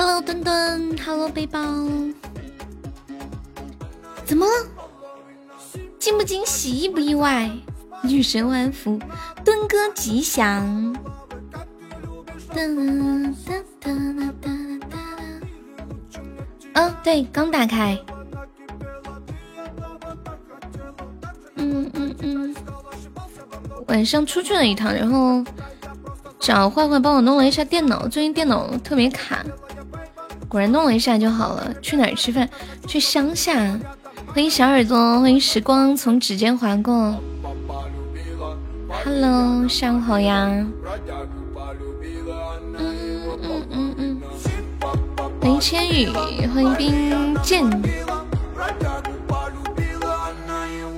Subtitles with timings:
[0.00, 1.58] Hello，墩墩，Hello，背包，
[4.24, 4.52] 怎么了？
[5.98, 7.50] 惊不惊喜，意不意外？
[8.04, 8.96] 女神万福，
[9.44, 10.92] 墩哥吉祥。
[12.54, 14.50] 哒哒哒哒哒
[14.88, 14.98] 哒。
[16.74, 17.98] 嗯，对，刚打开。
[21.56, 22.54] 嗯嗯嗯。
[23.88, 25.44] 晚上出去了一趟，然后
[26.38, 29.44] 找坏坏帮我弄了一下电脑，最近电脑特别卡，
[30.48, 31.74] 果然弄了一下就好了。
[31.82, 32.48] 去哪吃饭？
[32.86, 33.78] 去乡下。
[34.26, 37.14] 欢迎小耳朵，欢迎时光从指尖划过。
[39.04, 40.48] Hello，下午好呀。
[42.78, 42.96] 嗯
[43.42, 44.20] 嗯嗯嗯。
[45.40, 46.08] 欢迎千羽，
[46.54, 47.64] 欢迎冰剑。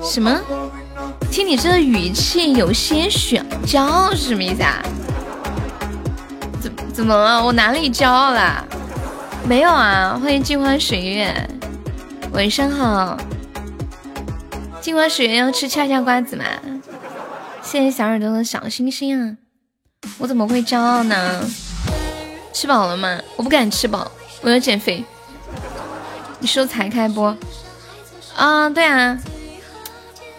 [0.03, 0.41] 什么？
[1.31, 4.83] 听你这语气有些许骄傲是什么意思啊？
[6.61, 7.45] 怎怎么了？
[7.45, 8.67] 我哪里骄傲了？
[9.45, 10.19] 没有啊！
[10.23, 11.49] 欢迎镜花水月，
[12.33, 13.19] 晚上好。
[14.81, 16.45] 镜花水月要吃恰恰瓜子吗？
[17.63, 19.37] 谢谢小耳朵的小心心啊！
[20.19, 21.45] 我怎么会骄傲呢？
[22.53, 23.21] 吃饱了吗？
[23.37, 24.11] 我不敢吃饱，
[24.43, 25.05] 我要减肥。
[26.39, 27.37] 你说才开播？
[28.37, 29.19] 啊，对啊。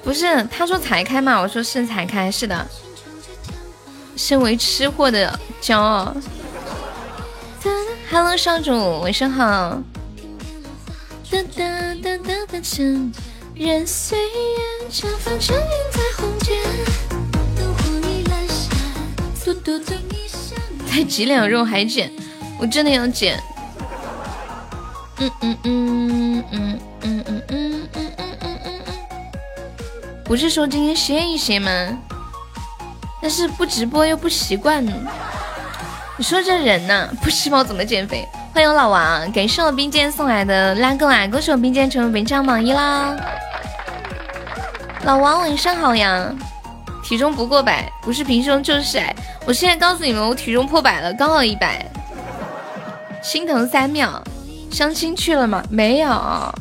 [0.04, 2.66] 不是，他说才开嘛，我说是才开，是的。
[4.16, 6.16] 身为吃货的骄傲。
[8.12, 9.82] Hello，少主，晚上好。
[20.90, 22.12] 才几两肉还减？
[22.60, 23.42] 我真的要减。
[25.20, 28.72] 嗯嗯嗯嗯嗯嗯嗯嗯。
[30.26, 31.98] 不是说今天歇一歇吗？
[33.22, 34.86] 但是不直播又不习惯。
[36.22, 38.24] 你说这人呐，不吃饱怎么减肥？
[38.54, 41.28] 欢迎老王，感谢我冰剑送来的拉钩啊！
[41.28, 43.18] 恭喜我冰剑成为本场榜一啦！
[45.04, 46.32] 老王晚上好呀！
[47.04, 49.16] 体重不过百，不是平胸就是矮。
[49.48, 51.84] 我现在告诉你们，我体重破百了，刚好一百。
[53.24, 54.24] 心疼三秒。
[54.70, 55.64] 相亲去了吗？
[55.72, 56.54] 没有，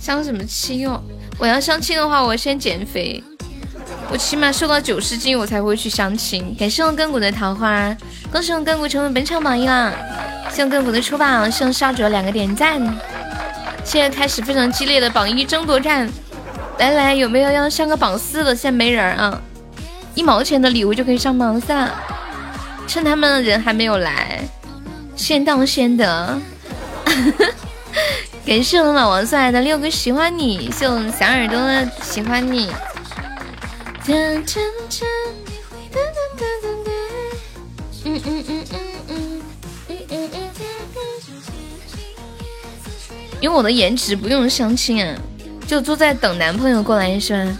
[0.00, 0.98] 相什么亲哦？
[1.36, 3.22] 我要相亲的话，我先减肥，
[4.10, 6.54] 我起码瘦到九十斤，我才会去相亲。
[6.58, 7.96] 感谢我根骨的桃花，
[8.30, 9.92] 恭喜我根骨成为本场榜一啦！
[10.50, 12.78] 谢我根骨的出榜，谢我少主两个点赞。
[13.84, 16.08] 现在开始非常激烈的榜一争夺战，
[16.78, 18.54] 来来，有没有要上个榜四的？
[18.54, 19.40] 现在没人啊，
[20.14, 21.94] 一毛钱的礼物就可以上榜四了，
[22.86, 24.40] 趁他们人还没有来，
[25.16, 26.38] 先到先得。
[28.44, 32.68] 感谢我们老王送来的六个喜欢你，谢我们小耳朵的喜欢你。
[34.08, 34.44] 嗯嗯嗯
[38.04, 38.64] 嗯嗯嗯嗯
[39.08, 39.42] 嗯。
[43.40, 45.16] 因为我的颜值不用相亲啊，
[45.66, 47.58] 就坐在等男朋友过来是吧？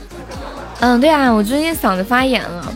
[0.80, 2.72] 嗯，对啊，我最近嗓子发炎了，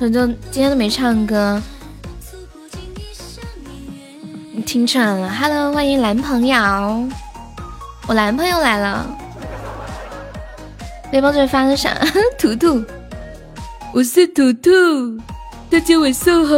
[0.00, 1.62] 我就今天都没唱歌。
[4.64, 7.08] 听出来了，Hello，欢迎男朋友，
[8.08, 9.06] 我男朋友来了。
[11.16, 11.98] 背包这发的啥？
[12.36, 12.84] 图图，
[13.94, 14.70] 我是图图，
[15.70, 16.54] 大家晚上好。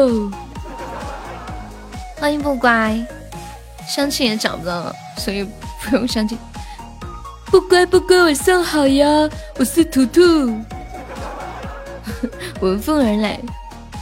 [2.16, 3.00] 欢迎不乖，
[3.88, 5.44] 相亲也找不到了，所以
[5.84, 6.36] 不用相亲。
[7.46, 9.06] 不乖不乖，晚上好呀，
[9.60, 10.20] 我是图图。
[12.60, 13.38] 闻风而来，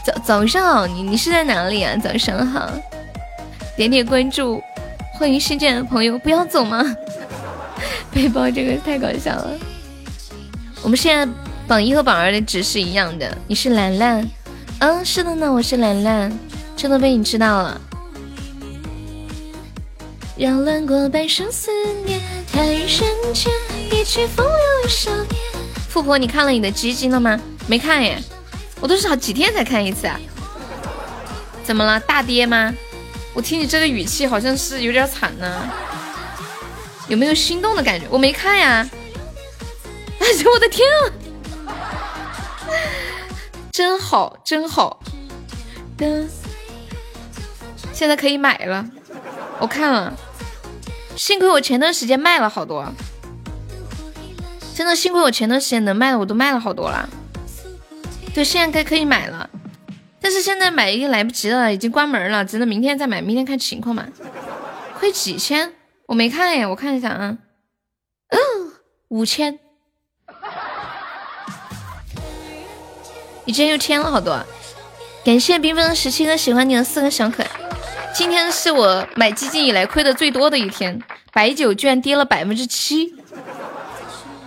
[0.07, 1.95] 早早上好，你你是在哪里啊？
[2.03, 2.71] 早上好。
[3.77, 4.63] 点点关注，
[5.19, 6.83] 欢迎新进的朋友，不要走吗？
[8.11, 9.51] 背包这个太搞笑了。
[10.87, 11.35] 我们现在
[11.67, 13.37] 榜一和榜二的值是一样的。
[13.49, 14.31] 你是兰兰，
[14.79, 16.33] 嗯，是的呢，我是兰兰，
[16.77, 17.81] 这都被你知道了。
[20.37, 21.73] 绕乱过半生思
[22.05, 22.21] 念，
[22.53, 23.05] 太深
[23.35, 23.53] 浅，
[23.91, 25.35] 一曲风流一少年。
[25.89, 27.37] 富婆，你看了你的基金了吗？
[27.67, 28.23] 没看耶，
[28.79, 30.07] 我都是好几天才看一次。
[30.07, 30.21] 啊。
[31.65, 31.99] 怎么了？
[31.99, 32.73] 大跌吗？
[33.35, 35.69] 我听你这个语气，好像是有点惨呢，
[37.09, 38.07] 有没有心动的感觉？
[38.09, 38.89] 我没看呀！
[40.19, 41.13] 哎呦我的天啊！
[43.73, 45.01] 真好，真好。
[47.93, 48.87] 现在可以买了。
[49.59, 50.15] 我看了，
[51.17, 52.93] 幸亏我前段时间卖了好多，
[54.75, 57.09] 真的幸亏我前段时间能卖的我都卖了好多了。
[58.35, 59.49] 对，现在该可以买了。
[60.21, 64.07] 但是现在买已经来不及了，已经关门了，只能明天再买，明天看情况嘛。
[64.99, 65.73] 亏几千？
[66.07, 67.39] 我没看呀，我看一下啊。
[68.29, 68.39] 嗯，
[69.09, 69.59] 五千。
[73.47, 74.37] 你今天又添了好多，
[75.25, 77.51] 感谢缤纷十七哥喜欢你的四个小可爱。
[78.13, 81.01] 今天是我买基金以来亏的最多的一天，
[81.33, 83.15] 白酒居然跌了百分之七。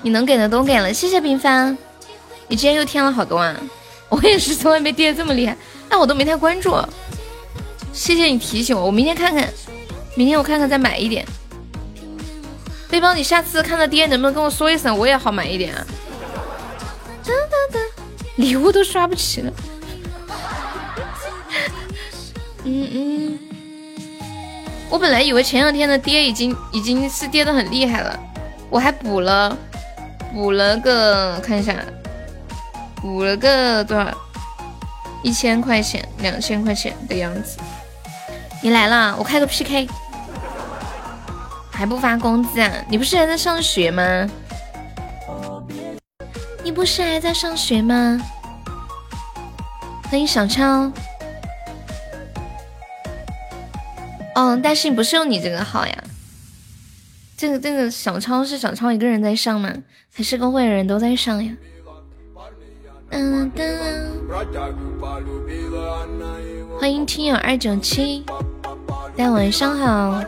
[0.02, 1.78] 你能给的都给了，谢谢冰帆。
[2.50, 3.56] 你今天又添了好多啊！
[4.10, 5.56] 我也是从来没跌这么厉害，
[5.88, 6.76] 但我都没太关注。
[7.94, 9.48] 谢谢你提醒我，我明天看看，
[10.14, 11.26] 明天我看看再买一点。
[12.90, 15.86] 背包，你下次看到跌能不能跟我说一声，我也好买一点啊。
[17.24, 17.99] 哒哒哒，
[18.40, 19.52] 礼物都刷不起了。
[22.64, 23.40] 嗯嗯，
[24.90, 28.18] 我本来以为前两天的跌已经已经是跌的很厉害了，
[28.70, 29.58] 我还补了
[30.34, 31.76] 补了个看一下。
[33.02, 34.10] 补了个多少？
[35.22, 37.58] 一千块钱、两千块钱的样子。
[38.62, 39.86] 你来了，我开个 PK。
[41.72, 42.72] 还不发工资啊？
[42.90, 44.30] 你不是还在上学吗？
[46.64, 48.20] 你不是还在上学吗？
[50.10, 50.92] 欢迎小超。
[54.36, 56.04] 哦，但是不是用你这个号呀？
[57.38, 59.74] 这个这个小超是小超一个人在上吗？
[60.14, 61.52] 还是公会的人都在上呀？
[63.12, 63.64] 嗯噔，
[66.80, 68.24] 欢迎听友二九七，
[69.16, 70.22] 大家晚上好。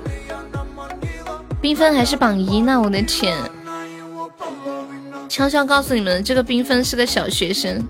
[1.61, 3.37] 缤纷还是榜一呢，我的天！
[5.31, 7.81] 悄悄告诉你们，这个缤纷是个小学生，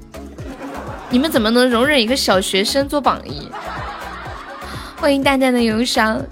[1.10, 3.50] 你们怎么能容忍一个小学生做榜一？
[4.98, 6.24] 欢迎淡淡的忧伤，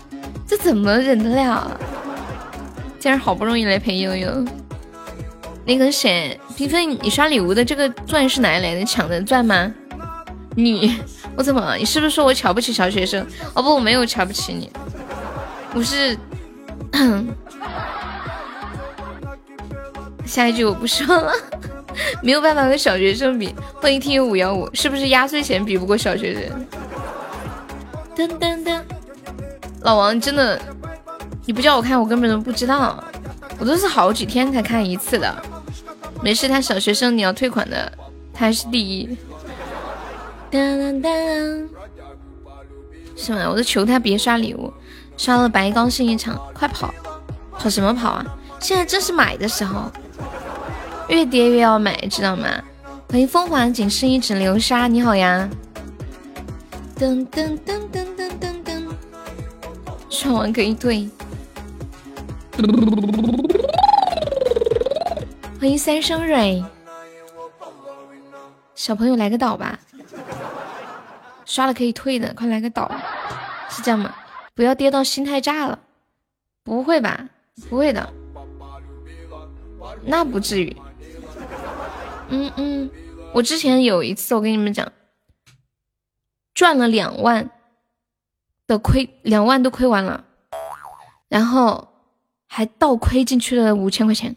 [0.46, 1.76] 这怎么忍得了？
[3.00, 4.46] 今儿好不容易来陪悠悠。
[5.66, 8.86] 那个谁，缤纷你刷礼物的这个钻是哪里来的？
[8.86, 9.74] 抢的钻吗？
[10.56, 10.96] 你，
[11.36, 11.76] 我怎么？
[11.76, 13.26] 你是不是说我瞧不起小学生？
[13.56, 14.70] 哦不，我没有瞧不起你，
[15.74, 16.16] 我是，
[20.30, 21.34] 下一句我不说了，
[22.22, 23.54] 没有办法和小学生比。
[23.81, 26.68] 欢迎听友五幺五，是不是压岁钱比不过小学生？
[28.16, 28.80] 噔噔噔，
[29.81, 30.62] 老王真的，
[31.48, 33.04] 你不叫我看，我根本都不知道，
[33.58, 35.36] 我都是好几天才看一次的。
[36.22, 37.92] 没事，他小学生，你要退款的，
[38.32, 39.18] 他还是第一。
[40.52, 41.12] 当当当，
[43.16, 43.48] 是吗？
[43.50, 44.72] 我都求他别刷礼物，
[45.18, 46.94] 刷了白高兴一场，快跑！
[47.58, 48.25] 跑什么跑啊？
[48.60, 49.92] 现在正是买的时候，
[51.07, 52.48] 越跌越要买，知道吗？
[53.10, 55.50] 欢迎凤凰仅是一指流沙，你好呀！
[56.98, 58.83] 噔噔噔噔噔噔噔，
[60.10, 61.10] 刷完可以退。
[65.60, 66.63] 欢迎三生蕊，
[68.75, 69.80] 小朋友来个岛吧，
[71.45, 72.92] 刷了可以退的，快来个岛，
[73.69, 74.13] 是这样吗？
[74.54, 75.80] 不要跌到心态炸了，
[76.63, 77.27] 不会吧？
[77.69, 78.13] 不会的，
[80.06, 80.75] 那不至于。
[82.30, 82.90] 嗯嗯，
[83.34, 84.92] 我之前有一次，我跟你们讲，
[86.54, 87.50] 赚了两万
[88.68, 90.24] 的亏，两万都亏完了，
[91.28, 91.88] 然后
[92.48, 94.36] 还倒亏进去了五千块钱。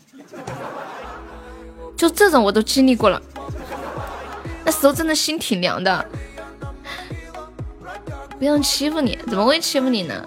[1.97, 3.23] 就这种我都经历过了，
[4.65, 6.05] 那时候真的心挺凉的。
[8.39, 10.27] 别人欺负你，怎么会欺负你呢？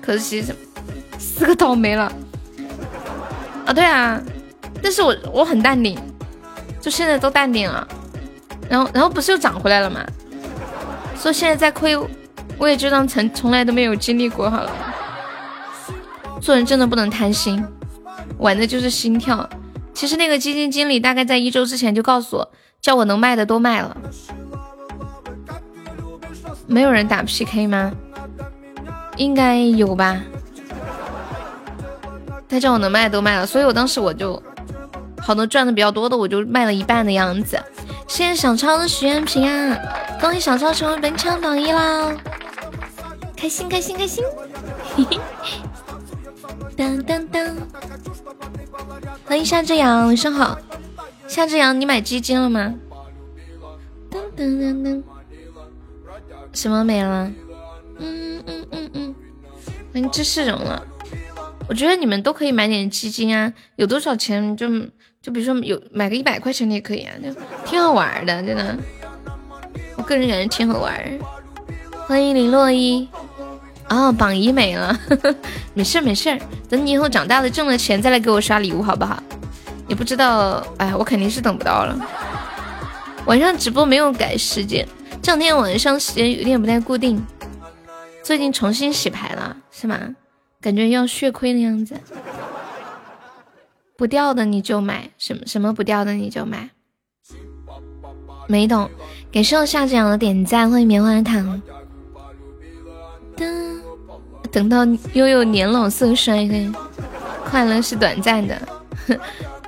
[0.00, 0.42] 可惜
[1.18, 2.10] 四个倒霉了。
[3.66, 4.22] 啊，对啊，
[4.82, 5.98] 但是我我很淡定，
[6.80, 7.86] 就现在都淡定了。
[8.68, 10.04] 然后然后不是又涨回来了吗？
[11.18, 11.96] 说现在再亏，
[12.58, 14.70] 我也就当从从来都没有经历过好了。
[16.40, 17.64] 做人真的不能贪心，
[18.38, 19.48] 玩的就是心跳。
[19.94, 23.96] 其实那个基金经理大概在一周之前就告诉我，叫我能卖的都卖了。
[26.66, 27.92] 没有人打 PK 吗？
[29.16, 30.20] 应该有吧。
[32.48, 34.40] 他叫我能卖的都卖了，所以我当时我就
[35.26, 37.60] 好多赚的比较多的，我就卖了一半的样子。
[38.06, 39.76] 谢谢小超的许愿瓶啊！
[40.20, 42.14] 恭喜小超成为本场榜一啦！
[43.36, 44.22] 开心开心开心！
[44.94, 45.18] 嘿嘿。
[46.76, 47.56] 当当当！
[49.24, 50.56] 欢迎夏之阳，晚上好。
[51.26, 52.72] 夏之阳，你买基金了吗？
[56.52, 57.28] 什么没了？
[57.98, 59.14] 嗯嗯嗯嗯。
[59.92, 60.80] 欢迎知识荣了。
[61.68, 64.68] 我觉得你们都可以买点基金啊，有多少钱就
[65.26, 67.28] 就比如说有买个一百块钱的也可以啊，就
[67.64, 68.78] 挺好玩的，真的。
[69.96, 70.94] 我个人感觉挺好玩。
[72.06, 73.08] 欢迎林洛伊。
[73.88, 74.96] 哦，榜一没了，
[75.74, 79.20] 没事没事，等你以后长大了挣了钱再来给我刷礼物好不好？
[79.88, 81.98] 也不知道，哎，我肯定是等不到了。
[83.24, 84.86] 晚上直播没有改时间，
[85.20, 87.20] 这两天晚上时间有点不太固定。
[88.22, 89.98] 最近重新洗牌了，是吗？
[90.60, 91.96] 感觉要血亏的样子。
[93.96, 96.70] 不掉的你就买，什么什么不掉的你就买。
[98.46, 98.88] 没懂，
[99.32, 101.60] 感谢我夏子阳的点赞，欢迎棉花糖。
[103.36, 103.76] 噔。
[104.52, 106.48] 等到悠悠年老色衰，
[107.44, 108.56] 快乐是短暂的。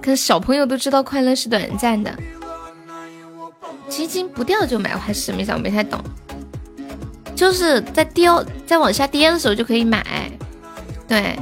[0.01, 2.15] 可小朋友都知道快乐是短暂的。
[3.89, 6.01] 基金不掉就买，我还是没想没太懂。
[7.35, 8.29] 就是在跌、
[8.67, 10.31] 在往下跌的时候就可以买。
[11.07, 11.39] 对，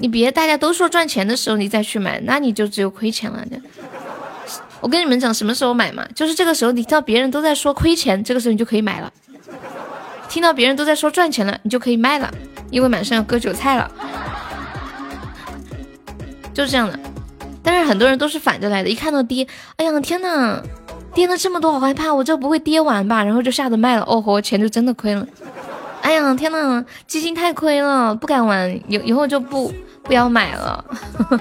[0.00, 3.44] 你别大家都说赚钱的时候你再去买，那你就只有亏钱了。
[4.80, 6.02] 我跟你们讲什么时候买嘛？
[6.14, 9.12] 就是这个时候，你听到别人都在说亏钱，这个时候你就可以买了；
[10.28, 12.32] 听到别人都在说赚钱了，你就可以卖了，
[12.70, 13.90] 因为马上要割韭菜了。
[16.54, 16.98] 就是这样的。
[17.62, 20.62] 但是很多人都是反着来的，一看到跌，哎呀天呐，
[21.12, 23.22] 跌了这么多，好害怕，我这不会跌完吧？
[23.22, 25.26] 然后就吓得卖了，哦豁，钱就真的亏了。
[26.02, 30.84] 哎呀天呐，基金太亏了，不敢玩，以以后就不不要买了。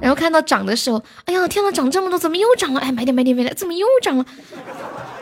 [0.00, 2.80] 然后看到涨的时候，哎呀天呐，涨这么多，怎么又涨了？
[2.80, 4.24] 哎，买点买点买点，怎么又涨了？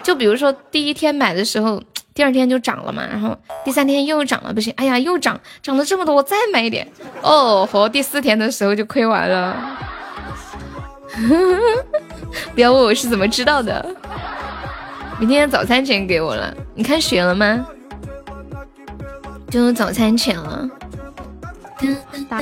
[0.03, 1.83] 就比如说第一天买的时候，
[2.15, 6.91] 第二天就涨了嘛，然后第三天又涨了，不行，哎呀又涨，涨了这么多，我再买一点。
[7.23, 9.79] 哦，和第四天的时候就亏完了。
[12.55, 13.85] 不要问我是怎么知道的，
[15.21, 17.67] 明天早餐钱给我了，你看学了吗？
[19.50, 20.69] 就有早餐钱了。
[22.29, 22.41] 打。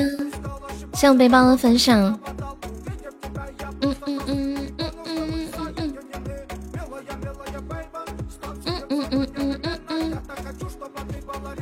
[0.94, 2.18] 谢背包的分享。
[3.80, 5.94] 嗯嗯嗯嗯嗯嗯嗯嗯。
[8.64, 10.18] 嗯嗯嗯嗯嗯嗯。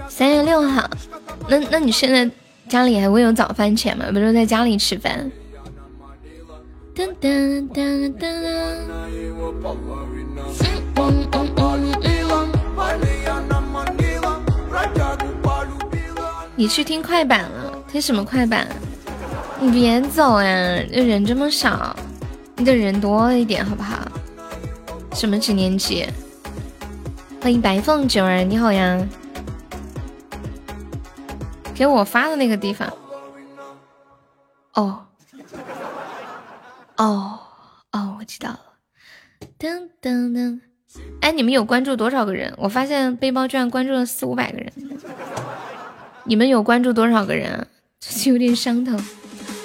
[0.09, 0.89] 三月六号，
[1.49, 2.31] 那那你现在
[2.69, 4.05] 家里还会有早饭钱吗？
[4.13, 5.31] 不是在家里吃饭。
[6.95, 8.27] 噔噔噔噔噔。
[16.59, 17.73] 你去听快板了？
[17.87, 18.67] 听什么快板？
[19.61, 21.95] 你别走呀，这人这么少，
[22.57, 23.97] 你得人多一点好不好？
[25.13, 26.07] 什么几年级？
[27.43, 29.07] 欢迎白凤九儿，你好呀！
[31.75, 32.91] 给我发的那个地方。
[34.75, 35.07] 哦，
[36.97, 37.39] 哦，
[37.93, 38.61] 哦，我知道了。
[39.59, 40.61] 噔噔噔，
[41.21, 42.53] 哎，你们有关注多少个人？
[42.57, 44.73] 我发现背包居然关注了四五百个人。
[46.25, 47.67] 你们有关注多少个人？
[48.01, 49.03] 这有点伤疼。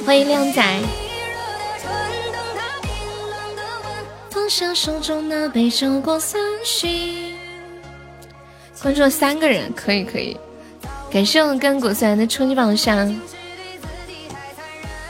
[0.06, 0.80] 欢迎靓仔，
[4.32, 7.36] 放下手中那杯酒过三巡
[8.82, 10.36] 关注了三个人，可以可以，
[11.12, 13.22] 感谢我跟古三的初级榜上，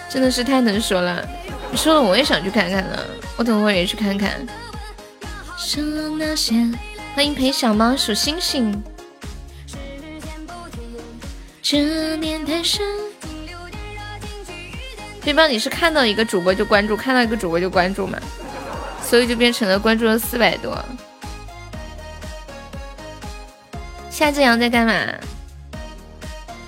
[0.10, 1.26] 真的是太能说了，
[1.72, 3.06] 你说了我也想去看看了，
[3.38, 4.46] 我等会也去看看。
[7.14, 8.84] 欢迎陪小猫数星星。
[15.24, 18.18] 对方你是看到一个主播就关注，看到一个主播就关注嘛？
[19.08, 20.84] 所以就变成了关注了四百多。
[24.10, 24.94] 夏志阳在干嘛？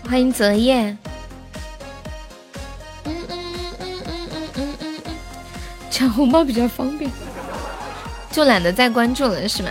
[0.08, 0.96] 欢迎泽业。
[3.06, 3.40] 嗯嗯嗯
[3.80, 5.16] 嗯嗯嗯嗯嗯，
[5.90, 7.10] 抢红包比较方便。
[8.34, 9.70] 就懒得再关注了，是吗？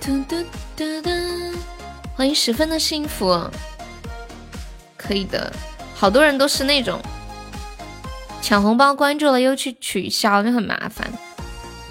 [0.00, 0.42] 嘟嘟
[0.74, 1.10] 嘟嘟，
[2.16, 3.38] 欢迎十分的幸福，
[4.96, 5.52] 可以的。
[5.94, 6.98] 好多人都是那种
[8.40, 11.06] 抢红包关注了又去取消，就很麻烦。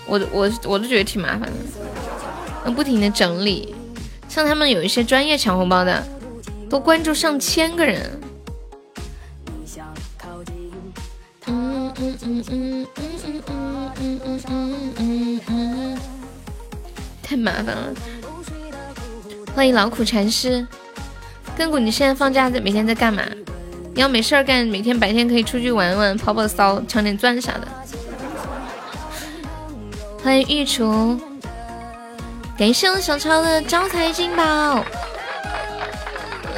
[0.07, 1.55] 我我我都觉得挺麻烦的，
[2.65, 3.75] 要不停的整理。
[4.27, 6.03] 像他们有一些专业抢红包的，
[6.67, 8.19] 都关注上千个人。
[17.21, 17.93] 太麻烦了。
[19.55, 20.65] 欢迎劳苦禅师，
[21.57, 23.24] 根骨，你现在放假在每天在干嘛？
[23.93, 27.67] 你要没事儿干，每天白天可以出去玩玩，跑跑骚，抢点钻啥的。
[30.24, 31.19] 欢迎玉厨，
[32.57, 34.86] 感谢我小超的招财进宝，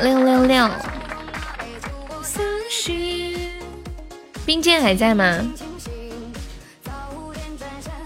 [0.02, 0.70] 六六六。
[4.46, 5.40] 冰剑还在吗？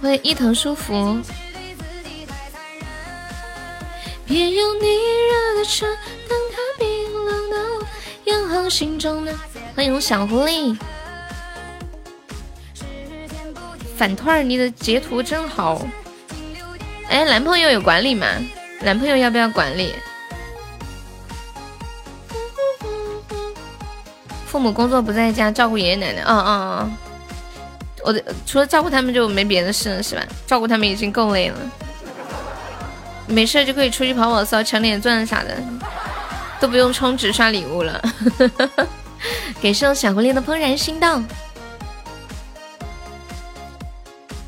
[0.08, 1.20] 欢迎伊藤舒服。
[4.26, 5.86] 别用你热的车
[6.30, 7.86] 等它冰冷的我。
[9.76, 10.78] 欢迎小狐狸，
[13.98, 15.86] 反兔儿，你的截图真好。
[17.10, 18.28] 哎，男朋友有管理吗？
[18.80, 19.94] 男朋友要不要管理？
[24.48, 26.24] 父母工作不在家，照顾爷爷奶奶。
[26.26, 26.98] 嗯嗯嗯，
[28.08, 30.26] 我除了照顾他们就没别的事了，是吧？
[30.46, 31.72] 照顾他们已经够累了，
[33.28, 35.62] 没事就可以出去跑跑骚，抢点钻啥的。
[36.60, 38.02] 都不用充值刷礼物了，
[39.62, 41.24] 感谢我小狐狸的怦然心动。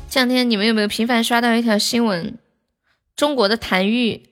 [0.08, 2.36] 这两天你们有没有频繁刷到一条新闻？
[3.14, 4.28] 中国的谭玉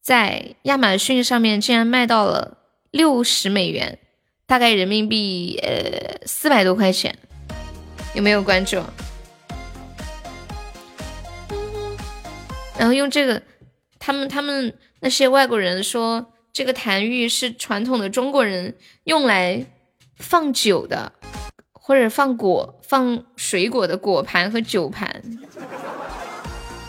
[0.00, 2.56] 在亚马逊上面竟然卖到了
[2.90, 3.98] 六十美元，
[4.46, 7.18] 大概人民币呃四百多块钱，
[8.14, 8.82] 有没有关注？
[12.78, 13.42] 然后用这个，
[13.98, 19.64] 他们他们那些外国人说，这个坛玉是传统的中国人用来
[20.16, 21.12] 放酒的，
[21.72, 25.22] 或者放果、放水果的果盘和酒盘，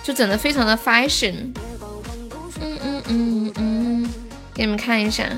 [0.02, 1.54] 就整的非常的 fashion。
[2.60, 4.10] 嗯嗯嗯嗯，
[4.54, 5.30] 给你们看一下，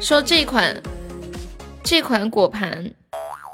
[0.00, 0.82] 说这款
[1.84, 2.92] 这款果盘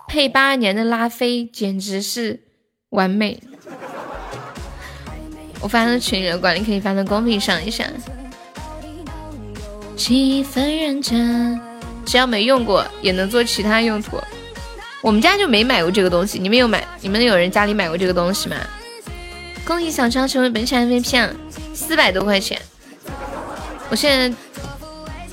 [0.08, 2.40] 配八二年的拉菲，简直是
[2.88, 3.38] 完美。
[5.60, 7.84] 我发到群里的，管理可以发到公屏上一下。
[9.96, 11.60] 气氛认真，
[12.06, 14.16] 只要没用过也能做其他用途。
[15.02, 16.86] 我们家就没买过这个东西，你们有买？
[17.00, 18.56] 你们有人家里买过这个东西吗？
[19.64, 21.30] 恭喜小超成为本场 MVP，
[21.74, 22.58] 四百多块钱。
[23.90, 24.36] 我现在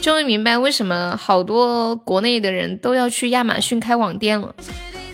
[0.06, 4.54] 终于明白为什么好多国内的人都要去亚马逊开网店了。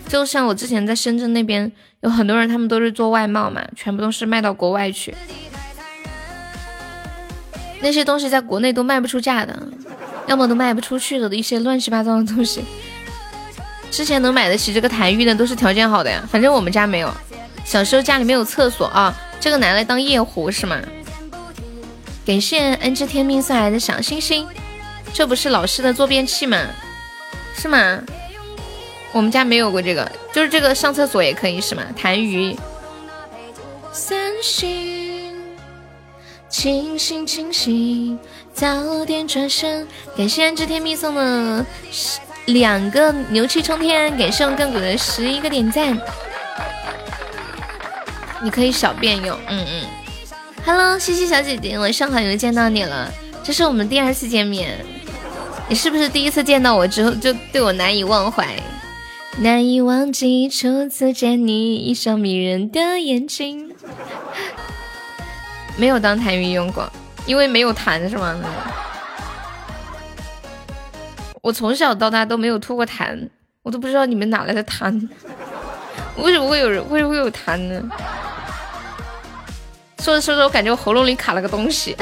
[0.06, 1.72] 就像我之前在深圳那边。
[2.02, 5.14] 有很多人，他们都是做外贸嘛，全部都是卖到国外去。
[7.80, 9.56] 那些东西在国内都卖不出价的，
[10.26, 12.64] 要么都卖不出去的一些乱七八糟的东西。
[13.88, 16.22] 之前能买得起这个台玉的，都是条件好的呀。
[16.28, 17.08] 反正我们家没有，
[17.64, 20.76] 小时候家里没有厕所啊，这个拿来当夜壶是吗？
[22.26, 24.44] 感谢恩知天命送来的小星星，
[25.12, 26.58] 这不是老师的坐便器吗？
[27.54, 28.02] 是吗？
[29.12, 31.82] 我们家没有过这个，就是这个上厕所也可以是吗？
[31.96, 32.56] 痰盂。
[33.92, 35.34] 三星，
[36.48, 38.18] 清醒清醒，
[38.54, 39.86] 早点转身。
[40.16, 41.66] 感谢安知天命送的
[42.46, 46.00] 两个牛气冲天，感谢我亘古的十一个点赞。
[48.42, 49.86] 你可以小便用，嗯嗯。
[50.64, 53.12] Hello，西西小姐姐，晚上好又见到你了，
[53.44, 54.78] 这是我们第二次见面，
[55.68, 58.46] 你是不是第一次见到我之后就对我难以忘怀？
[59.38, 63.74] 难以忘记初次见你，一双迷人的眼睛。
[65.78, 66.86] 没有当痰盂用过，
[67.24, 68.38] 因为没有痰是吗？
[71.40, 73.30] 我从小到大都没有吐过痰，
[73.62, 75.08] 我都不知道你们哪来的痰。
[76.18, 77.82] 为什么会有人为什么会有痰呢？
[80.00, 81.96] 说着说着，我感觉我喉咙里卡了个东西。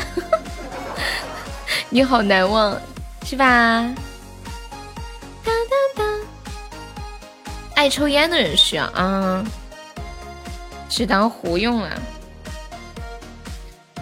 [1.90, 2.76] 你好难忘，
[3.24, 3.94] 是吧？
[7.76, 9.42] 爱抽烟的人需要啊，
[10.88, 12.02] 只当壶用了。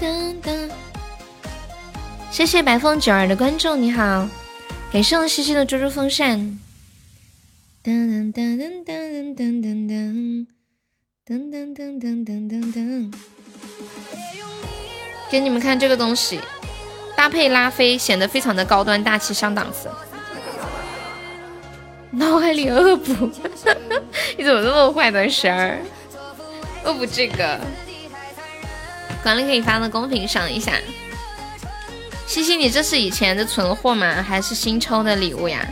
[0.00, 0.68] 噔噔，
[2.32, 4.28] 谢谢白凤九儿的关注，你好，
[4.92, 6.58] 感谢我西西的猪猪风扇。
[7.84, 10.46] 噔噔噔噔噔噔噔
[11.24, 13.12] 噔噔噔噔噔噔噔，
[15.30, 16.40] 给你们看这个东西，
[17.18, 19.90] 搭配拉菲显得非常的高端大气上档次。
[22.12, 23.12] 脑海里恶补，
[24.38, 25.80] 你怎么这么坏的事儿？
[26.84, 27.58] 恶补这个，
[29.20, 30.74] 管理可以发到公屏上一下。
[32.24, 34.22] 西西，你这是以前的存货吗？
[34.22, 35.68] 还是新抽的礼物呀？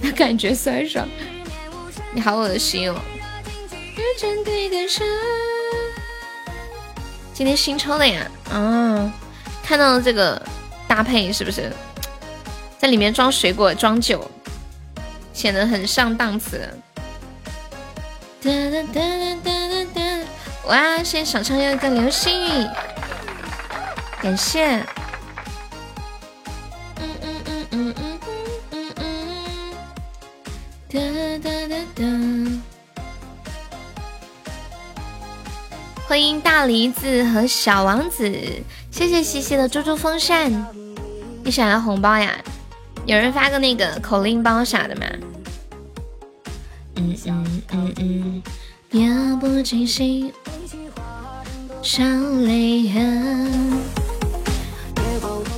[0.00, 1.06] 那感觉酸爽，
[2.14, 2.96] 你好恶心哦！
[7.34, 8.30] 今天新抽的呀？
[8.50, 9.12] 啊，
[9.64, 10.40] 看到了这个
[10.86, 11.72] 搭配是不是？
[12.78, 14.30] 在里面装水果、装酒，
[15.32, 16.68] 显得很上档次。
[18.42, 19.00] 哒哒哒
[19.44, 20.00] 哒哒哒！
[20.66, 22.66] 哇，谢谢小超又一个流星雨，
[24.20, 24.76] 感谢。
[26.96, 28.18] 嗯嗯嗯嗯嗯
[28.70, 29.04] 嗯嗯。
[30.90, 30.98] 哒
[31.38, 32.02] 哒哒哒！
[36.12, 38.30] 欢迎大梨子和小王子，
[38.90, 40.52] 谢谢西西的猪猪风扇，
[41.42, 42.30] 你想要红包呀？
[43.06, 45.06] 有人发个那个口令包啥的吗？
[46.96, 48.42] 嗯嗯嗯嗯，
[48.90, 50.30] 遥不惊心，
[51.80, 53.80] 少泪痕。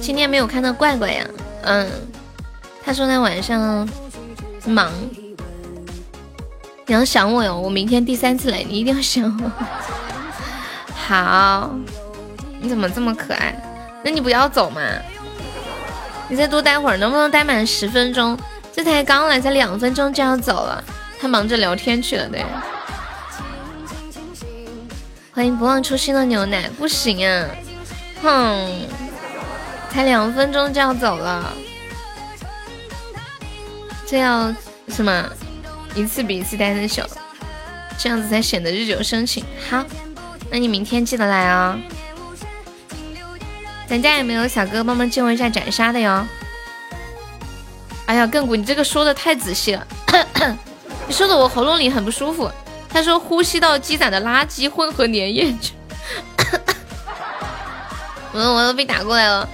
[0.00, 1.26] 今天没有看到怪怪呀？
[1.64, 1.90] 嗯，
[2.84, 3.88] 他说他晚上
[4.66, 4.92] 忙。
[6.86, 9.50] 你要想我哟，我明天第三次来，你一定要想我。
[11.06, 11.70] 好，
[12.60, 13.54] 你怎么这么可爱？
[14.02, 14.80] 那你不要走嘛。
[16.28, 18.38] 你再多待会儿，能不能待满十分钟？
[18.72, 20.82] 这才刚来，才两分钟就要走了。
[21.20, 22.44] 他忙着聊天去了，对。
[25.32, 27.46] 欢迎不忘初心的牛奶，不行啊！
[28.22, 28.86] 哼，
[29.90, 31.52] 才两分钟就要走了，
[34.06, 34.54] 这要
[34.88, 35.30] 什么？
[35.94, 37.04] 一次比一次待的久，
[37.98, 39.44] 这样子才显得日久生情。
[39.70, 39.84] 好，
[40.54, 41.76] 那你明天记得来啊。
[43.88, 46.24] 咱家有没有小哥哥帮忙救一下斩杀的哟？
[48.06, 49.84] 哎呀，亘古，你这个说的太仔细了，
[51.08, 52.48] 你说的我喉咙里很不舒服。
[52.88, 55.52] 他说呼吸道积攒的垃圾混合粘液，
[58.32, 59.48] 我 我都被打过来了。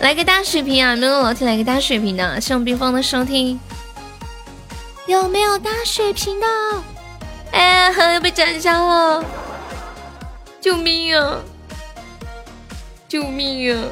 [0.00, 0.96] 来个大水瓶啊！
[0.96, 3.60] 没有老铁来个大水瓶的，谢我冰封的收听。
[5.06, 6.46] 有没有大水瓶的？
[7.52, 9.24] 哎， 又被斩杀了！
[10.64, 11.42] 救命啊！
[13.06, 13.84] 救命啊！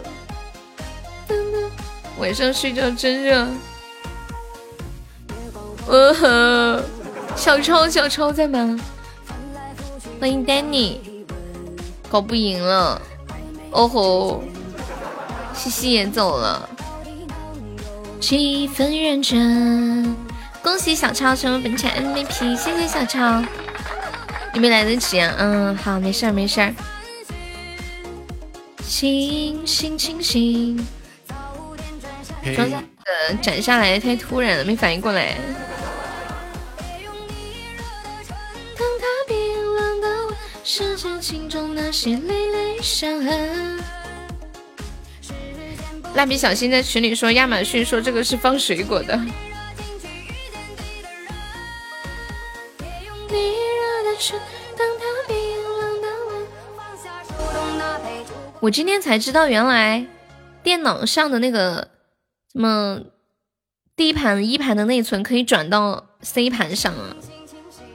[2.18, 3.46] 晚上睡觉真热。
[5.86, 6.82] 呃呵，
[7.36, 8.80] 小超小超在吗？
[10.18, 10.96] 欢迎 Danny，
[12.08, 13.02] 搞不赢了。
[13.70, 14.42] 哦吼，
[15.54, 16.66] 西西也走了。
[18.18, 20.16] 气氛认真，
[20.62, 23.44] 恭喜小超成为本场 MVP，谢谢小超。
[24.52, 25.34] 你没来得及啊？
[25.38, 26.74] 嗯，好，没事儿没事儿。
[28.82, 30.86] 星星星星，
[32.56, 35.36] 刚才呃斩下来太突然了，没反应过来。
[46.14, 49.18] 蜡笔小新在群里说，亚马逊说这个是放水果的。
[58.60, 60.06] 我今天才知道，原来
[60.62, 61.88] 电脑上的那个
[62.52, 63.00] 什么
[63.96, 67.16] D 盘、E 盘的内存可以转到 C 盘上啊！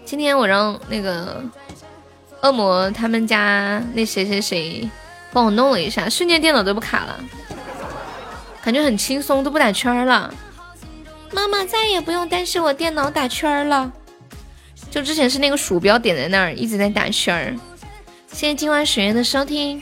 [0.03, 1.41] 今天我让那个
[2.41, 4.89] 恶魔他们家那谁谁谁
[5.31, 7.17] 帮我弄了一下，瞬间电脑都不卡了，
[8.61, 10.33] 感觉很轻松，都不打圈了。
[11.31, 13.93] 妈妈再也不用担心我电脑打圈了，
[14.89, 17.55] 就之前是那个鼠标点在那儿一直在打圈儿。
[18.31, 19.81] 谢谢今晚雪月的收听。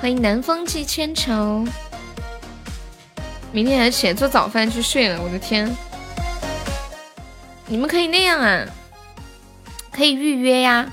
[0.00, 1.64] 欢迎南风寄千愁，
[3.52, 5.72] 明天还起来做早饭去睡了，我的天！
[7.66, 8.66] 你们可以那样啊，
[9.92, 10.90] 可以预约呀。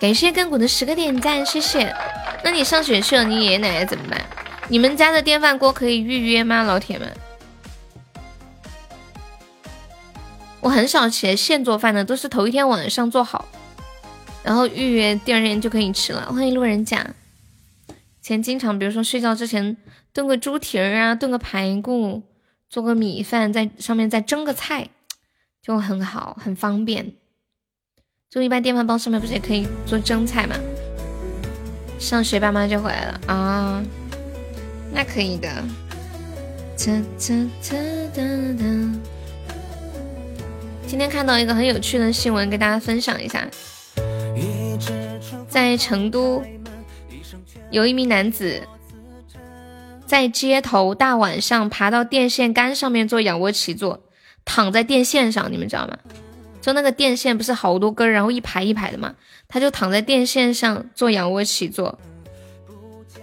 [0.00, 1.92] 感谢亘古的十个点赞，谢谢。
[2.42, 4.20] 那你上学去了，你爷爷奶奶怎么办？
[4.68, 7.12] 你们家的电饭锅可以预约吗，老铁们？
[10.60, 13.48] 我很少起来现做饭的，都是头一天晚上做好，
[14.42, 16.30] 然后预约第二天就可以吃了。
[16.32, 17.06] 欢迎路人甲。
[17.88, 19.76] 以前经常，比如说睡觉之前
[20.12, 22.22] 炖个猪蹄儿啊，炖个排骨，
[22.68, 24.88] 做个米饭，在上面再蒸个菜，
[25.62, 27.12] 就很好，很方便。
[28.28, 30.54] 就一般电饭煲上面不是也可以做蒸菜吗？
[32.00, 33.84] 上学爸妈就回来了啊，
[34.90, 35.48] 那可以的。
[40.86, 43.46] 今天看到一个很有趣的新闻，跟大家分享一下，
[45.46, 46.42] 在成都。
[47.70, 48.62] 有一名男子
[50.04, 54.02] 在街头大晚上爬到电线杆上面做仰卧起坐，
[54.44, 55.96] 躺在电线上，你们知道吗？
[56.60, 59.14] 就那个电线不是好多根，然后一排一排的嘛，
[59.48, 61.98] 他就躺在电线上做仰卧起坐，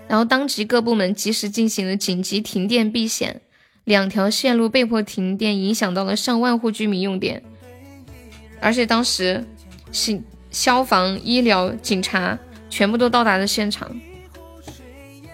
[0.07, 3.41] 然后当即各部门及时进行了紧急停电避险，
[3.83, 7.43] 两条线路被迫停电，影响到了上万户居民用电，
[8.59, 9.45] 而且当时
[9.91, 10.19] 是
[10.49, 12.37] 消防、医疗、警察
[12.69, 13.95] 全部都到达了现场。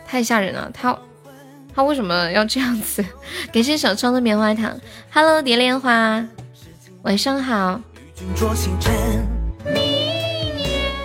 [0.06, 1.00] 太吓人了，他
[1.74, 3.04] 他为什么要这样子？
[3.54, 4.78] 感谢小超的棉花糖
[5.10, 6.28] ，Hello，蝶恋花，
[7.04, 7.82] 晚上好。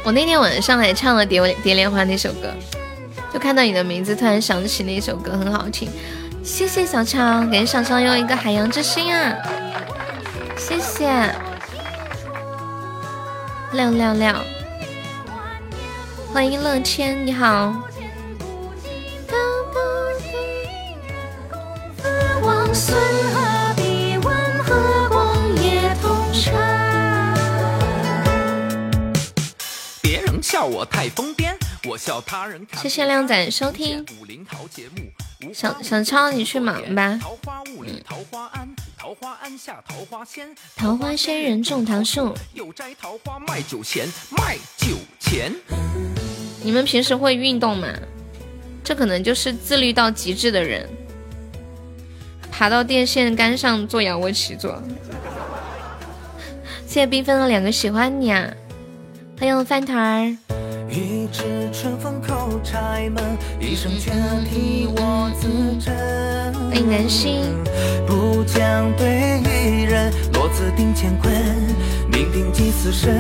[0.05, 2.53] 我那天晚上还唱了蝶蝶恋花那首歌，
[3.33, 5.91] 就看到你的名字，突然想起那首歌很好听。
[6.43, 9.37] 谢谢小超，感谢小超用一个海洋之心啊，
[10.57, 11.07] 谢谢。
[13.73, 14.43] 亮亮亮，
[16.33, 17.75] 欢迎乐天，你好。
[30.59, 31.55] 笑我太疯癫，
[31.89, 32.67] 我笑他人。
[32.83, 34.05] 谢谢靓仔收听。
[35.55, 37.17] 小小超，你去忙吧。
[37.21, 37.63] 桃花
[38.53, 38.69] 庵，
[38.99, 45.55] 桃花庵下桃花仙，桃花仙人种桃树，又摘桃花卖酒钱，卖酒钱。
[46.65, 47.87] 你们平时会运动吗？
[48.83, 50.89] 这可能就是自律到极致的人。
[52.51, 54.83] 爬到电线杆上做仰卧起坐，
[56.85, 58.45] 谢谢缤纷的两个喜欢你啊！
[59.41, 60.37] 欢迎饭团儿，
[60.91, 63.23] 一纸春风叩柴门，
[63.61, 64.11] 一声却
[64.51, 65.49] 替我自
[65.79, 65.95] 珍。
[66.69, 67.45] 欢迎南星。
[68.05, 71.33] 不将对一人，落子定乾坤，
[72.11, 73.15] 命定几死生。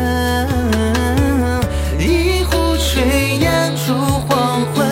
[2.00, 3.94] 一壶炊烟煮
[4.28, 4.88] 黄昏，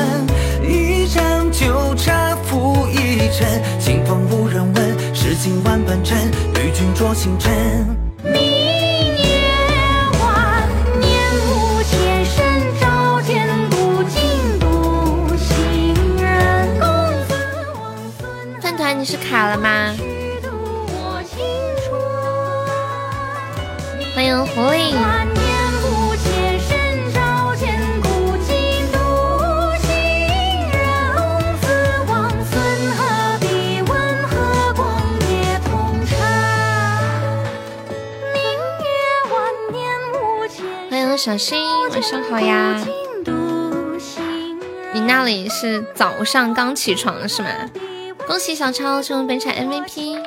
[0.63, 3.61] 一盏酒茶付一尘。
[3.81, 6.17] 清风无人问，诗情万般真，
[6.55, 8.86] 与君酌星辰。
[19.09, 19.95] 是卡了吗？
[24.13, 24.97] 欢迎狐狸。
[40.91, 42.85] 欢迎小新，晚上好呀。
[44.93, 47.49] 你那里是早上刚起床是吗？
[48.27, 50.19] 恭喜小超成为本场 MVP。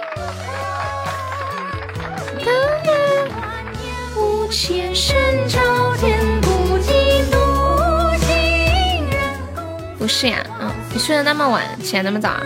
[9.97, 12.41] 不是呀，嗯，你睡得那么晚，起来那么早啊？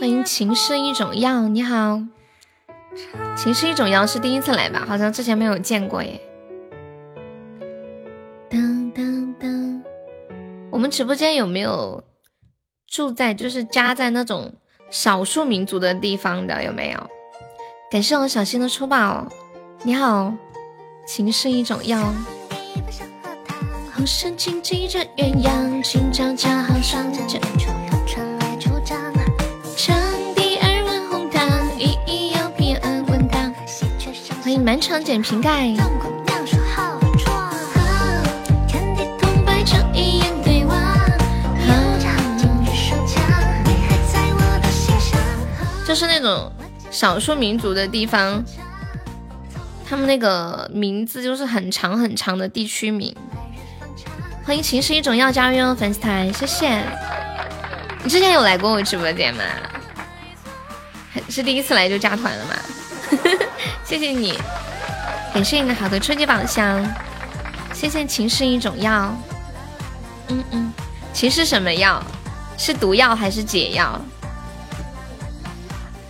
[0.00, 2.00] 欢迎情是一种药，你好，
[3.36, 4.84] 情是一种药是第一次来吧？
[4.88, 6.20] 好像之前没有见过耶。
[10.78, 12.04] 我们直播间有没有
[12.86, 14.54] 住在就是家在那种
[14.92, 16.62] 少数民族的地方的？
[16.62, 17.10] 有没有？
[17.90, 19.26] 感谢我小新的出宝，
[19.82, 20.32] 你好，
[21.04, 22.14] 情是一种药。
[23.92, 27.40] 红绳紧系着鸳鸯，轻脚恰好双脚。
[29.76, 30.00] 长
[30.36, 33.52] 笛耳闻红糖，依依要别安稳当。
[34.44, 35.74] 欢迎满场捡瓶盖。
[45.88, 46.52] 就是那种
[46.90, 48.44] 少数民族的地方，
[49.88, 53.16] 他们那个名字就是很长很长的地区名。
[54.44, 56.84] 欢迎情是一种药加入粉丝团，谢谢。
[58.04, 59.42] 你之前有来过我直播间吗？
[61.30, 62.54] 是第一次来就加团了吗？
[63.82, 64.38] 谢谢你，
[65.32, 66.86] 感谢你的好的初级宝箱，
[67.72, 69.16] 谢谢情是一种药。
[70.28, 70.72] 嗯嗯，
[71.14, 72.02] 情是什么药？
[72.58, 73.98] 是毒药还是解药？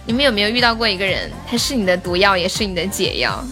[0.08, 3.44] 你们有没有遇到过一个人，他是你的毒药，也是你的解药？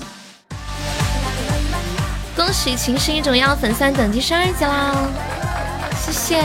[2.34, 4.96] 恭喜秦是一种药粉丝等级升二级啦，
[6.00, 6.42] 谢谢！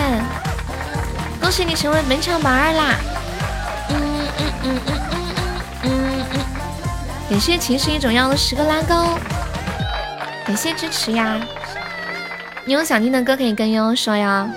[1.40, 2.96] 恭喜你成为本场榜二啦！
[3.88, 6.40] 嗯嗯嗯嗯嗯嗯嗯嗯！
[7.30, 9.18] 感谢秦是一种药的十个拉钩，
[10.46, 11.40] 感谢支持呀！
[12.66, 14.50] 你有想听的歌可以跟悠悠说呀，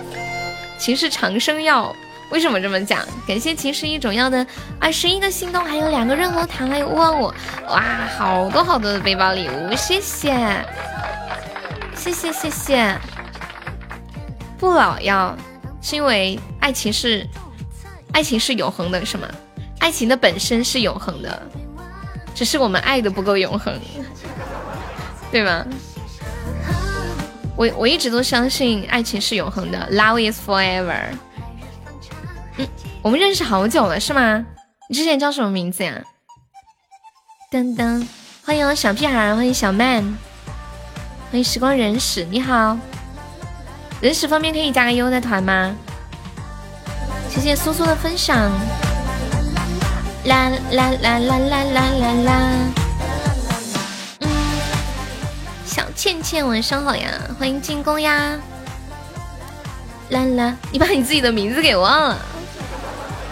[0.79, 1.95] 秦是长生药。
[2.35, 2.99] 为什么这么讲？
[3.29, 4.44] 感谢情是一种药的
[4.81, 7.33] 二十一个心动，还有两个润喉糖，还有问我，
[7.68, 7.81] 哇，
[8.18, 10.35] 好多好多的背包礼物，谢谢，
[11.94, 12.99] 谢谢谢谢。
[14.59, 15.37] 不老药
[15.81, 17.25] 是因为爱情是
[18.11, 19.29] 爱情是永恒的，是吗？
[19.79, 21.40] 爱情的本身是永恒的，
[22.35, 23.73] 只是我们爱的不够永恒，
[25.31, 25.64] 对吗？
[27.57, 31.01] 我我一直都相信爱情是永恒的，Love is forever。
[32.57, 32.69] 嗯，
[33.03, 34.45] 我们认识好久了是吗？
[34.88, 36.01] 你之前叫什么名字呀？
[37.51, 38.07] 噔噔，
[38.45, 40.03] 欢迎小屁孩，欢迎小曼，
[41.31, 42.79] 欢迎时光人史，你好，
[44.01, 45.75] 人史方面可以加个优的团吗？
[47.29, 48.37] 谢谢苏苏的分享。
[50.27, 52.51] 啦啦啦啦啦啦啦啦。
[54.21, 54.29] 嗯，
[55.67, 58.38] 小倩倩晚上好呀，欢迎进攻呀。
[60.11, 62.19] 啦啦，你把你自己的名字给忘了。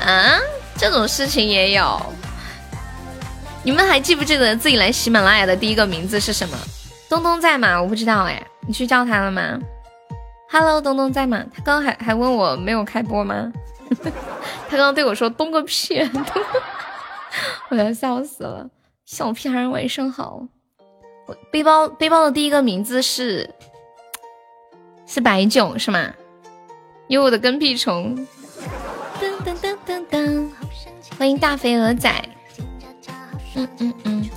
[0.03, 0.39] 啊，
[0.77, 2.01] 这种事情也有。
[3.65, 6.57] 你们还记不记得自己来喜马拉雅的第一个名字是什么？
[7.09, 7.81] 东东在吗？
[7.81, 9.59] 我不知道哎，你去叫他了吗
[10.51, 11.45] ？Hello，东东在吗？
[11.55, 13.53] 他刚刚还还问我没有开播吗？
[14.69, 16.01] 他刚刚对我说东个屁，
[17.71, 18.69] 我要笑死了。
[19.05, 20.43] 小屁孩晚上好。
[21.27, 23.49] 我背包背包的第一个名字是
[25.07, 26.13] 是白酒是吗？
[27.07, 28.27] 有我的跟屁虫。
[31.23, 32.13] 欢迎大肥鹅仔。
[33.55, 34.29] 嗯嗯嗯，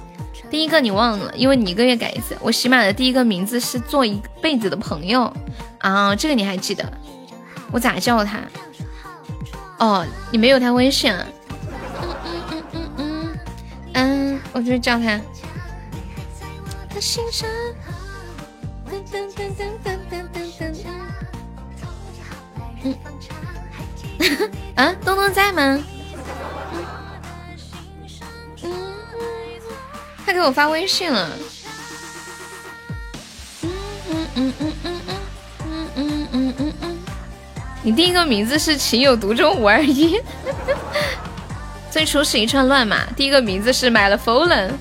[0.51, 2.37] 第一个你忘了，因为你一个月改一次。
[2.39, 5.33] 我喜马的第一个名字是做一辈子的朋友
[5.79, 6.87] 啊，这个你还记得？
[7.71, 8.39] 我咋叫他？
[9.79, 11.11] 哦，你没有他微信？
[11.11, 11.25] 啊？
[12.03, 12.15] 嗯
[12.51, 13.37] 嗯嗯嗯
[13.93, 15.19] 嗯我就叫他。
[16.87, 17.49] 他心上。
[18.91, 20.85] 噔噔噔噔噔噔噔噔。
[22.83, 22.93] 嗯。
[24.77, 25.83] 啊，东东在吗？
[30.25, 31.29] 他给我发微信了。
[33.61, 33.71] 嗯
[34.07, 34.95] 嗯嗯嗯嗯
[35.65, 36.99] 嗯嗯嗯嗯嗯。
[37.83, 40.19] 你第一个名字是情有独钟五二一。
[41.91, 44.71] 最初是一串乱码，第一个名字是买了 Fallen，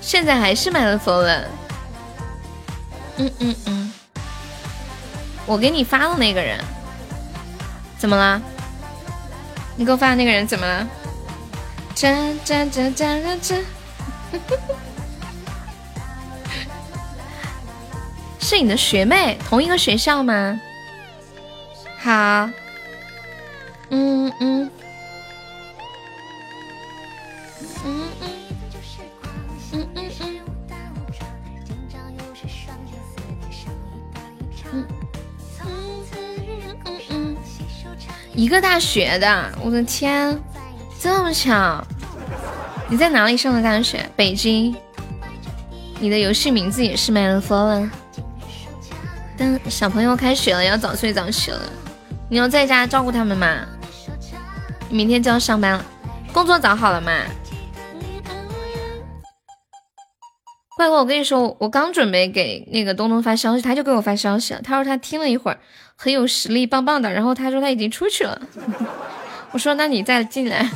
[0.00, 1.44] 现在还是买了 Fallen。
[3.16, 3.92] 嗯嗯嗯，
[5.46, 6.58] 我给你发的那个人
[7.96, 8.42] 怎么了？
[9.76, 10.88] 你给我发的那个人怎么了？
[11.94, 13.64] 这这这这这，
[18.44, 20.60] 是你的学妹，同一个学校吗？
[21.98, 22.50] 好，
[23.88, 24.70] 嗯嗯。
[27.86, 28.28] 嗯嗯
[29.72, 29.88] 嗯
[36.84, 37.36] 嗯嗯，
[38.34, 40.38] 一个大学的，我的天，
[41.00, 41.82] 这么巧！
[42.90, 44.06] 你在哪里上的大学？
[44.14, 44.76] 北京。
[45.98, 47.88] 你的游戏名字也是 m e l f o l
[49.36, 51.60] 但小朋友开学了，要早睡早起了。
[52.28, 53.66] 你要在家照顾他们吗？
[54.90, 55.84] 明天就要上班了，
[56.32, 57.12] 工作找好了吗？
[60.76, 64.60] 怪怪，我跟你说，我刚准备给那个东东发消息，他就给我发消息了。
[64.62, 65.58] 他说他听了一会儿，
[65.96, 67.12] 很有实力，棒棒的。
[67.12, 68.40] 然后他说他已经出去了。
[69.52, 70.68] 我说那你再进来，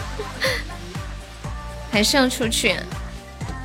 [1.90, 2.76] 还是要出去？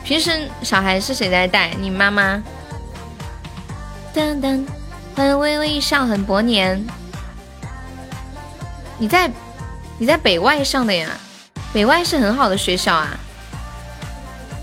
[0.03, 0.31] 平时
[0.63, 1.71] 小孩是谁在带？
[1.79, 2.41] 你妈妈？
[4.13, 4.65] 噔噔，
[5.15, 6.85] 欢迎微微一笑很博年。
[8.97, 9.31] 你在
[9.97, 11.09] 你在北外上的呀？
[11.71, 13.17] 北外是很好的学校啊。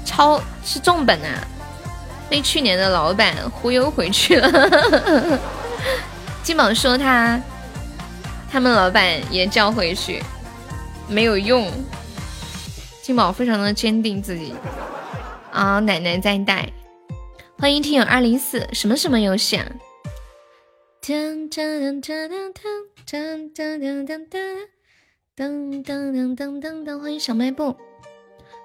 [0.05, 1.41] 超是重本啊！
[2.29, 5.39] 被去年的老板忽悠回去了。
[6.43, 7.41] 金宝说他
[8.53, 10.23] 他们老板也叫回去，
[11.09, 11.71] 没有用。
[13.03, 14.55] 金宝非常的坚定自己
[15.53, 16.69] 啊，奶奶在带。
[17.61, 19.67] 欢迎听友二零四，什么什么游戏啊？
[21.03, 22.53] 噔噔噔噔
[23.05, 27.75] 噔噔噔噔噔噔噔噔噔噔，欢迎小卖部。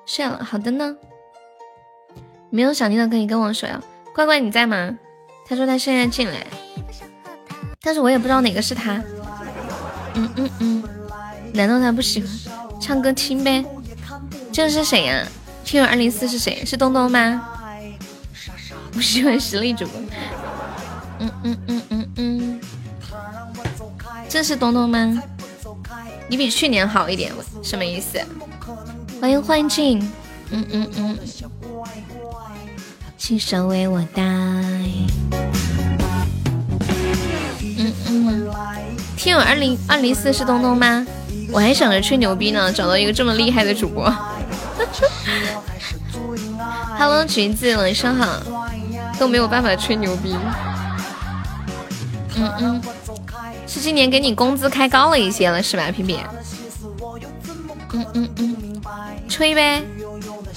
[0.06, 0.96] 睡了，好的呢。
[2.52, 3.82] 没有想听的可以跟我说呀，
[4.14, 4.96] 乖乖你在吗？
[5.48, 6.46] 他说他现在进来，
[7.82, 9.04] 但是我也不知道哪个是他。
[10.14, 10.84] 嗯嗯嗯，
[11.56, 12.30] 难道他不喜欢
[12.80, 13.66] 唱歌听呗？
[14.52, 15.28] 这是谁呀？
[15.66, 16.64] 听友二零四是谁？
[16.64, 17.50] 是东东吗？
[18.94, 20.00] 不喜欢实力主播。
[21.20, 22.60] 嗯嗯嗯嗯嗯，
[24.30, 25.22] 这是东东吗？
[26.30, 28.20] 你比去年好一点，什么意思？
[29.20, 30.00] 欢迎幻境。
[30.52, 31.18] 嗯嗯嗯。
[33.18, 34.22] 亲手为我戴。
[34.22, 35.08] 嗯
[38.08, 38.50] 嗯，
[39.16, 41.06] 听友二零二零四是东东吗？
[41.52, 44.08] 我还想着吹牛逼呢，找到一个这么厉害的主播。
[46.98, 48.63] Hello，橘子，晚上好。
[49.24, 50.36] 都没有办法吹牛逼。
[52.36, 52.82] 嗯嗯，
[53.66, 56.20] 是今年给你工资开高了一些了是吧，皮皮？
[57.94, 58.82] 嗯嗯嗯，
[59.30, 59.82] 吹呗。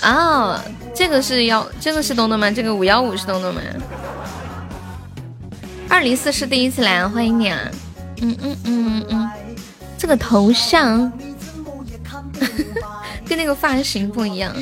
[0.02, 0.60] 哦。
[0.92, 2.50] 这个是幺，这个是东东吗？
[2.50, 3.60] 这个五幺五是东东吗？
[5.88, 7.60] 二零四是第一次来，欢迎你啊！
[8.20, 9.30] 嗯嗯嗯嗯，
[9.96, 11.12] 这个头像
[13.28, 14.52] 跟那个发型不一样。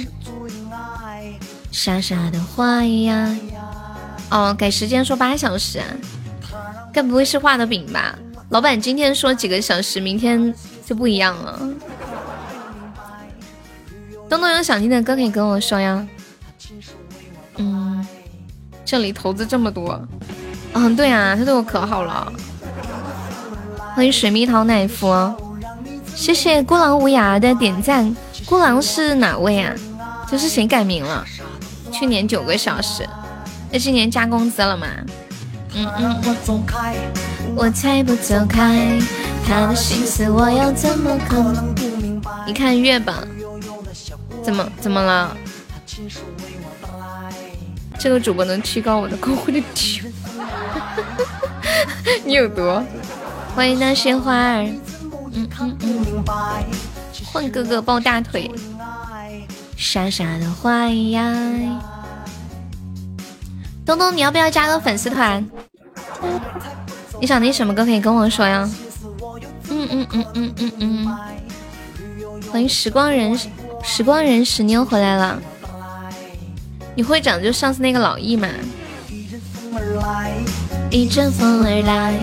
[1.71, 3.35] 傻傻的花呀，
[4.35, 5.81] 哦，改时间说八小时，
[6.92, 8.18] 该不会是画的饼吧？
[8.49, 10.53] 老板今天说几个小时，明天
[10.85, 11.57] 就不一样了。
[14.29, 16.05] 东东有想听的歌可以跟我说呀。
[17.59, 18.05] 嗯，
[18.85, 20.05] 这里投资这么多，
[20.73, 22.33] 嗯，对啊，他对我可好了。
[23.94, 25.06] 欢迎水蜜桃奶芙，
[26.17, 28.13] 谢谢孤狼无涯的点赞。
[28.46, 29.73] 孤狼是哪位啊？
[30.29, 31.25] 这是谁改名了？
[31.92, 33.08] 去年九个小时，
[33.75, 34.87] 那今年加工资了吗？
[35.75, 36.14] 嗯嗯。
[37.56, 38.96] 我才不走开，
[39.44, 42.31] 他的心思我又怎么可能不明白？
[42.46, 43.27] 你看月榜，
[44.44, 45.37] 怎么怎么了？
[47.98, 50.12] 这个主播能提高我的公会的地位，
[52.25, 52.81] 你有毒？
[53.56, 54.72] 欢迎那些花儿，
[55.33, 56.25] 嗯嗯嗯，
[57.25, 58.48] 混哥哥抱大腿，
[59.77, 61.35] 傻傻的花呀。
[63.87, 65.46] 东东，你要不要加个粉丝团？
[67.20, 68.68] 你想听什么歌可以跟我说呀？
[69.70, 71.18] 嗯嗯嗯嗯嗯嗯。
[72.50, 73.38] 欢迎时光人
[73.82, 75.40] 时光人时，妞回来了。
[76.94, 78.48] 你会长就上次那个老易吗？
[80.90, 82.14] 一阵风而来，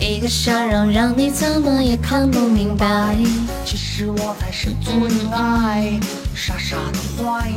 [0.00, 3.16] 一个笑容让你怎么也看不明白。
[3.64, 4.92] 其实我才是最
[5.32, 5.98] 爱，
[6.34, 7.50] 傻傻的坏。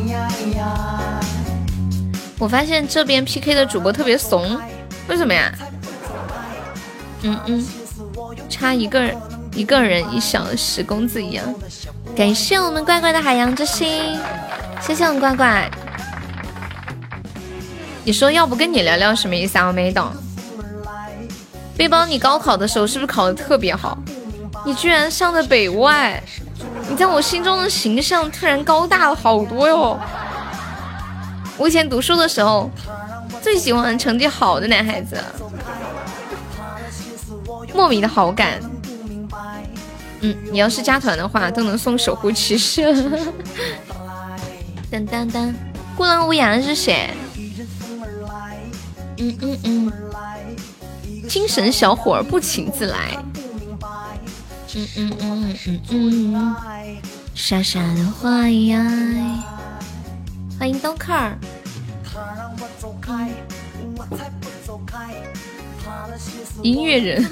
[2.42, 4.60] 我发现这边 PK 的主播特别怂，
[5.08, 5.54] 为什么呀？
[7.22, 7.68] 嗯嗯，
[8.50, 9.16] 差一个
[9.54, 11.46] 一个人一小十公子一样。
[12.16, 14.20] 感谢我们乖乖的海洋之心，
[14.82, 15.70] 谢谢我们乖乖。
[18.04, 19.68] 你说要不跟你聊聊什么意思啊？
[19.68, 20.12] 我没懂。
[21.78, 23.96] 背包，你高考的时候是不是考的特别好？
[24.66, 26.20] 你居然上的北外，
[26.90, 30.00] 你在我心中的形象突然高大了好多哟。
[31.62, 32.68] 我以前读书的时候
[33.40, 35.16] 最喜欢成绩好的男孩子，
[37.76, 38.60] 莫名的好感。
[40.22, 42.82] 嗯，你要是加团的话，都能送守护骑士。
[44.92, 45.54] 噔噔噔，
[45.96, 47.12] 孤狼无言是谁？
[49.18, 49.94] 嗯嗯嗯，
[51.30, 53.16] 精神小伙不请自来。
[54.74, 56.56] 嗯嗯嗯嗯嗯，
[57.36, 58.84] 傻傻的花呀。
[60.60, 61.36] 欢迎刀客儿。
[66.64, 67.26] 音乐人。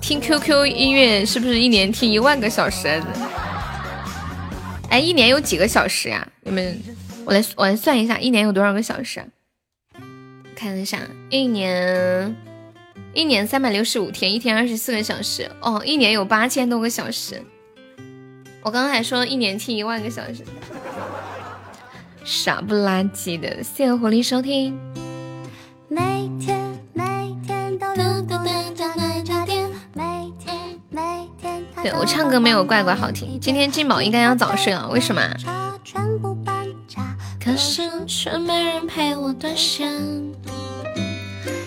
[0.00, 3.00] 听 QQ 音乐是不是一年听一万个小时？
[4.88, 6.26] 哎，一年有几个小时呀？
[6.42, 6.82] 你们，
[7.24, 9.24] 我来我来算一下，一年有多少个小时？
[10.56, 10.98] 看一下，
[11.28, 12.34] 一年
[13.14, 15.48] 一年三百六十五天，一天二十四个小时。
[15.60, 17.40] 哦，一年有八千多个小时。
[18.62, 20.44] 我刚刚还说一年听一万个小时，
[22.24, 23.62] 傻不拉几的。
[23.62, 24.76] 谢谢狐狸收听。
[25.92, 26.56] 每天
[26.92, 27.92] 每天都
[31.82, 33.40] 对我唱歌没有怪怪好听。
[33.40, 35.20] 今天金宝应该要早睡了，为什么？
[37.44, 39.90] 可是却没人陪我断线。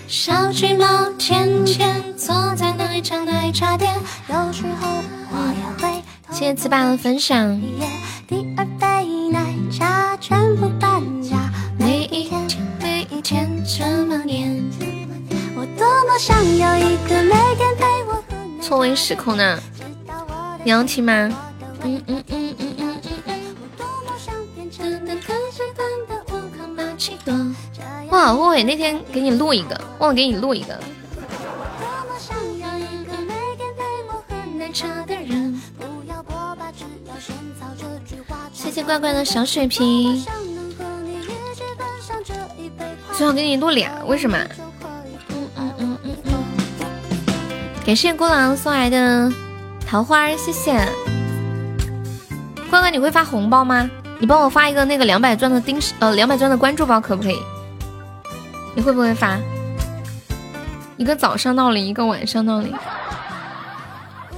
[0.08, 0.86] 小橘猫
[1.20, 3.94] 天天坐在奶茶奶茶店，
[4.30, 4.88] 有时候
[5.32, 6.02] 我也会。
[6.32, 7.60] 谢谢糍粑的分享。
[8.26, 11.23] 第二杯奶茶全部半价，每一天每一天
[13.66, 14.64] 这么念。
[15.56, 18.24] 我多么想要一个每天陪我。
[18.62, 19.60] 错位时空呢？
[20.64, 21.30] 你要听吗？
[21.84, 23.44] 嗯嗯嗯嗯嗯嗯嗯。
[28.10, 30.80] 哇，我伟那天给你录一个，忘了给你录一个。
[38.54, 40.24] 谢谢乖乖的小水瓶。
[43.16, 44.38] 最好给你录俩，为什么？
[45.30, 46.34] 嗯嗯嗯嗯。
[47.86, 49.32] 感谢孤狼送来的。
[49.86, 50.74] 桃花，谢谢。
[52.70, 53.88] 乖乖，你会发红包吗？
[54.20, 57.38] 你帮我发一个那个两百钻的钉呃两百钻的关注包，可不可以？
[58.76, 59.38] 你会不会发？
[60.98, 62.74] 一个早上闹铃，一个晚上闹铃。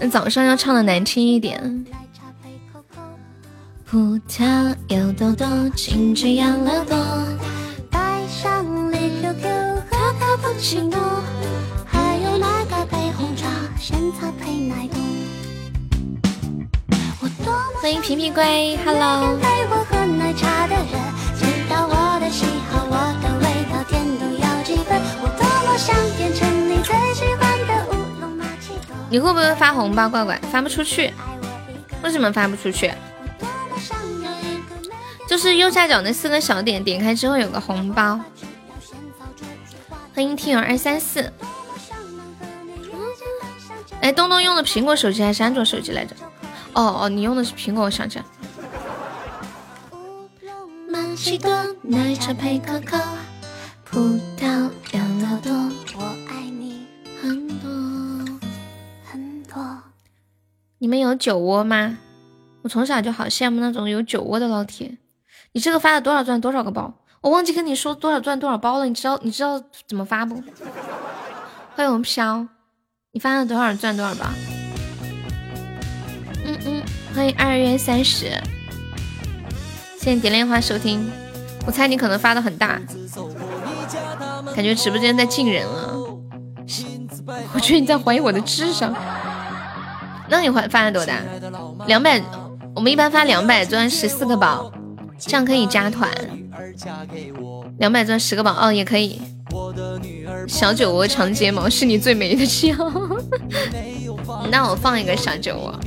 [0.01, 1.85] 那早上要唱的难听一点。
[3.85, 6.97] 葡萄有多多，金桔养乐多，
[10.57, 10.97] 奇诺，
[11.85, 13.47] 还有那个杯红茶，
[13.77, 14.99] 仙草配奶冻。
[17.81, 19.37] 欢迎皮皮龟，Hello。
[29.09, 30.09] 你会不会发红包？
[30.09, 31.13] 乖乖，发不出去。
[32.01, 32.91] 为什么发不出去？
[35.27, 38.19] 就是右下角那四个小点，点开之后有个红包。
[40.15, 41.29] 欢迎听友二三四。
[43.99, 46.15] 哎，东东用的苹果手机还是安卓手机来着？
[46.71, 48.23] 哦哦，你用的是苹果，我想起来。
[60.77, 61.97] 你们有酒窝吗？
[62.61, 64.97] 我从小就好羡慕那种有酒窝的老铁。
[65.51, 66.93] 你这个发了多少钻多少个包？
[67.25, 68.85] 我忘记跟你说多少钻多少包了。
[68.85, 70.35] 你知道你知道怎么发不？
[71.75, 72.45] 欢迎我们飘，
[73.13, 74.27] 你发了多少钻多少包？
[76.45, 76.83] 嗯嗯，
[77.15, 78.29] 欢迎二月三十，
[79.97, 81.11] 谢谢点莲花收听。
[81.65, 82.79] 我猜你可能发的很大，
[84.53, 85.95] 感觉直播间在进人了。
[87.55, 88.93] 我觉得你在怀疑我的智商。
[90.29, 91.15] 那你发发的多大？
[91.87, 92.21] 两百，
[92.75, 94.71] 我们一般发两百钻十四个宝，
[95.17, 96.09] 这样可以加团。
[97.77, 99.21] 两百钻十个宝，哦，也可以。
[100.47, 102.73] 小酒窝长睫毛是你最美的笑。
[104.51, 105.79] 那我放一个小酒窝。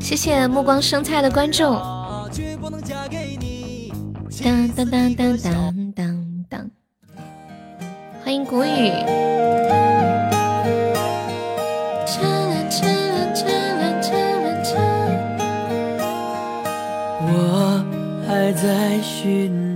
[0.00, 1.64] 谢谢目光生菜的关注。
[4.42, 6.70] 当当当当当当当，
[8.24, 8.92] 欢迎谷雨。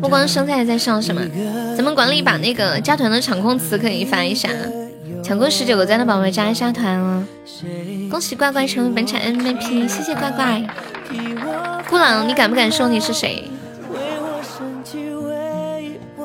[0.00, 1.20] 目光生菜在上什么？
[1.76, 4.48] 咱们管理把那个加团的场控词可以发一下。
[5.22, 7.24] 抢够十九个赞的宝宝加一下团哦！
[8.10, 10.62] 恭喜乖乖成为本场 MVP，谢谢乖乖。
[11.88, 13.44] 孤狼，你敢不敢说你是谁？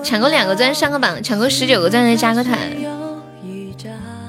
[0.04, 2.58] 抢够两个钻上个榜，抢够十九个钻再加个团。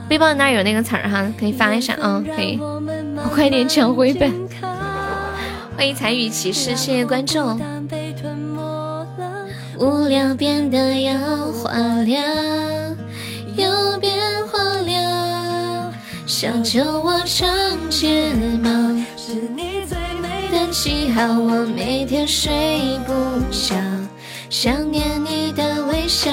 [0.06, 2.58] 背包那儿有那个词儿哈，可以发一下啊，可以。
[2.60, 4.30] 我快点抢回本。
[5.76, 7.38] 欢迎彩雨骑士，谢谢关注。
[9.78, 11.16] 无聊变得要
[11.52, 12.96] 化了，
[13.56, 14.12] 又变
[14.48, 15.92] 化了。
[16.26, 17.48] 想救我长
[17.88, 18.70] 睫毛，
[19.16, 21.22] 是你最美的记号。
[21.38, 23.12] 我每天睡不
[23.52, 23.76] 着，
[24.50, 26.32] 想念你的微笑。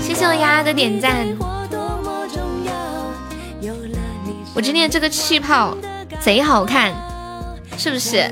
[0.00, 1.26] 谢谢我丫丫的点赞。
[4.54, 5.74] 我今天这个气泡
[6.20, 6.92] 贼好看，
[7.78, 8.30] 是不是？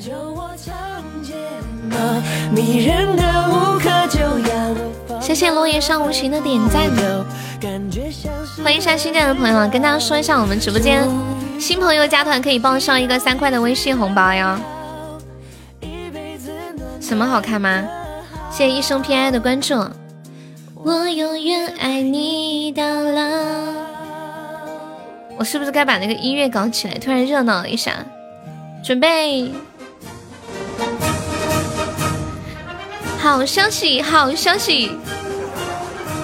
[5.21, 6.83] 谢谢落叶上无情的点赞，
[8.63, 11.09] 欢迎一下新进来的朋友，跟大家说一下，我们直播间
[11.59, 14.57] 新朋友加团可以报上一个三块的微信红包哟。
[17.01, 17.85] 什么好看吗？
[18.51, 19.75] 谢谢一生偏爱的关注。
[20.75, 23.23] 我永远爱你到老。
[25.37, 26.95] 我是不是该把那个音乐搞起来？
[26.99, 27.93] 突然热闹了一下，
[28.85, 29.51] 准备。
[33.25, 34.95] 好消息，好消息！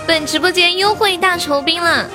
[0.06, 2.06] 本直播间优惠大酬宾了，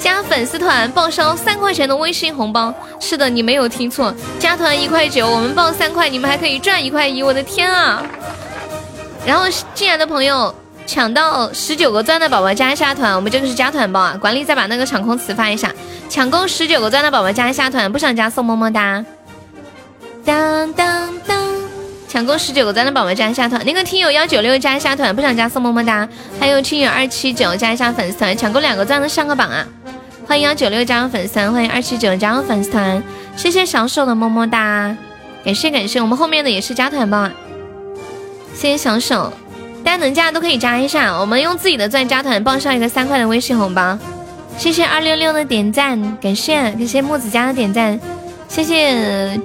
[0.00, 2.72] 加粉丝团报销三块钱的微信红包。
[2.98, 7.22] 是的，你没有听错，加团一块九，我们报三块，你们还可以赚一块一。
[7.22, 8.02] 我的天啊！
[9.26, 10.54] 然后进来的朋友
[10.86, 14.16] 抢到十九个钻的宝宝加一下团，我们这个是加团包啊。
[14.18, 15.70] 管理再把那个场空词发一下，
[16.08, 19.04] 抢够十九个钻的宝宝加一下团，不想加送么么哒。
[20.24, 21.59] 当当当。
[22.10, 26.08] 抢够十九个赞的宝宝加一下团，那个听友幺九六加一下团，不想加送么么哒。
[26.40, 29.64] 还有听友二七九加一下粉丝团，抢够两个赞的上个榜啊！
[30.26, 33.00] 欢迎幺九六加入粉丝团，欢迎二七九加入粉丝团，
[33.36, 34.96] 谢谢小手的么么哒，
[35.44, 37.30] 感谢感谢，我们后面的也是加团吧！
[38.56, 39.32] 谢谢小手，
[39.84, 43.96] 大家能加的都可以加一下，我们用自己的钻加团报上一个三块的微信红包。
[44.58, 48.00] 谢谢二六六的点赞，感谢感谢木子家的点赞，
[48.48, 49.40] 谢谢。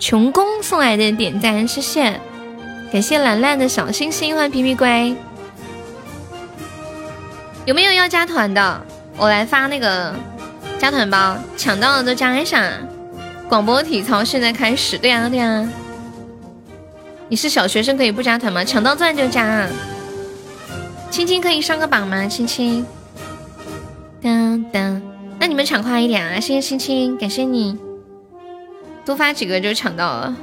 [0.00, 2.18] 穷宫送来的点赞，谢谢，
[2.90, 5.14] 感谢兰兰的小星星，欢迎皮皮龟。
[7.66, 8.80] 有没有要加团的？
[9.18, 10.14] 我来发那个
[10.78, 12.72] 加团包，抢到了都加一下。
[13.46, 15.68] 广播体操现在开始，对呀对呀。
[17.28, 18.64] 你是小学生可以不加团吗？
[18.64, 19.68] 抢到钻就加。
[21.10, 22.26] 青青可以上个榜吗？
[22.26, 22.86] 青青。
[24.22, 25.02] 当当，
[25.38, 26.40] 那你们抢快一点啊！
[26.40, 27.76] 谢谢青青，感谢你。
[29.04, 30.36] 多发几个就抢到了，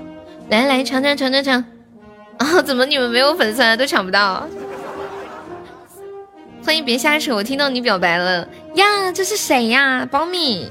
[0.49, 1.63] 来来抢抢抢抢抢！
[2.37, 4.47] 啊， 怎么你们没有粉丝都抢不到？
[6.65, 9.11] 欢迎别瞎扯，我听到你表白了呀！
[9.13, 10.07] 这是谁呀？
[10.11, 10.69] 苞米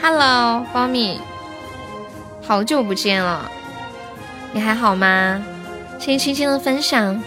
[0.00, 1.20] ，Hello，苞米，
[2.42, 3.50] 好久不见了，
[4.52, 5.44] 你还好吗？
[5.98, 7.22] 谢谢青青的分享。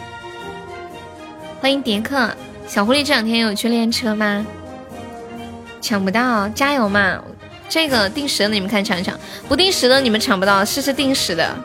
[1.59, 2.31] 欢迎蝶克，
[2.65, 4.45] 小狐狸这两天有去练车吗？
[5.79, 7.21] 抢不到，加油嘛！
[7.71, 9.17] 这个定时的你们看抢一抢，
[9.47, 11.55] 不定时的你们抢不到，试试定时的。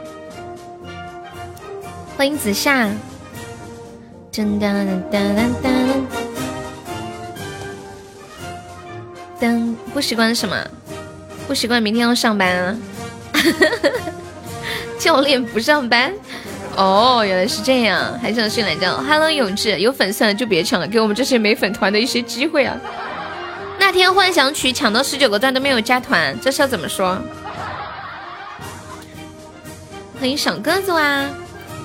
[2.17, 2.87] 欢迎子夏。
[4.33, 5.75] 噔噔噔噔噔
[9.41, 9.75] 噔。
[9.93, 10.57] 不习惯什么？
[11.49, 12.77] 不习惯明天要上班啊？
[15.01, 16.15] 教练不上班？
[16.77, 18.97] 哦，原来是这样，还想睡懒觉。
[18.99, 22.77] Hello，永志，有粉丝就别抢了，给我们这些没粉团的一些机会啊。
[23.97, 27.18] 那天幻想曲抢到十九个钻都没有加团，这事儿怎么说？
[30.20, 31.24] 欢迎小鸽子哇！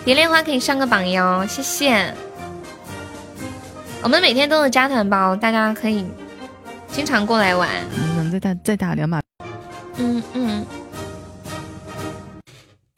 [0.03, 2.13] 蝶恋花可以上个榜哟，谢谢。
[4.01, 6.05] 我们每天都有加团包，大家可以
[6.91, 7.69] 经常过来玩。
[8.17, 9.21] 能再打再打两把？
[9.95, 10.65] 嗯嗯。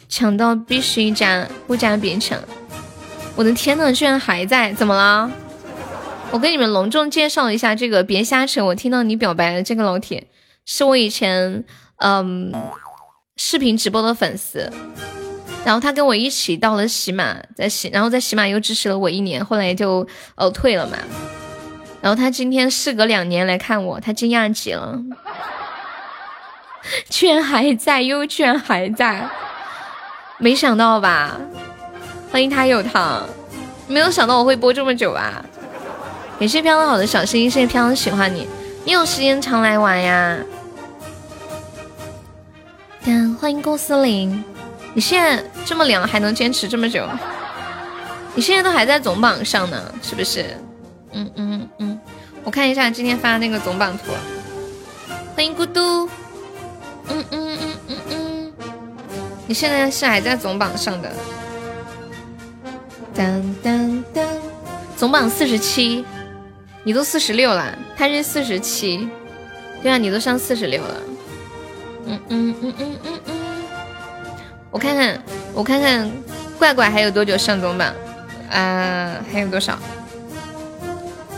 [0.10, 2.40] 抢到必须加，不加别抢。
[3.36, 5.30] 我的天呐，居然还在，怎么了？
[6.34, 8.66] 我跟你们隆重介绍一下这个，别瞎扯！
[8.66, 10.26] 我听到你表白的，这个老铁
[10.66, 11.64] 是我以前
[11.98, 12.52] 嗯
[13.38, 14.68] 视频直播的粉丝，
[15.64, 20.98] 然后他跟我一起到了喜马，在喜，然后在喜马又支持了我一年，后来就呃退了嘛。
[22.02, 25.00] 然后他今天事隔两年来看我，他惊讶极了。
[27.10, 29.30] 居然还在，又居然还在，
[30.40, 31.40] 没想到吧？
[32.32, 33.30] 欢迎他有糖，
[33.88, 35.46] 没有想到我会播这么久啊！
[36.40, 38.48] 感谢飘的好的小心，谢谢飘喜欢你，
[38.84, 40.38] 你有时间常来玩呀。
[43.06, 44.44] 嗯，欢迎郭思玲，
[44.94, 47.08] 你现在这么凉还能坚持这么久？
[48.36, 50.58] 你现在都还在总榜上呢，是不是？
[51.12, 52.00] 嗯嗯嗯，
[52.44, 54.12] 我看一下今天发的那个总榜图。
[55.36, 56.10] 欢迎孤独。
[57.10, 58.54] 嗯嗯嗯嗯嗯，
[59.48, 61.12] 你现在是还在总榜上的。
[63.14, 64.26] 当当当，
[64.98, 66.04] 总榜四十七，
[66.84, 69.08] 你都四十六了，他是四十七。
[69.82, 71.02] 对啊，你都上四十六了。
[72.06, 73.34] 嗯嗯嗯嗯嗯嗯，
[74.70, 75.22] 我看看，
[75.54, 76.12] 我看看，
[76.60, 77.94] 怪怪还有多久上总榜？
[78.52, 79.80] 啊，还有多少？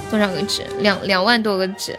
[0.09, 0.63] 多少个值？
[0.79, 1.97] 两两万多个值。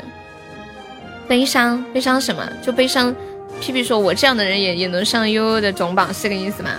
[1.29, 2.49] 悲伤，悲伤什么？
[2.63, 3.15] 就悲伤。
[3.61, 6.71] 屁屁说：“我这样的人也也能上悠悠的总榜，是个意思吗？”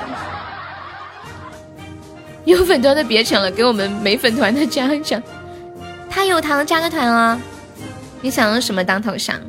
[2.45, 5.21] 有粉团的别抢了，给我们没粉团的加一加。
[6.17, 7.39] 他有糖加个团哦。
[8.21, 9.39] 你想用什么当头像？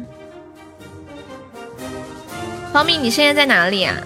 [2.70, 3.96] 方明，你现在在哪里啊？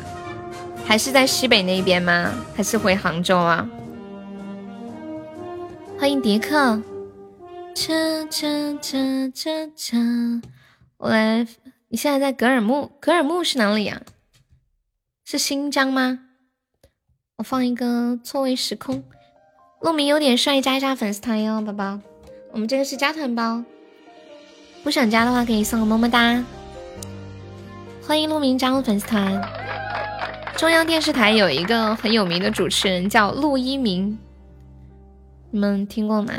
[0.86, 2.32] 还是在西北那边吗？
[2.54, 3.68] 还是回杭州啊？
[5.98, 6.80] 欢迎迪克，
[7.74, 9.96] 车车车车车，
[10.98, 11.44] 我来。
[11.88, 14.02] 你现在在格尔木，格尔木是哪里呀？
[15.24, 16.20] 是新疆吗？
[17.38, 19.02] 我放一个错位时空。
[19.80, 21.98] 陆明有点帅，加一下粉丝团哟，宝宝。
[22.52, 23.64] 我们这个是加团包，
[24.84, 26.44] 不想加的话可以送个么么哒。
[28.06, 29.42] 欢迎陆明加入粉丝团。
[30.58, 34.18] 中央电视台有一个很有名的主持人叫陆一鸣。
[35.50, 36.34] 你们听过吗？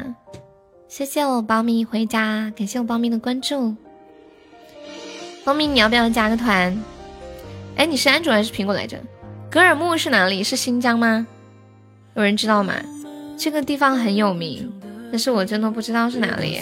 [0.87, 3.75] 谢谢我苞米回家，感谢我苞米的关注。
[5.43, 6.77] 苞米，你要不要加个团？
[7.75, 8.99] 哎，你是安卓还是苹果来着？
[9.49, 10.43] 格尔木是哪里？
[10.43, 11.25] 是新疆吗？
[12.13, 12.75] 有人知道吗？
[13.35, 14.71] 这个地方很有名，
[15.13, 16.59] 但是我真的不知道是哪里。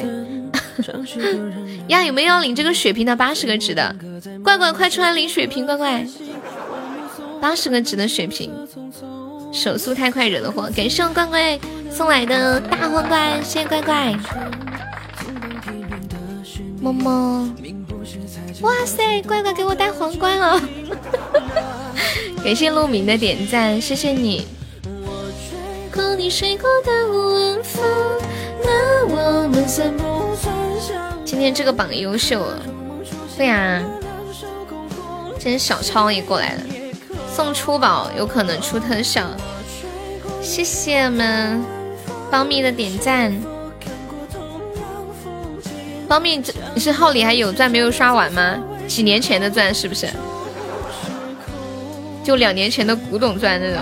[1.88, 3.95] 呀，有没有要领这个血瓶的八十个值的？
[4.43, 5.66] 乖乖，快出来领血瓶！
[5.66, 6.06] 乖乖，
[7.39, 8.52] 八十个值的血瓶。
[9.54, 11.58] 手速太快惹的祸，感谢乖乖
[11.89, 14.14] 送来的大皇冠，谢谢乖乖，
[16.82, 17.56] 么么。
[18.60, 20.62] 哇塞，乖乖给我戴皇冠了，
[22.43, 24.45] 感谢陆明的点赞，谢谢你。
[31.25, 32.45] 今天这个榜优秀，
[33.37, 33.81] 对呀，
[35.37, 36.61] 今天小超也过来了。
[37.33, 39.25] 送出宝有可能出特效，
[40.41, 41.61] 谢谢们
[42.29, 43.33] 方蜜的点赞。
[46.07, 48.57] 方蜜，这你是号里还有钻没有刷完吗？
[48.87, 50.07] 几年前的钻是不是？
[52.23, 53.81] 就两年前的古董钻那种。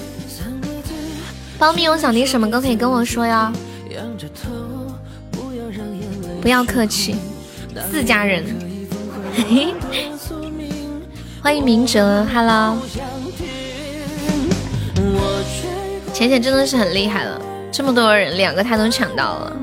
[1.61, 3.53] 苞米，我想听什么歌可以跟我说呀？
[6.41, 7.15] 不要客气，
[7.91, 8.43] 自家人。
[11.39, 12.79] 欢迎明哲，Hello。
[16.11, 17.39] 浅浅真的是很厉害了，
[17.71, 19.55] 这么多人，两个他都抢到了。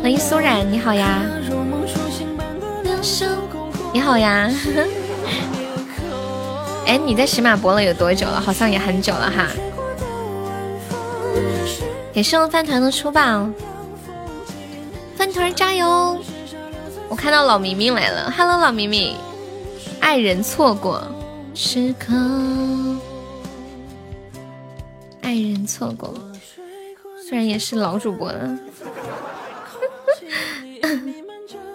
[0.00, 1.20] 欢迎苏冉，你好呀！
[3.92, 4.50] 你好呀！
[6.88, 8.40] 哎，你在喜马播了有多久了？
[8.40, 9.46] 好像也很久了哈。
[12.14, 13.48] 感谢我饭团的出宝，
[15.16, 16.18] 饭团加油！
[17.08, 19.16] 我看到老明明来了，Hello，老明明，
[20.00, 21.02] 爱人错过
[21.54, 22.14] 时刻，
[25.22, 26.14] 爱人错过，
[27.26, 28.58] 虽然也是老主播了。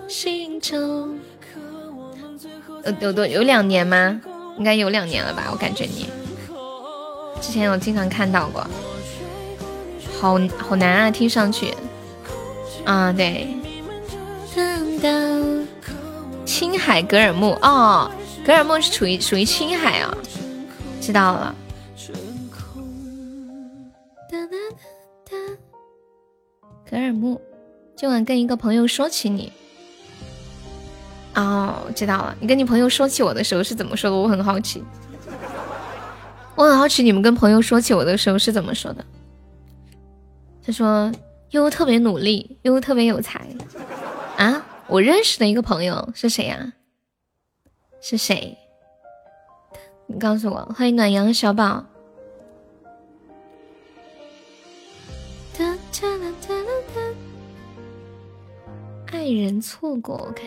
[0.07, 1.19] 心中，
[2.85, 4.21] 有有多有两年吗？
[4.57, 5.49] 应该有两年了吧？
[5.51, 6.09] 我感觉你
[7.41, 8.65] 之前有经常看到过。
[10.19, 11.73] 好好难啊，听上去，
[12.85, 13.47] 啊对，
[16.43, 18.09] 青海格尔木哦，
[18.43, 20.17] 格尔木是属于属于青海啊，
[20.99, 21.55] 知道了。
[26.89, 27.39] 格尔木，
[27.95, 29.51] 今晚跟一个朋友说起你，
[31.35, 32.35] 哦，知道了。
[32.39, 34.15] 你跟你朋友说起我的时候是怎么说的？
[34.15, 34.83] 我很好奇。
[36.55, 39.05] 我很好奇你们跟朋友说起我的时候是怎么说的。
[40.67, 41.09] 他说
[41.51, 43.47] 悠悠特别努力，悠悠特别有才。
[44.35, 46.73] 啊，我认识的一个朋友是谁呀？
[48.01, 48.57] 是谁？
[50.07, 50.65] 你告诉我。
[50.75, 51.85] 欢迎暖阳小宝。
[55.57, 57.01] 哒哒啦哒啦哒
[59.13, 60.45] 爱人错过，我看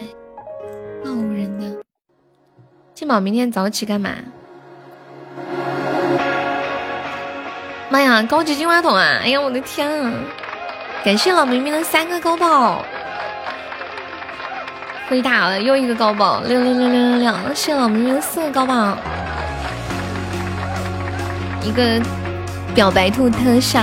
[1.07, 1.83] 傲人的
[2.93, 4.17] 金宝明天早起干嘛？
[7.91, 9.19] 妈呀，高级金话筒啊！
[9.21, 10.13] 哎呀，我的天啊！
[11.05, 12.85] 感谢老明明的三个高爆，
[15.09, 17.35] 回打了又一个高爆，六六六六六六！
[17.53, 18.97] 谢老明明四个高爆，
[21.65, 22.01] 一个
[22.77, 23.83] 表白兔特效。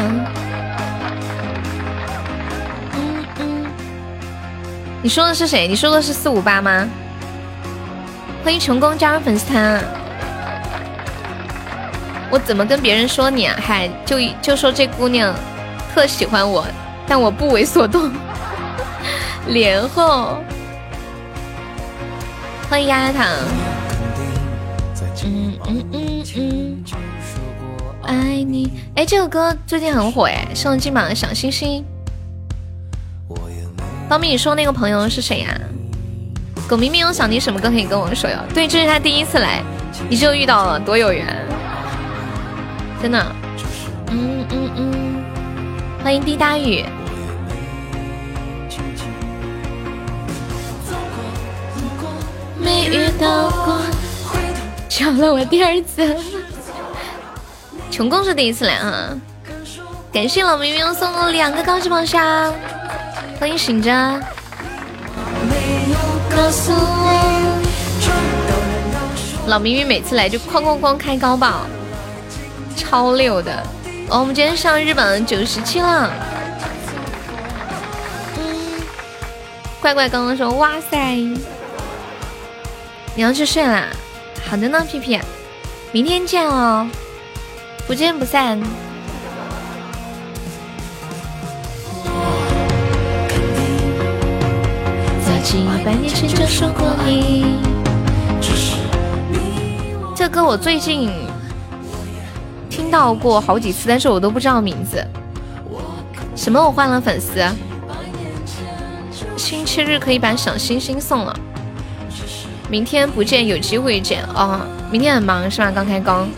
[5.03, 5.67] 你说的是谁？
[5.67, 6.87] 你说的是四五八吗？
[8.41, 9.83] 欢迎成功加入粉丝团。
[12.29, 13.55] 我怎么跟别人说你啊？
[13.61, 15.33] 嗨，就就说这姑娘
[15.93, 16.65] 特喜欢我，
[17.07, 18.11] 但我不为所动。
[19.47, 20.37] 连后，
[22.69, 23.25] 欢迎丫丫糖。
[25.23, 26.83] 嗯嗯嗯嗯，
[28.03, 28.71] 爱你。
[28.95, 31.83] 哎，这个歌最近很火哎，上了金榜的小星星。
[34.09, 35.57] 方便你说那个朋友是谁呀？
[36.67, 38.37] 狗明明有想听什么歌可以跟我说哟。
[38.53, 39.63] 对，这是他第一次来，
[40.09, 41.25] 你就遇到了，多有缘，
[43.01, 43.35] 真的。
[44.09, 45.23] 嗯嗯嗯，
[46.03, 46.83] 欢迎滴答雨。
[52.59, 53.79] 没遇到过，
[54.89, 56.15] 抢了我第二次。
[57.91, 59.09] 穷公是第一次来啊！
[60.11, 62.53] 感谢老明明送了两个高级宝箱。
[63.39, 63.91] 欢迎醒着。
[69.47, 71.61] 老明明每次来就哐哐哐开高宝，
[72.77, 73.61] 超六的。
[74.09, 76.09] 哦，我们今天上日本九十七了。
[78.37, 78.79] 嗯，
[79.81, 81.15] 怪怪刚刚说哇塞，
[83.15, 83.87] 你要去睡啦？
[84.49, 85.19] 好的呢，屁屁，
[85.91, 86.87] 明天见哦，
[87.85, 88.61] 不见不散。
[95.85, 97.61] 百年前就说过你
[100.13, 101.09] 这歌我最近
[102.77, 105.03] 听到过好几次，但是我都不知道名字。
[106.35, 106.63] 什么？
[106.63, 107.43] 我换了粉丝？
[109.35, 111.35] 星期日可以把小星星送了。
[112.69, 114.61] 明天不见，有机会见哦。
[114.91, 115.71] 明天很忙是吧？
[115.73, 116.29] 刚开工。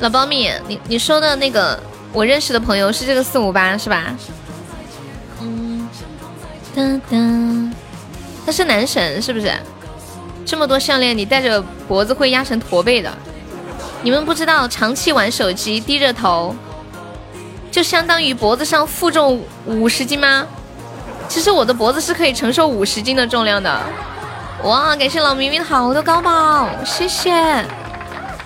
[0.00, 1.78] 老苞米，你你说的那个
[2.12, 4.06] 我认识的朋友是这个四五八是吧？
[6.74, 7.16] 哒哒，
[8.46, 9.52] 他是男神是不是？
[10.46, 13.10] 这么多项链，你戴着脖子会压成驼背的。
[14.02, 16.54] 你们不知道，长期玩手机低着头，
[17.70, 20.46] 就相当于脖子上负重五十斤吗？
[21.28, 23.80] 其实我的脖子是可以承受五十斤的重量的。
[24.64, 27.30] 哇，感谢老明明好多高宝，谢谢。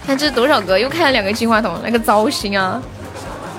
[0.06, 0.78] 看这是多少个？
[0.78, 2.82] 又开了两个金话筒，来个糟心啊！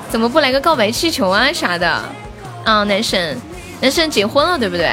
[0.09, 1.89] 怎么不来个告白气球啊啥的？
[2.63, 3.35] 啊，男神，
[3.81, 4.89] 男神结婚了对不对？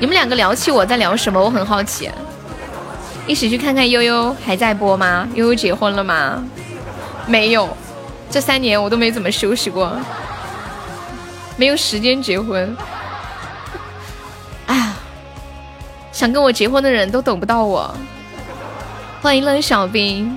[0.00, 1.40] 你们两个聊起我在聊什么？
[1.40, 2.10] 我很好奇。
[3.26, 5.28] 一起去看看悠悠还在播吗？
[5.34, 6.42] 悠悠结婚了吗？
[7.26, 7.68] 没有，
[8.28, 9.96] 这三年我都没怎么休息过，
[11.56, 12.76] 没有时间结婚。
[14.66, 14.96] 哎呀，
[16.10, 17.94] 想跟我结婚的人都等不到我。
[19.22, 20.36] 欢迎冷小兵，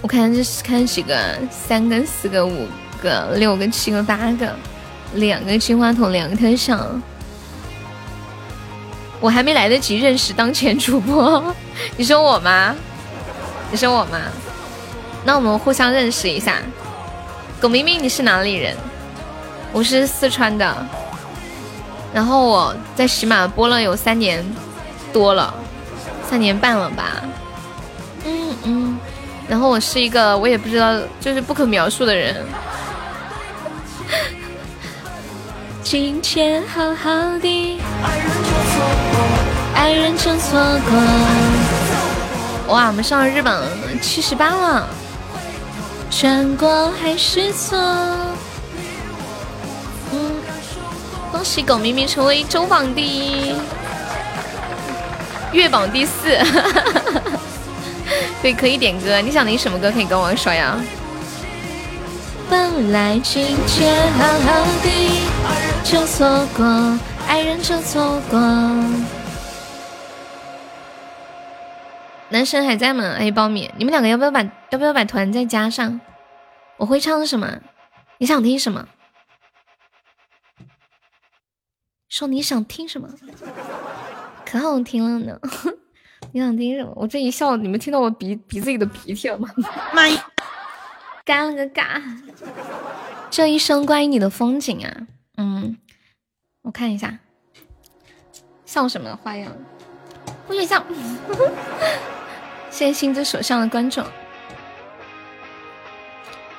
[0.00, 2.68] 我看这是看几个，三个、四个、五
[3.02, 4.54] 个、六个、七个、八个，
[5.14, 6.78] 两个金话筒，两个特效。
[9.20, 11.54] 我还没来得及认识当前主播，
[11.96, 12.74] 你说我吗？
[13.70, 14.18] 你说我吗？
[15.24, 16.56] 那我们互相认识一下。
[17.60, 18.76] 狗明明你是哪里人？
[19.72, 20.86] 我是四川的，
[22.14, 24.44] 然后我在喜马播了有三年。
[25.10, 25.54] 多了，
[26.28, 27.22] 三年半了吧？
[28.26, 28.98] 嗯嗯，
[29.48, 32.36] 然后我是一个我也不知道，就是不可描述的人。
[35.90, 37.10] 今天好好
[37.40, 37.80] 的，
[39.74, 42.74] 爱人就错过。
[42.74, 43.62] 哇，我们上了日榜
[44.02, 44.86] 七十八了，
[46.10, 47.78] 转过还是错。
[50.12, 50.30] 嗯，
[51.32, 53.54] 恭喜狗明明成为周榜第一。
[55.52, 56.38] 月榜第四，
[58.42, 59.22] 对，可以点歌。
[59.22, 59.90] 你想听什么歌？
[59.90, 60.78] 可以跟我说呀。
[62.50, 65.07] 本来今天好好的，
[65.84, 66.64] 就错过，
[67.26, 68.38] 爱人就错过。
[72.28, 73.14] 男神还在吗？
[73.18, 75.98] 哎，苞米，你们两个要不要把要不要把团再加上？
[76.76, 77.60] 我会唱什么？
[78.18, 78.86] 你想听什么？
[82.08, 83.08] 说你想听什么？
[84.44, 85.38] 可好听了呢。
[86.32, 86.92] 你想听什么？
[86.96, 89.48] 我这一笑，你们听到我鼻鼻子里的鼻涕了吗？
[89.94, 90.26] 妈呀！
[91.24, 92.02] 干了个嘎！
[93.30, 95.06] 这一生关于你的风景啊，
[95.40, 95.76] 嗯，
[96.62, 97.16] 我看一下，
[98.66, 99.52] 笑什么花样？
[100.48, 100.84] 不许笑！
[102.70, 104.02] 谢谢星子手上的关注。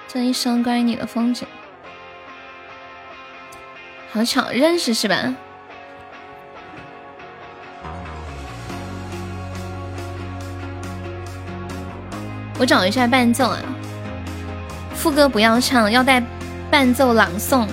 [0.07, 1.45] 这一生关于你的风景，
[4.13, 5.35] 好巧，认识是吧？
[12.57, 13.59] 我找一下伴奏啊，
[14.95, 16.23] 副歌不要唱，要带
[16.71, 17.67] 伴奏朗诵，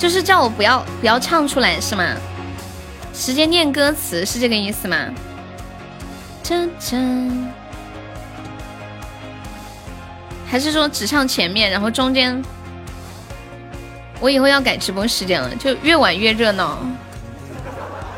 [0.00, 2.16] 就是叫我不要不要唱出来是吗？
[3.12, 4.96] 直接念歌词是这个意思吗？
[6.42, 7.46] 真真，
[10.46, 12.42] 还是说只唱前面，然后中间？
[14.20, 16.78] 我以后要改直播时间了，就越晚越热闹，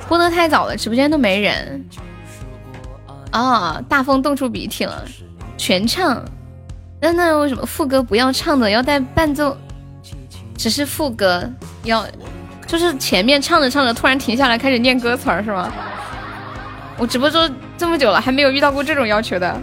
[0.08, 1.84] 播的太早了，直播间都没人。
[3.32, 5.04] 哦，大风冻出鼻涕了，
[5.58, 6.24] 全唱。
[7.00, 9.56] 那那为什么副歌不要唱的，要带伴奏？
[10.62, 11.42] 只是副歌
[11.82, 12.06] 要，
[12.68, 15.72] 就是前面唱着唱着突然停下来开始念歌词儿是吗？
[16.96, 19.60] 我直播都这么久了，还没有遇到过这种要求的。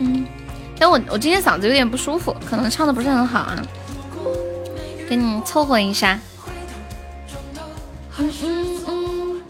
[0.00, 0.26] 嗯，
[0.80, 3.62] 但我我今天嗓子有点不舒服，可能唱的不是很好啊，
[5.08, 6.18] 给你凑合一下。
[8.18, 9.42] 嗯嗯嗯，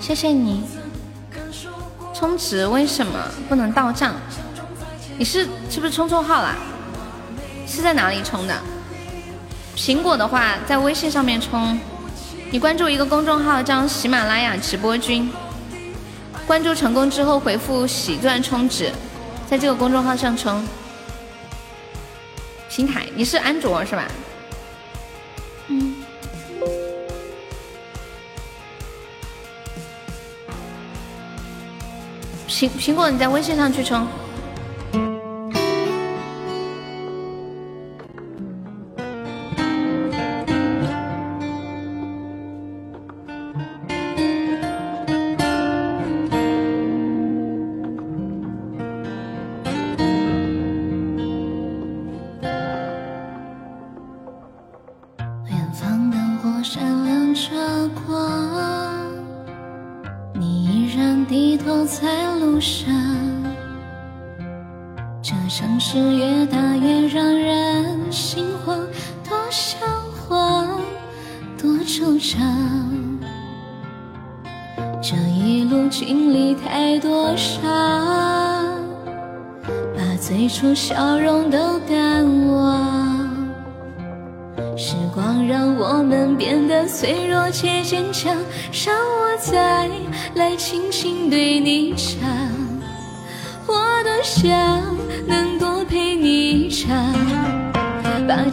[0.00, 0.64] 谢谢你。
[2.14, 3.12] 充值为什么
[3.50, 4.14] 不能到账？
[5.18, 6.56] 你是是不是充错号了？
[7.74, 8.54] 是在哪里充的？
[9.76, 11.76] 苹果的话，在微信上面充。
[12.52, 15.28] 你关注一个公众号叫喜马拉雅直播君，
[16.46, 18.92] 关注成功之后回复喜钻充值，
[19.50, 20.64] 在这个公众号上充。
[22.70, 24.06] 平台，你是安卓是吧？
[25.66, 25.96] 嗯。
[32.48, 34.06] 苹苹果，你在微信上去充。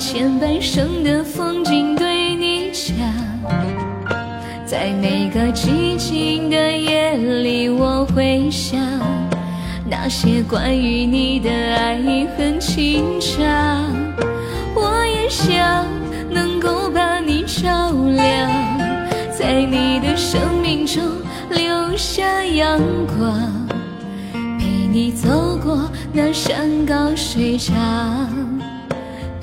[0.02, 2.98] 前半生的风景对你讲。
[4.66, 8.80] 在每个寂静的夜里，我会想
[9.88, 12.00] 那些关于你的爱
[12.36, 13.86] 恨情长。
[14.74, 15.86] 我也想
[16.32, 18.50] 能够把你照亮，
[19.32, 21.04] 在你的生命中
[21.52, 22.80] 留下阳
[23.20, 23.40] 光，
[24.58, 27.76] 陪你走过那山高水长，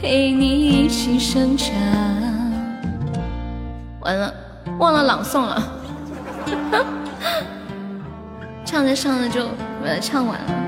[0.08, 1.70] 陪你一起生长。
[4.00, 4.32] 完了，
[4.78, 5.62] 忘了朗诵了，
[8.64, 9.42] 唱着唱着就
[9.84, 10.67] 呃唱完了。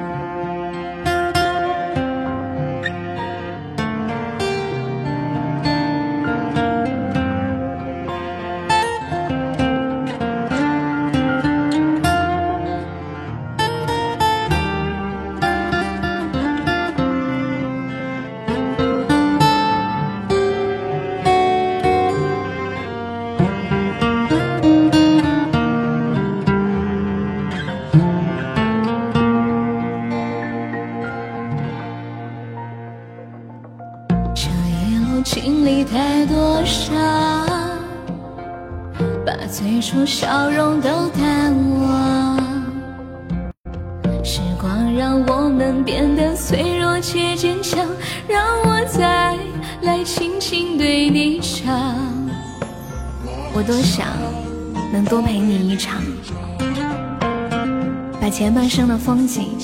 [58.20, 59.58] 把前半生的风景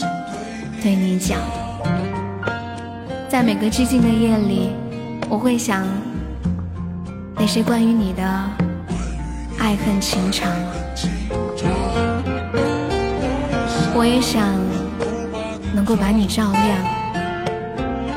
[0.83, 1.39] 对你讲。
[3.29, 4.71] 在每个寂静的夜里，
[5.29, 5.85] 我会想
[7.35, 8.23] 那些关于你的
[9.59, 10.51] 爱恨情长。
[13.95, 14.43] 我也想
[15.75, 16.85] 能够把你照亮，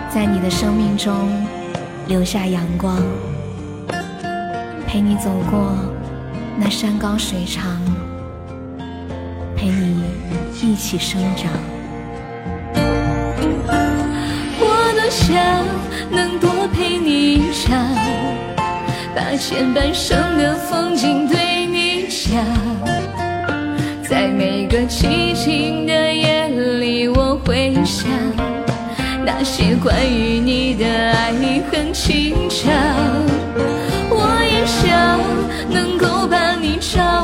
[0.09, 1.13] 在你的生命中
[2.07, 2.97] 留下阳光，
[4.85, 5.73] 陪你走过
[6.57, 7.63] 那山高水长，
[9.71, 10.03] 你
[10.61, 11.51] 一起生长。
[14.59, 15.37] 我多想
[16.09, 17.77] 能多陪你一场，
[19.15, 22.43] 把前半生的风景对你讲。
[24.03, 28.09] 在每个寂静的夜里，我会想
[29.23, 31.31] 那些关于你的爱
[31.71, 32.73] 恨情长。
[34.09, 35.19] 我也想
[35.69, 37.23] 能够把你照，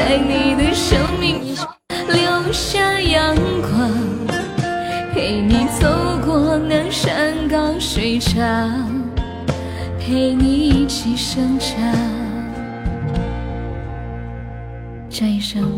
[0.00, 1.54] 在你的生命
[1.92, 3.90] 留下阳光，
[5.12, 5.86] 陪你走
[6.24, 8.88] 过那山高水长，
[10.00, 11.78] 陪你一起生长。
[15.10, 15.70] 这一生，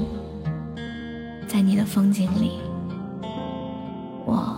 [1.49, 2.61] 在你的风景里，
[4.25, 4.57] 我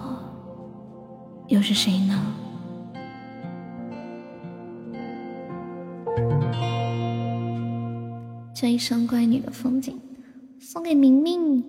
[1.48, 2.22] 又是谁呢？
[8.64, 10.00] 这一生关于你的风景，
[10.58, 11.62] 送给明明。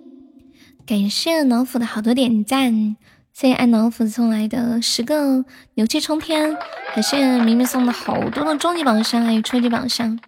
[0.86, 2.96] 感谢老虎的好多点赞，
[3.34, 5.44] 谢谢爱老虎送来的十个
[5.74, 6.56] 牛气冲天，
[6.94, 10.18] 感谢明明送的好多的终极宝箱还有初级宝箱。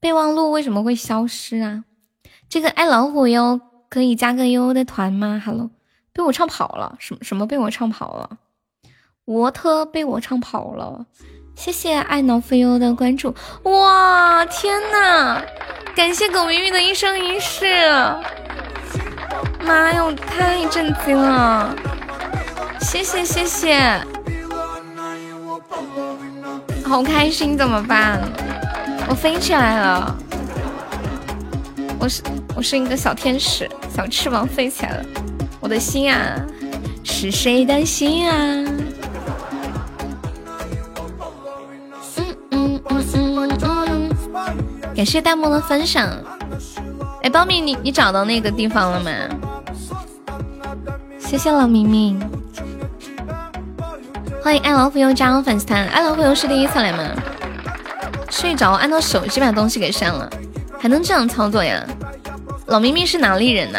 [0.00, 1.84] 备忘录为什么会消失啊？
[2.48, 5.70] 这个爱老虎哟，可以加个优的团吗？Hello，
[6.12, 8.38] 被我唱跑了，什么什么被我唱跑了？
[9.26, 11.06] 沃特被我唱跑了，
[11.60, 13.34] 谢谢爱脑飞优的关注。
[13.64, 15.42] 哇，天呐！
[15.94, 17.66] 感谢狗明明的一生一世，
[19.62, 21.76] 妈呀，我太震惊了！
[22.80, 24.00] 谢谢谢谢，
[26.82, 28.22] 好开心，怎么办？
[29.06, 30.16] 我飞起来了。
[31.98, 32.22] 我是
[32.56, 35.04] 我是一个小天使，小翅膀飞起来了。
[35.60, 36.40] 我的心啊，
[37.04, 38.64] 是谁的心啊？
[44.94, 46.08] 感谢弹幕的分享。
[47.22, 49.10] 哎，苞米，你你找到那个地方了吗？
[51.18, 52.20] 谢谢老明明。
[54.42, 55.86] 欢迎爱老虎又加入粉丝团。
[55.88, 57.04] 爱老虎又是第一次来吗？
[58.30, 60.28] 睡着，按到手机把东西给删了。
[60.78, 61.84] 还能这样操作呀？
[62.66, 63.78] 老明明是哪里人呐？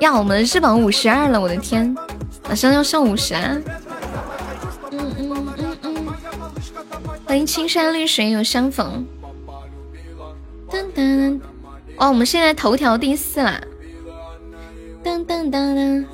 [0.00, 1.94] 呀，我们日榜五十二了，我的天，
[2.48, 3.56] 马上要上五十啊！
[4.92, 5.46] 嗯嗯，
[7.26, 9.04] 欢迎青山绿水又相逢。
[10.70, 11.40] 噔噔，
[11.96, 13.60] 哦，我们现在头条第四啦！
[15.02, 16.04] 噔噔噔噔，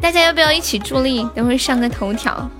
[0.00, 1.24] 大家要不要一起助力？
[1.36, 2.50] 等会上个头条。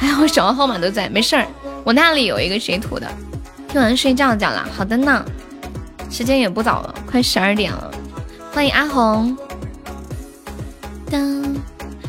[0.00, 1.46] 哎，我手机号码都在，没事儿，
[1.82, 3.10] 我那里有一个截图的。
[3.68, 5.24] 听完睡觉觉了，好的呢，
[6.10, 7.90] 时间也不早了，快十二点了。
[8.52, 9.34] 欢迎阿红，
[11.10, 11.56] 当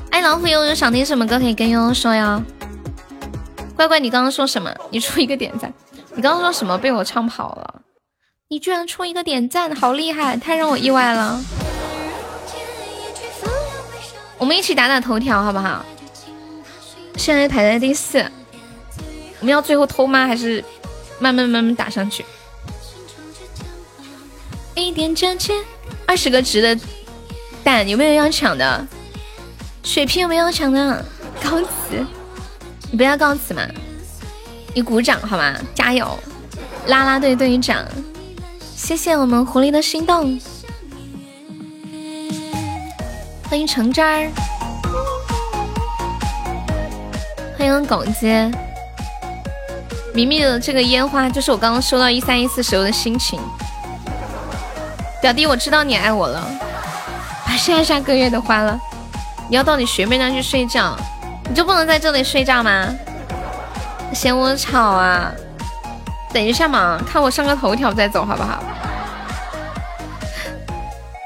[0.10, 2.44] 爱老虎悠悠想听什么歌可以跟悠悠说呀。
[3.76, 4.74] 乖乖，你刚刚说什么？
[4.90, 5.74] 你出一个点赞。
[6.16, 6.78] 你刚刚说什么？
[6.78, 7.82] 被我唱跑了。
[8.48, 11.42] 你居然出一个点赞，好厉害，太让我意外了。
[14.38, 15.84] 我们一起打打头条好不好？
[17.18, 18.20] 现在排在第四，
[19.40, 20.28] 我们要最后偷吗？
[20.28, 20.64] 还是？
[21.18, 22.26] 慢慢慢慢打上去，
[24.76, 25.56] 一点价钱，
[26.06, 26.78] 二十个值的
[27.64, 28.86] 蛋有没有要抢的？
[29.82, 31.06] 血瓶有没有要抢的？
[31.42, 32.06] 高级，
[32.96, 33.62] 你不要告辞嘛，
[34.74, 35.54] 你鼓掌好吗？
[35.74, 36.18] 加油，
[36.88, 37.84] 啦啦队队长，
[38.74, 40.40] 谢谢我们狐狸的心动，
[43.50, 44.32] 欢迎橙汁儿，
[47.58, 48.26] 欢迎狗子。
[50.14, 53.38] 明明的这个烟花，就是我刚刚收到一三一四时候的心情。
[55.22, 56.48] 表弟，我知道你爱我了，
[57.46, 58.80] 把下下个月的花了。
[59.50, 60.98] 你要到你学妹那去睡觉，
[61.48, 62.88] 你就不能在这里睡觉吗？
[64.14, 65.32] 嫌我吵啊？
[66.34, 68.64] 等一下嘛，看我上个头条再走好不好？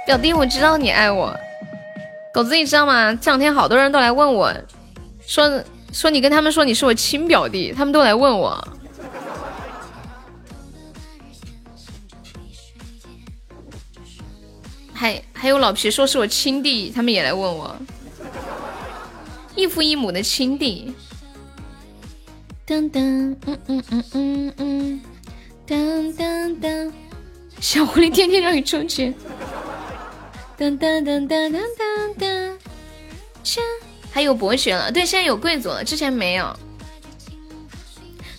[0.06, 1.36] 表弟，我知道你爱我。
[2.34, 3.14] 狗子，你知道吗？
[3.16, 4.54] 这两天好多人都来问我，
[5.26, 8.68] 说说你跟他们说你是我亲表弟，他们都来问我。
[14.94, 17.76] 还还有老皮说是我亲弟，他们也来问我，
[19.60, 20.96] 异父异母的亲弟。
[22.66, 25.02] 噔噔，嗯嗯嗯嗯嗯，
[25.68, 26.92] 噔噔噔，
[27.60, 29.14] 小狐狸天天让你充钱。
[30.58, 31.62] 噔噔噔噔噔
[32.18, 32.58] 噔
[33.44, 33.60] 噔，
[34.10, 36.58] 还有博学了，对，现在有贵族了，之前没有。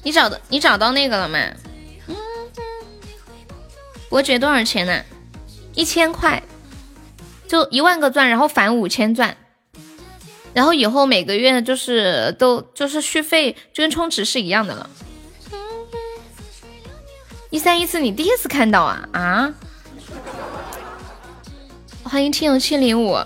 [0.02, 1.38] 你找的，你找到那个了吗？
[4.08, 5.04] 伯爵多少钱呢？
[5.74, 6.42] 一千块，
[7.46, 9.36] 就一万个钻，然后返五千钻，
[10.52, 14.90] 然后以后每个月就是都就是续费，就跟充值是一样的了。
[17.50, 19.54] 一三一四，你第一次看到啊啊！
[22.04, 23.16] 欢迎听友七零五。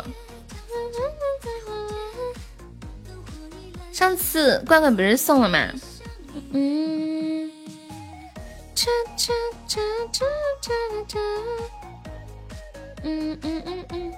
[3.92, 5.68] 上次罐罐不是送了吗？
[6.52, 7.50] 嗯。
[13.02, 14.12] 嗯嗯嗯嗯，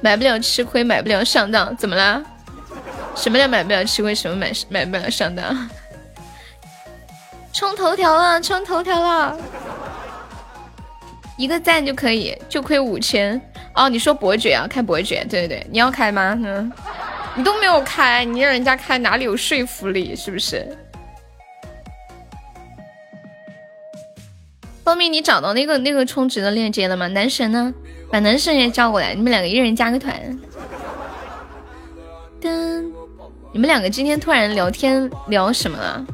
[0.00, 2.22] 买不了吃亏，买不了上当，怎么啦？
[3.14, 4.14] 什么叫买不了吃亏？
[4.14, 5.68] 什么买买不了上当？
[7.52, 9.36] 冲头条了，冲头条了！
[11.38, 13.40] 一个赞就可以，就亏五千
[13.74, 13.88] 哦。
[13.88, 14.66] 你说伯爵啊？
[14.68, 15.24] 开伯爵？
[15.28, 16.38] 对对对，你要开吗？
[16.38, 16.70] 嗯，
[17.34, 20.14] 你都没有开，你让人家开哪里有说服力？
[20.14, 20.66] 是不是？
[24.84, 27.06] 蜂蜜，你找到那个那个充值的链接了吗？
[27.08, 27.72] 男神呢？
[28.10, 30.38] 把男神也叫过来，你们两个一人加个团。
[32.40, 32.92] 噔，
[33.52, 36.06] 你们两个今天突然聊天聊什么了？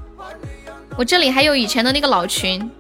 [0.97, 2.71] 我这里还有以前的那个老群，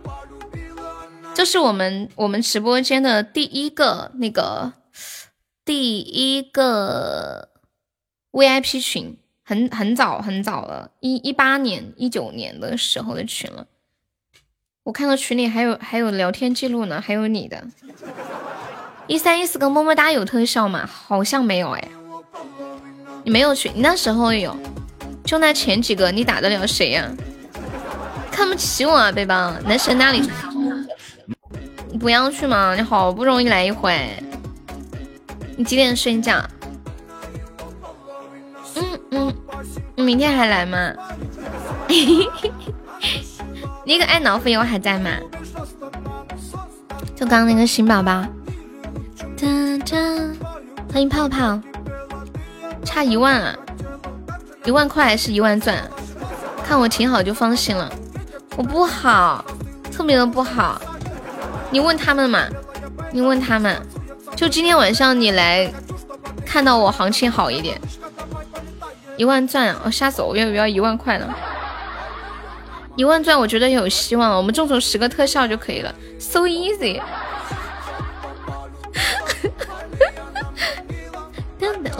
[1.34, 4.72] 就是我们我们直播间的第一个那个
[5.64, 7.48] 第一个
[8.30, 13.66] VIP 群，很很早很早了，一一八年一九年的时候的群了。
[14.84, 17.66] 我看到群里还有还有聊天记录呢，还有你的。
[19.12, 20.88] 一三一四个么么哒有特效吗？
[20.90, 21.88] 好像没有哎。
[23.24, 24.56] 你没有去，你那时候有。
[25.22, 27.06] 就那前几个，你打得了谁呀？
[28.30, 30.22] 看不起我啊，背包男神那里？
[31.90, 33.94] 你不要去嘛，你好不容易来一回。
[35.58, 36.42] 你几点睡觉？
[38.76, 39.34] 嗯嗯，
[39.94, 40.94] 你明天还来吗？
[43.84, 45.10] 那个爱脑粉友还在吗？
[47.14, 48.24] 就刚刚那个新宝宝，
[50.92, 51.60] 欢迎泡泡，
[52.84, 53.58] 差一万啊，
[54.64, 55.76] 一万块还是一万钻？
[56.64, 57.92] 看我挺好就放心了，
[58.56, 59.44] 我不好，
[59.90, 60.80] 特别的不好。
[61.72, 62.46] 你问他们嘛，
[63.10, 63.80] 你问他们，
[64.36, 65.68] 就今天晚上你来
[66.46, 67.80] 看到我行情好一点，
[69.16, 71.28] 一万钻，我吓死我，要不要一万块呢？
[72.94, 74.36] 一万钻，我觉得有希望。
[74.36, 77.00] 我们众筹十个特效就可以了，so easy。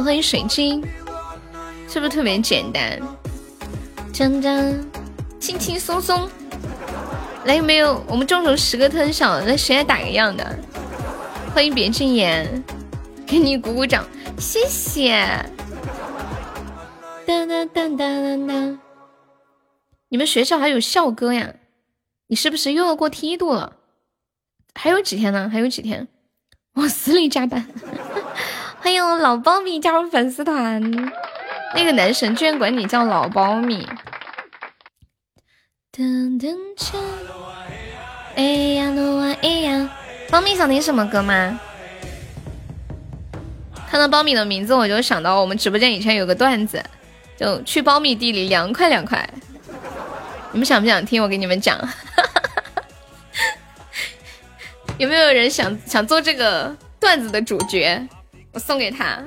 [0.02, 0.82] 欢迎水晶，
[1.88, 3.00] 是不是特别简单？
[4.12, 4.84] 锵锵，
[5.38, 6.28] 轻轻松松。
[7.44, 9.40] 来，有没有我们众筹十个特效？
[9.42, 10.58] 那谁来打个样的？
[11.54, 12.64] 欢迎别禁言，
[13.24, 14.04] 给你鼓鼓掌，
[14.38, 15.24] 谢谢。
[17.24, 18.80] 当当当当当。
[20.08, 21.54] 你们学校还有校歌呀？
[22.26, 23.76] 你是不是又要过梯度了？
[24.74, 25.48] 还有几天呢？
[25.48, 26.08] 还有几天？
[26.74, 27.66] 往死里加班！
[28.82, 30.82] 欢迎老苞米加入粉丝团。
[31.72, 33.88] 那个男神居然管你叫老苞米。
[35.92, 36.96] 噔噔锵！
[38.34, 39.88] 哎呀诺啊哎呀！
[40.28, 41.60] 苞米想听什么歌吗？
[43.88, 46.82] 看到苞米的名字，我就想到我们直播间以前有个段子，
[47.38, 49.24] 就去苞米地里凉快凉快。
[50.50, 51.78] 你们想不想听我给你们讲？
[54.98, 58.04] 有没有人想想做这个段子的主角？
[58.52, 59.22] 我送给他。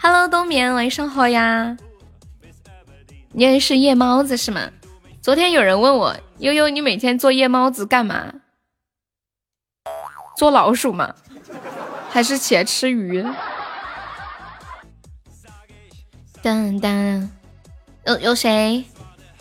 [0.00, 1.76] Hello，冬眠，晚上好呀。
[3.32, 4.70] 你也是夜猫子是吗？
[5.22, 8.32] 昨天有人问我，悠悠，你每天做夜猫子干嘛？
[10.36, 11.14] 捉老鼠吗？
[12.10, 13.24] 还是起来吃鱼？
[16.42, 17.30] 当当，
[18.06, 18.84] 有有谁？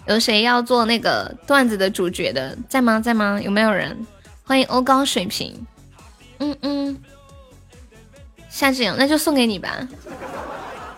[0.07, 2.99] 有谁要做那个段子的主角的，在吗？
[2.99, 3.39] 在吗？
[3.41, 4.05] 有没有人？
[4.43, 5.68] 欢迎欧高水平。
[6.39, 7.01] 嗯嗯，
[8.57, 9.88] 夏之阳，那就送给你吧。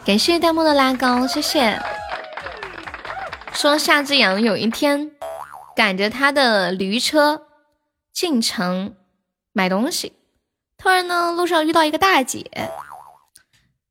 [0.06, 1.78] 感谢弹幕的拉高，谢谢。
[3.52, 5.12] 说夏之阳有一天
[5.76, 7.48] 赶着他的驴车
[8.14, 8.96] 进城
[9.52, 10.14] 买东西，
[10.78, 12.50] 突然呢路上遇到一个大姐，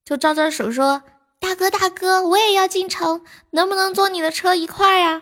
[0.02, 1.02] 就招招手说。
[1.38, 5.20] 大哥，大哥，我也要进城，能不能坐你的车一块儿呀？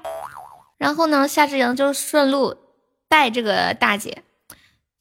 [0.78, 2.56] 然后呢，夏之阳就顺路
[3.09, 4.23] 带这个大姐，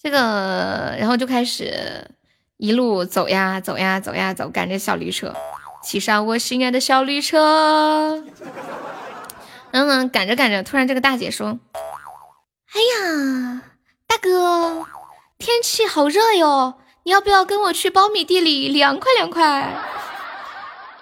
[0.01, 2.09] 这个然后就开始
[2.57, 5.35] 一路走呀走呀走呀走，赶着小驴车，
[5.83, 8.23] 骑上我心爱的小驴车。
[9.71, 11.59] 然后呢，赶着赶着，突然这个大姐说
[12.71, 13.61] ：“哎呀，
[14.07, 14.85] 大哥，
[15.37, 19.43] 天气好热哟，你要不要跟我去苞米地里凉快凉快？”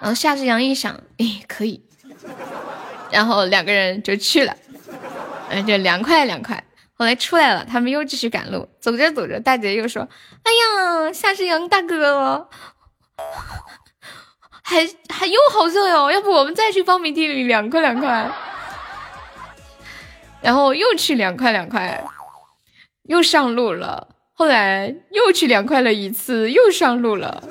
[0.00, 1.84] 然后夏志阳一想，哎，可以。
[3.12, 4.56] 然后两个人就去了，
[5.50, 6.64] 嗯，就凉快凉快。
[7.04, 10.08] 后来出来了，他们又继续赶路，走着走着，大姐又说
[10.42, 12.48] ：“哎呀，夏志阳大哥，
[14.62, 18.30] 还还又好热哟，要不我们再去苞米地里凉快凉快？”
[20.40, 22.02] 然后又去凉快凉快，
[23.02, 24.08] 又上路了。
[24.32, 27.42] 后来又去凉快了一次，又上路了。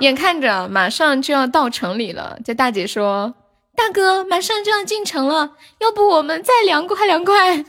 [0.00, 3.34] 眼看着马上就要到城里了，这大姐说
[3.76, 7.64] ：“大哥，马上就要进城了，要不我们再凉快凉快？”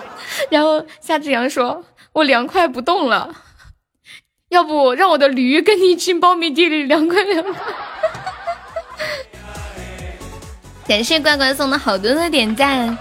[0.50, 3.34] 然后夏志阳说：“我凉快不动了，
[4.48, 7.62] 要不让我的驴跟你进苞米地里凉快凉快？”
[10.88, 12.96] 感谢乖乖送的好多的点赞。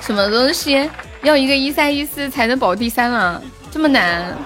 [0.00, 0.88] 什么东西？
[1.22, 3.42] 要一个一三一四才能保第三啊？
[3.70, 4.36] 这么难？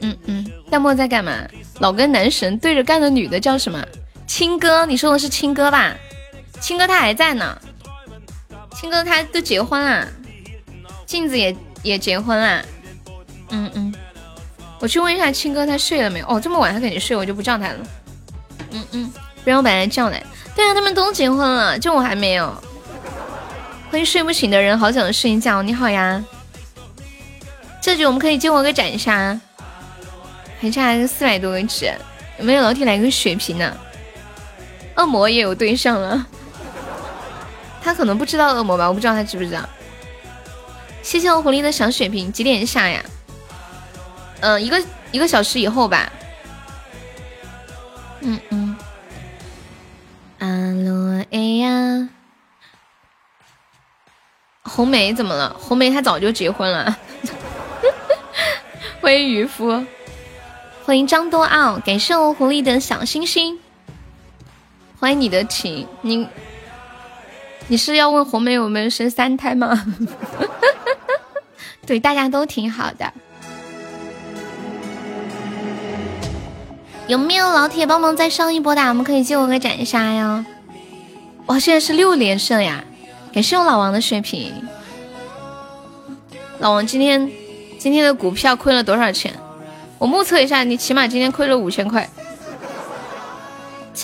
[0.00, 0.46] 嗯嗯。
[0.70, 1.32] 弹幕在干嘛？
[1.80, 3.84] 老跟男神对着干的女的叫什么？
[4.30, 5.92] 青哥，你说的是青哥吧？
[6.60, 7.60] 青哥他还在呢。
[8.76, 10.06] 青哥他都结婚了，
[11.04, 12.64] 镜子也也结婚了。
[13.48, 13.92] 嗯嗯，
[14.78, 16.26] 我去问一下青哥他睡了没有？
[16.28, 17.78] 哦，这么晚他肯定睡，我就不叫他了。
[18.70, 19.12] 嗯嗯，
[19.42, 20.22] 不然我把他叫来。
[20.54, 22.56] 对啊，他们都结婚了，就我还没有。
[23.90, 25.60] 欢迎睡不醒的人，好想睡觉。
[25.60, 26.24] 你好呀，
[27.82, 29.38] 这局我们可以借我个斩杀。
[30.60, 31.92] 还差个四百多个值，
[32.38, 33.76] 有没有老铁来个血瓶呢？
[35.00, 36.26] 恶魔也有对象了，
[37.82, 38.86] 他可能不知道恶魔吧？
[38.86, 39.66] 我不知道他知不知道。
[41.02, 43.02] 谢谢我狐狸的小血瓶，几点下呀？
[44.40, 46.12] 嗯，一个一个小时以后吧。
[48.20, 48.76] 嗯嗯。
[50.38, 50.46] 阿
[50.84, 52.08] 罗哎呀，
[54.62, 55.56] 红梅怎么了？
[55.58, 56.94] 红梅她早就结婚了。
[59.00, 59.82] 欢迎渔夫。
[60.84, 63.58] 欢迎张多奥，感谢我狐狸的小星星。
[65.00, 66.28] 欢迎你的情，你
[67.68, 69.82] 你是要问红梅有没有生三胎吗？
[71.86, 73.10] 对，大家都挺好的。
[77.06, 78.82] 有没有老铁帮忙再上一波的？
[78.82, 80.44] 我们可以借我个斩杀呀！
[81.46, 82.84] 哇，现在是六连胜呀！
[83.32, 84.52] 感谢我老王的血瓶。
[86.58, 87.32] 老王今天
[87.78, 89.32] 今天的股票亏了多少钱？
[89.98, 92.06] 我目测一下，你起码今天亏了五千块。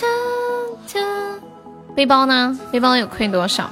[1.97, 2.55] 背包呢？
[2.71, 3.71] 背包有亏多少？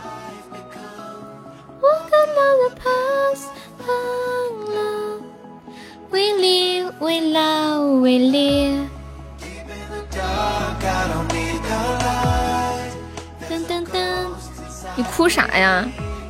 [14.96, 15.86] 你哭啥呀？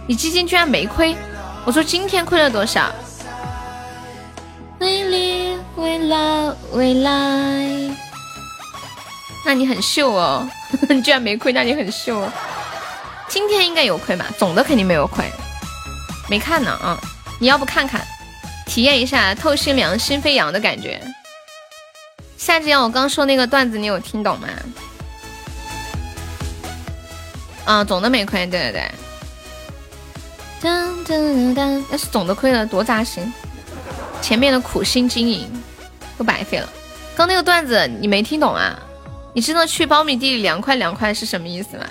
[0.05, 1.15] 你基金居然没亏？
[1.63, 2.91] 我说今天亏了多少？
[4.79, 5.05] 未
[5.99, 7.95] 来，未来，
[9.45, 10.45] 那你很秀哦！
[10.89, 12.27] 你 居然没亏，那你很秀。
[13.27, 14.25] 今天应该有亏吧？
[14.37, 15.25] 总的肯定没有亏，
[16.29, 16.99] 没看呢啊！
[17.39, 18.05] 你要不看看，
[18.65, 21.01] 体验一下透心凉、心飞扬的感觉。
[22.37, 24.47] 夏之阳，我刚说那个段子，你有听懂吗？
[27.65, 28.91] 啊，总的没亏，对对对。
[30.61, 33.33] 噔噔噔，要是总的亏了，多扎心！
[34.21, 35.51] 前面的苦心经营。
[36.17, 36.69] 都白费了。
[37.13, 38.79] 刚那个段子你没听懂啊？
[39.35, 41.83] 你知道去苞米地里凉快凉快是什么意思吗？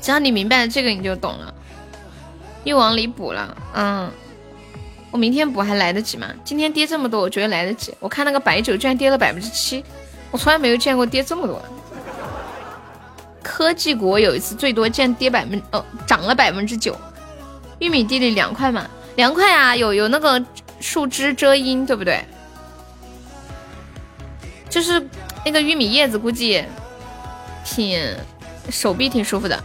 [0.00, 1.52] 只要你明白了这个，你就懂了。
[2.62, 4.08] 又往里补了，嗯，
[5.10, 6.28] 我明天补还来得及吗？
[6.44, 7.92] 今天跌这么多，我觉得来得及。
[7.98, 9.84] 我看那个白酒居然跌了百分之七，
[10.30, 11.60] 我从来没有见过跌这么多。
[13.42, 16.96] 科技股有一次最多见跌百分，哦，涨了百分之九。
[17.80, 18.88] 玉米地里凉快吗？
[19.16, 20.40] 凉快啊，有有那个
[20.78, 22.24] 树枝遮阴，对不对？
[24.68, 25.00] 就是
[25.46, 26.64] 那个玉米叶子，估计
[27.64, 27.96] 挺
[28.68, 29.56] 手臂挺舒服的。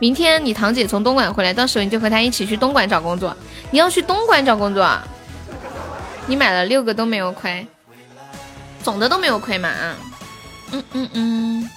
[0.00, 3.36] 明天你堂姐从东莞回来，到时候你就和她一起去东莞找工作。
[3.70, 4.98] 你要去东莞找工作？
[6.26, 7.64] 你买了六个都没有亏，
[8.82, 9.70] 总的都没有亏嘛？
[10.72, 11.70] 嗯嗯嗯。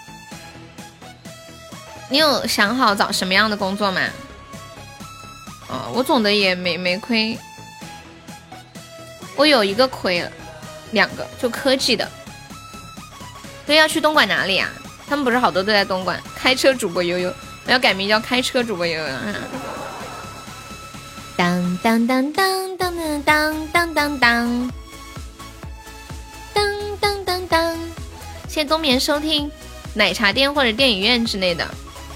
[2.10, 4.02] 你有想好找什么样的工作吗？
[5.70, 7.38] 哦，我总的也没没亏，
[9.36, 10.32] 我有一个亏了，
[10.90, 12.10] 两个就科技的。
[13.66, 14.70] 对，要去东莞哪里啊？
[15.08, 16.22] 他们不是好多都在东莞。
[16.36, 17.34] 开车主播悠悠，
[17.66, 19.10] 我要改名叫开车主播悠悠。
[21.36, 24.72] 当当当当当当当当当当，
[26.54, 27.76] 当当当当。
[28.48, 29.50] 谢谢冬眠收听，
[29.94, 31.68] 奶茶店或者电影院之类的，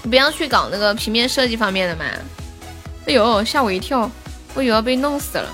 [0.02, 2.04] 你不要去搞那个平面设计方面的嘛。
[3.06, 4.10] 哎呦，吓我一跳，
[4.54, 5.50] 我以为要被弄死了。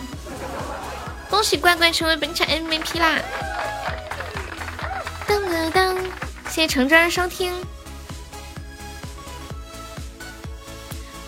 [1.31, 3.19] 恭喜乖乖成为本场 MVP 啦！
[5.27, 5.97] 当当当，
[6.49, 7.53] 谢谢橙汁收听。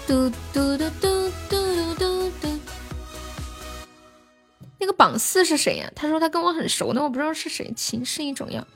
[0.06, 2.60] 嘟嘟嘟嘟嘟嘟嘟嘟。
[4.78, 5.90] 那个榜四是谁呀？
[5.96, 7.72] 他说他跟我很熟，但我不知道是谁。
[7.74, 8.66] 情是一种药，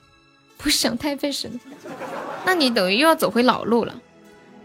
[0.56, 1.60] 不想太费神。
[2.44, 4.01] 那你等于又要走回老路了。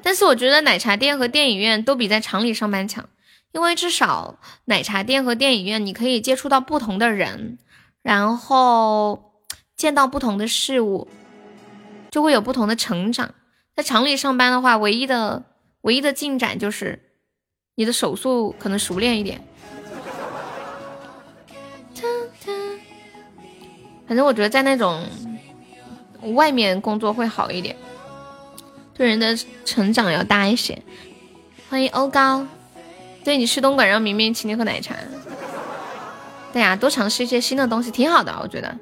[0.02, 3.10] 但是我觉得奶茶店和电影院都比在厂里上班强，
[3.52, 7.58] 因为至少奶茶店和电影院你可以接触到不同的人，
[8.02, 9.25] 然后
[9.76, 11.08] 见到不同的事物，
[12.12, 13.34] 就会有不同的成长。
[13.76, 15.44] 在厂里上班的话，唯一的。
[15.82, 17.00] 唯一的进展就是
[17.76, 19.40] 你的手速可能熟练一点。
[24.08, 25.08] 反正我觉得在那种
[26.34, 27.76] 外面工作会好一点，
[28.96, 30.82] 对人的成长要大一些。
[31.70, 32.48] 欢迎欧高，
[33.24, 34.96] 对你去东莞，让明明请你喝奶茶。
[36.52, 38.76] 对呀，多尝试一些新的东西挺好的，我觉得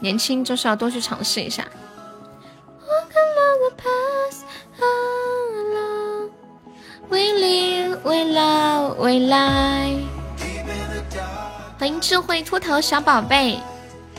[0.00, 1.64] 年轻就是要多去尝试一下。
[7.08, 9.90] 为灵为老未来，
[11.78, 13.58] 欢迎智慧秃头小宝贝，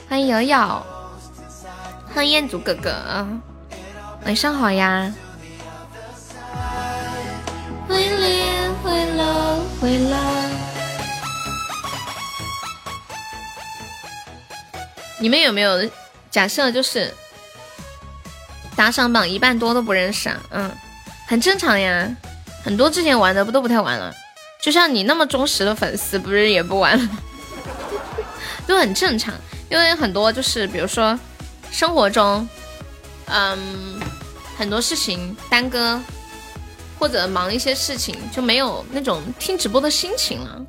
[0.10, 0.86] 欢迎瑶瑶，
[2.14, 3.26] 欢迎彦祖哥哥，
[4.26, 5.12] 晚上好呀。
[7.88, 10.18] 为灵为老未来，
[15.22, 15.88] 你们有没有
[16.32, 17.14] 假设就是
[18.76, 20.42] 打赏榜一半多都不认识啊？
[20.50, 20.72] 嗯，
[21.28, 22.10] 很正常呀。
[22.64, 24.12] 很多之前玩的不都不太玩了，
[24.62, 27.10] 就像你那么忠实的粉丝，不是也不玩了，
[28.66, 29.34] 都很正常。
[29.70, 31.18] 因为很多就是比如说
[31.72, 32.48] 生活中，
[33.26, 34.00] 嗯，
[34.58, 36.02] 很多事情耽搁，
[36.98, 40.60] 或者忙一些事情，就没有那种听直播的心情了。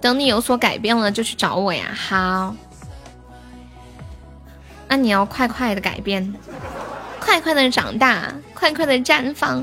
[0.00, 1.94] 等你有所改变了，就去找我呀。
[1.94, 2.54] 好，
[4.88, 6.34] 那你要快快的改变。
[7.20, 9.62] 快快的长大，快快的绽放。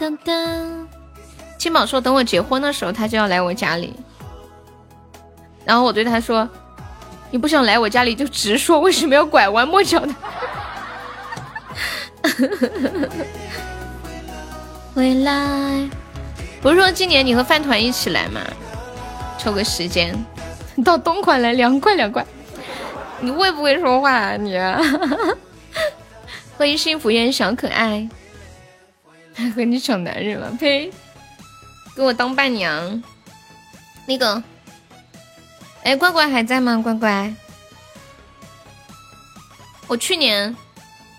[0.00, 0.86] 噔噔，
[1.58, 3.94] 金宝说等我结婚的时候，他就要来我家里。
[5.64, 6.48] 然后我对他说
[7.30, 10.14] ：“你不想来我家里就直说，为什么要拐弯抹角的？”
[14.94, 15.88] 未来，
[16.62, 18.40] 不是说今年你和饭团一起来吗？
[19.38, 20.14] 抽个时间
[20.84, 22.24] 到东莞来凉快凉快。
[23.20, 24.58] 你会不会说话啊你？
[26.58, 28.08] 欢迎幸福园小可爱，
[29.34, 30.50] 还 和你抢男人了？
[30.58, 30.90] 呸！
[31.94, 33.02] 给我当伴娘。
[34.06, 34.42] 那个，
[35.82, 36.80] 哎，乖乖还在吗？
[36.82, 37.34] 乖乖，
[39.86, 40.54] 我去年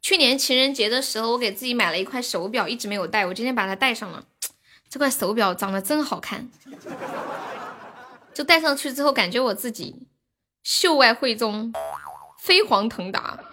[0.02, 4.24] 去年情人节的时候，我给自己买了一块手表，一直没有戴，我今天把它戴上了。
[4.90, 6.48] 这块手表长得真好看，
[8.38, 9.96] 就戴上去之后，感觉我自己
[10.62, 11.74] 秀外慧中，
[12.40, 13.40] 飞黄腾达。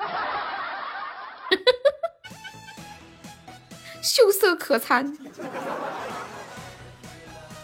[4.04, 5.16] 秀色可餐，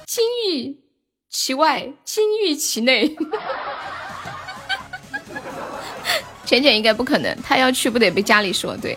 [0.07, 0.81] 金玉
[1.29, 3.09] 其外，金玉其内。
[6.47, 8.75] 浅浅应该不可能，他要去不得被家里说。
[8.75, 8.97] 对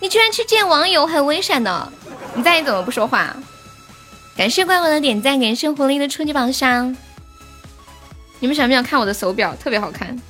[0.00, 1.92] 你居然去见网友，很危险的。
[2.34, 3.36] 你在你怎么不说话？
[4.36, 6.96] 感谢乖乖的点赞，感谢狐狸的初级宝箱。
[8.42, 9.54] 你们想不想看我的手表？
[9.54, 10.20] 特别好看。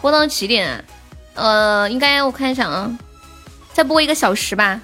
[0.00, 0.84] 播到几点？
[1.34, 2.96] 呃，应该我看一下啊，
[3.72, 4.80] 再播一个小时吧。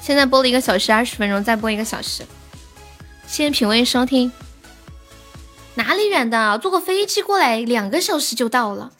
[0.00, 2.24] 现在播了一个小时二十分钟，再播一个小时。
[3.26, 4.30] 谢谢品味收听。
[5.74, 6.56] 哪里远的？
[6.60, 8.92] 坐个飞机过来，两个小时就到了。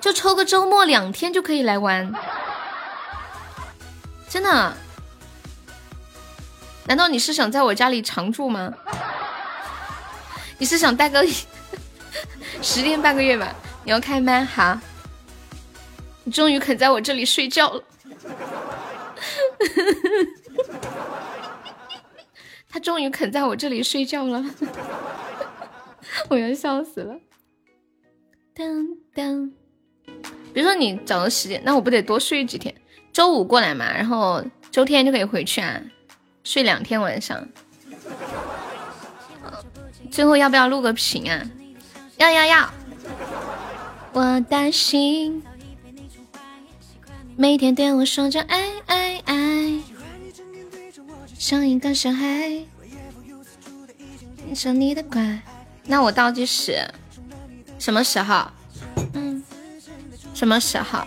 [0.00, 2.14] 就抽个周末，两天就可以来玩。
[4.28, 4.72] 真的？
[6.86, 8.72] 难道你是想在我家里常住吗？
[10.58, 11.24] 你是想待个？
[12.62, 13.54] 十天半个月吧，
[13.84, 14.80] 你要开麦哈？
[16.24, 17.82] 你终于肯在我这里睡觉了，
[22.68, 24.44] 他终于肯在我这里睡觉了，
[26.28, 27.14] 我要笑死了。
[28.54, 29.50] 当当，
[30.52, 32.74] 比如说你找个时间，那我不得多睡几天？
[33.12, 35.80] 周五过来嘛，然后周天就可以回去啊，
[36.42, 37.46] 睡两天晚上。
[40.10, 41.40] 最后要不要录个屏啊？
[42.16, 42.70] 要要要！
[44.12, 45.42] 我的心
[47.36, 49.80] 每天对我说着爱爱爱。
[51.38, 52.64] 像一个小孩，
[54.54, 55.40] 想你的乖。
[55.84, 56.86] 那我倒计时，
[57.78, 58.50] 什么时候？
[59.14, 59.42] 嗯，
[60.34, 61.06] 什么时候？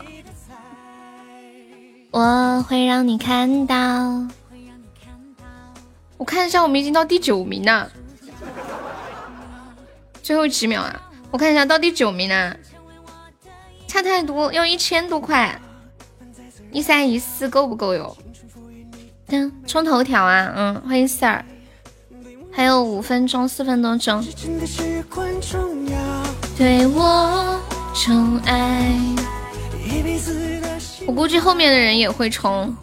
[2.10, 4.28] 我会让你看到。
[6.24, 7.92] 我看一下，我们已经到第九名了，
[10.22, 11.02] 最后几秒啊！
[11.32, 12.56] 我看一下到第九名了，
[13.90, 15.60] 差太多，要一千多块，
[16.72, 18.16] 一三一四够不够哟？
[19.68, 21.44] 冲头条啊，嗯，欢迎 Sir，
[22.54, 24.26] 还有五分钟，四分多钟。
[26.58, 27.60] 对我
[27.94, 28.94] 宠爱，
[31.06, 32.74] 我估计后面的人也会冲，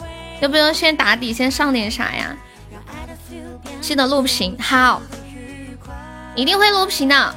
[0.43, 2.37] 要不要先打底，先上点啥呀？
[3.81, 5.03] 记得录屏，好，
[6.35, 7.35] 一定会录屏的。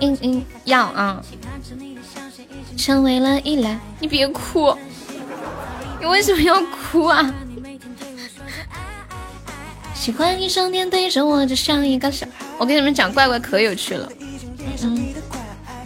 [0.00, 1.22] 嗯嗯，要啊。
[2.76, 4.76] 成为了依赖，你别哭。
[6.00, 7.32] 你为什么要哭啊？
[9.94, 12.26] 喜欢你整天对着我，就像一个小……
[12.58, 14.10] 我跟你们讲，怪怪可有趣了，
[14.82, 15.14] 嗯，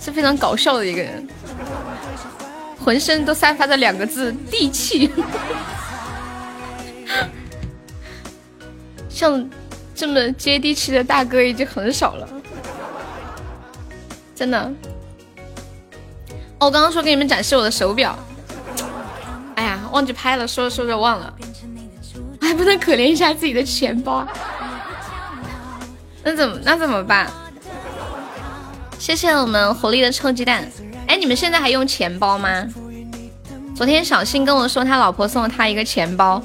[0.01, 1.29] 是非常搞笑的一个人，
[2.83, 5.11] 浑身都散发着两个字——地气。
[9.17, 9.49] 像
[9.95, 12.29] 这么接地气的大哥已经很少了，
[14.35, 14.71] 真的。
[16.59, 18.15] 哦，我刚刚说给你们展示我的手表。
[19.55, 21.33] 哎呀忘记拍了，说着说着忘了，
[22.43, 24.29] 还不能可怜一下自己的钱包？
[26.23, 27.27] 那怎么那怎么办？
[28.99, 30.71] 谢谢我们狐狸的臭鸡蛋。
[31.09, 32.67] 哎，你们现在还用钱包吗？
[33.75, 36.43] 昨天小新跟我说，他老婆送了他一个钱包，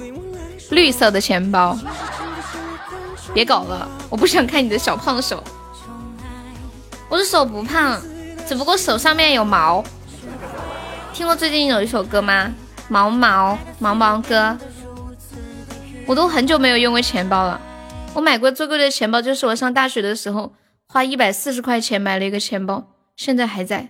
[0.70, 1.78] 绿色的钱包。
[3.34, 5.44] 别搞了，我不想看你的小胖手。
[7.10, 8.02] 我的手不胖，
[8.48, 9.84] 只不过手上面有毛。
[11.14, 12.52] 听过最近有一首歌吗？
[12.88, 14.58] 毛毛毛毛哥，
[16.06, 17.60] 我都很久没有用过钱包了。
[18.14, 20.54] 我买过最贵的钱包就是我上大学的时候
[20.88, 22.84] 花一百四十块钱买了一个钱包，
[23.16, 23.90] 现在还在。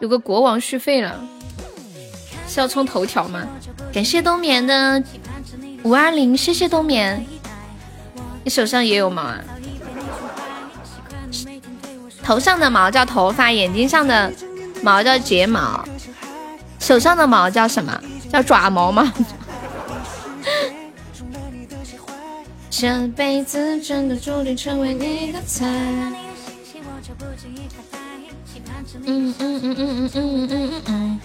[0.00, 1.20] 有个国王续费了，
[2.48, 3.46] 是要充头条吗？
[3.92, 5.02] 感谢冬眠的
[5.84, 7.24] 五二零，谢谢冬眠。
[8.48, 9.44] 你手上也有毛啊？
[12.24, 14.32] 头上的毛叫头发，眼睛上的
[14.82, 15.86] 毛叫睫毛。
[16.80, 18.00] 手上的毛叫什么？
[18.32, 19.12] 叫爪毛吗？
[22.70, 25.66] 这辈子真的注定成为你的菜。
[29.04, 31.20] 嗯嗯嗯嗯嗯嗯嗯嗯嗯。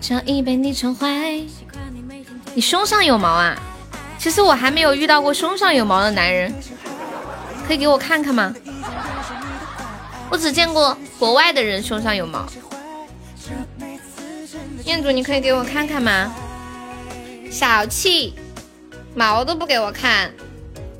[0.00, 1.40] 这已被你宠坏。
[2.54, 3.56] 你胸上有毛啊？
[4.20, 6.52] 其实我还没有遇到过胸上有毛的男人，
[7.66, 8.54] 可以给我看看吗？
[10.28, 12.44] 我只见过国外的人胸上有毛。
[14.84, 16.34] 店主，你可以给我看看吗？
[17.50, 18.34] 小气，
[19.14, 20.30] 毛都不给我看，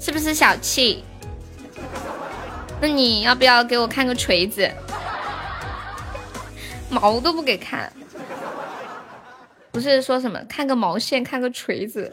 [0.00, 1.04] 是不是小气？
[2.80, 4.70] 那你要不要给我看个锤子？
[6.88, 7.92] 毛都不给看，
[9.70, 12.10] 不是说什么看个毛线，看个锤子，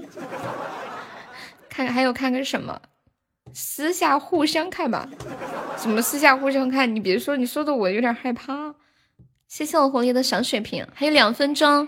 [1.78, 2.82] 看还有看个什么？
[3.54, 5.08] 私下互相看吧。
[5.78, 6.96] 怎么私下互相看？
[6.96, 8.74] 你别说，你说的我有点害怕。
[9.48, 11.88] 谢谢我狐狸的小水瓶，还有两分钟，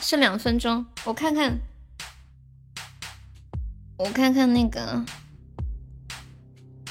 [0.00, 1.58] 剩两分钟，我看看，
[3.98, 5.04] 我看看那个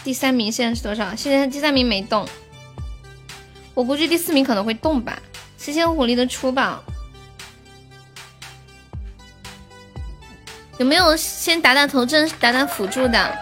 [0.04, 1.16] 第三名现在是多少？
[1.16, 2.28] 现在第三名没动，
[3.74, 5.18] 我估计第四名可能会动吧。
[5.56, 6.84] 谢谢我狐狸的出宝，
[10.78, 13.38] 有没有先打打头阵、打打辅助的？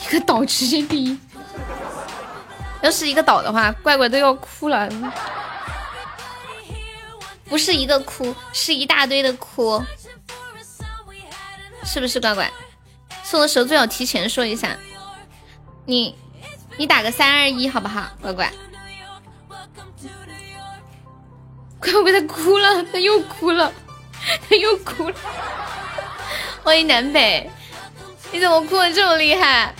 [0.00, 1.18] 一个岛直接第一，
[2.80, 4.88] 要是一个岛的话，怪怪都要哭了。
[7.48, 9.82] 不是一个哭，是一大堆的哭，
[11.84, 12.50] 是不是乖乖？
[13.24, 14.76] 送的时候最好提前说一下。
[15.84, 16.16] 你
[16.76, 18.52] 你打个三二一好不好，乖乖？
[21.80, 23.72] 乖乖他哭了，他又哭了，
[24.48, 25.14] 他又哭了。
[26.62, 27.48] 欢迎南北，
[28.32, 29.74] 你怎么哭的这么厉害？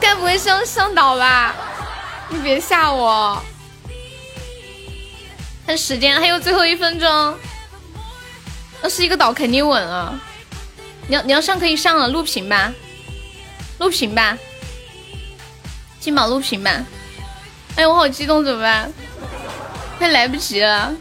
[0.00, 1.54] 该不会上上岛吧？
[2.28, 3.42] 你别吓我！
[5.64, 7.38] 看时间还有最后一分钟，
[8.82, 10.18] 要是一个岛肯定稳了。
[11.06, 12.72] 你要你要上可以上了，录屏吧，
[13.78, 14.36] 录屏吧，
[16.00, 16.84] 金宝录屏吧。
[17.76, 18.92] 哎，我好激动，怎么办？
[19.98, 20.92] 快来不及了！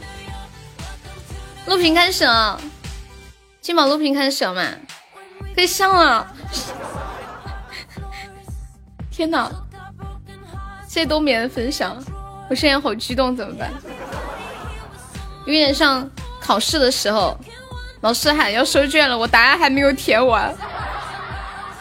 [1.65, 2.59] 录屏开始了，
[3.61, 4.63] 金宝录屏开始了嘛？
[5.55, 6.27] 可以上了。
[9.11, 9.49] 天哪！
[10.87, 12.03] 谢谢冬眠的分享，
[12.49, 13.71] 我现在好激动，怎么办？
[15.45, 16.09] 有点像
[16.39, 17.39] 考试的时候，
[18.01, 20.53] 老师喊要收卷了，我答案还没有填完，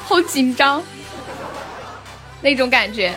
[0.05, 0.83] 好紧张，
[2.41, 3.15] 那种感觉。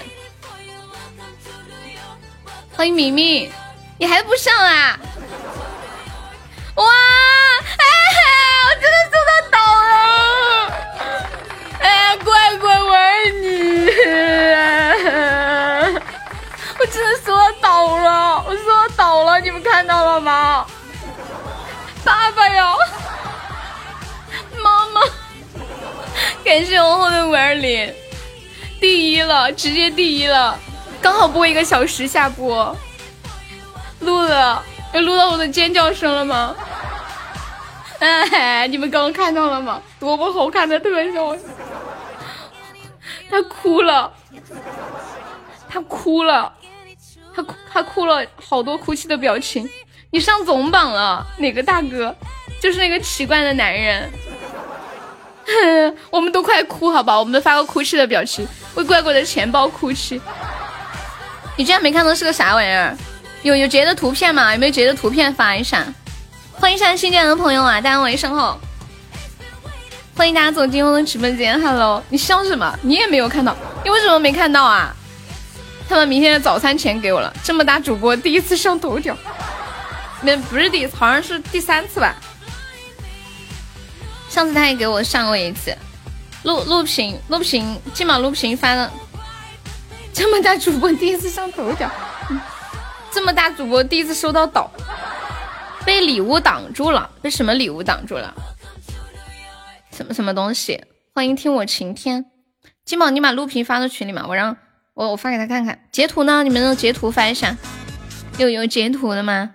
[2.75, 3.51] 欢迎明明，
[3.99, 4.99] 你还不上啊？
[6.75, 6.83] 哇！
[6.85, 7.85] 哎
[8.15, 8.19] 嘿，
[8.65, 9.57] 我真的收到倒
[9.89, 9.93] 了！
[11.79, 13.45] 哎呀，乖乖，我爱你！
[16.79, 20.65] 我真的收到倒了，我收到倒了，你们看到了吗？
[22.03, 22.73] 爸爸呀，
[24.57, 25.01] 妈妈，
[26.43, 27.93] 感谢我后面五二零，
[28.79, 30.59] 第一了，直接第一了，
[31.01, 32.75] 刚好播一个小时下播，
[33.99, 34.63] 录了。
[34.93, 36.55] 有录到我的尖叫声了吗？
[37.99, 39.81] 哎，你们刚刚看到了吗？
[39.99, 41.35] 多么好看的特效！
[43.29, 44.11] 他哭了，
[45.67, 46.53] 他哭了，
[47.35, 49.67] 他哭，他哭了好多哭泣的表情。
[50.11, 52.15] 你上总榜了，哪个大哥？
[52.61, 54.11] 就是那个奇怪的男人。
[56.11, 57.17] 我们都快哭，好吧？
[57.17, 60.21] 我们都发个哭泣的表情，为怪怪的钱包哭泣。
[61.55, 62.95] 你居然没看到是个啥玩意儿？
[63.43, 64.53] 有有截的图片吗？
[64.53, 65.85] 有没有截的图片发一下？
[66.53, 67.81] 欢迎一下新进来的朋友啊！
[67.81, 68.57] 大家晚上好，
[70.15, 71.59] 欢迎大家走进我的直播间。
[71.59, 72.79] Hello，你笑什么？
[72.81, 73.53] 你也没有看到，
[73.83, 74.95] 你为什么没看到啊？
[75.89, 77.33] 他们明天的早餐钱给我了。
[77.43, 79.15] 这么大主播第一次上头条，
[80.21, 82.15] 那不是第一次，好像是第三次吧。
[84.29, 85.75] 上次他也给我上过一次。
[86.43, 88.89] 录录屏录屏，金马录屏发了。
[90.13, 91.91] 这么大主播第一次上头条。
[93.13, 94.71] 这么大主播第一次收到岛，
[95.85, 98.33] 被礼物挡住了，被什么礼物挡住了？
[99.91, 100.83] 什么什么东西？
[101.13, 102.25] 欢迎听我晴天，
[102.83, 104.57] 金宝，你把录屏发到群里嘛，我让
[104.95, 105.83] 我我发给他看看。
[105.91, 106.41] 截图呢？
[106.43, 107.55] 你们能截图发一下？
[108.39, 109.51] 有有截图的吗？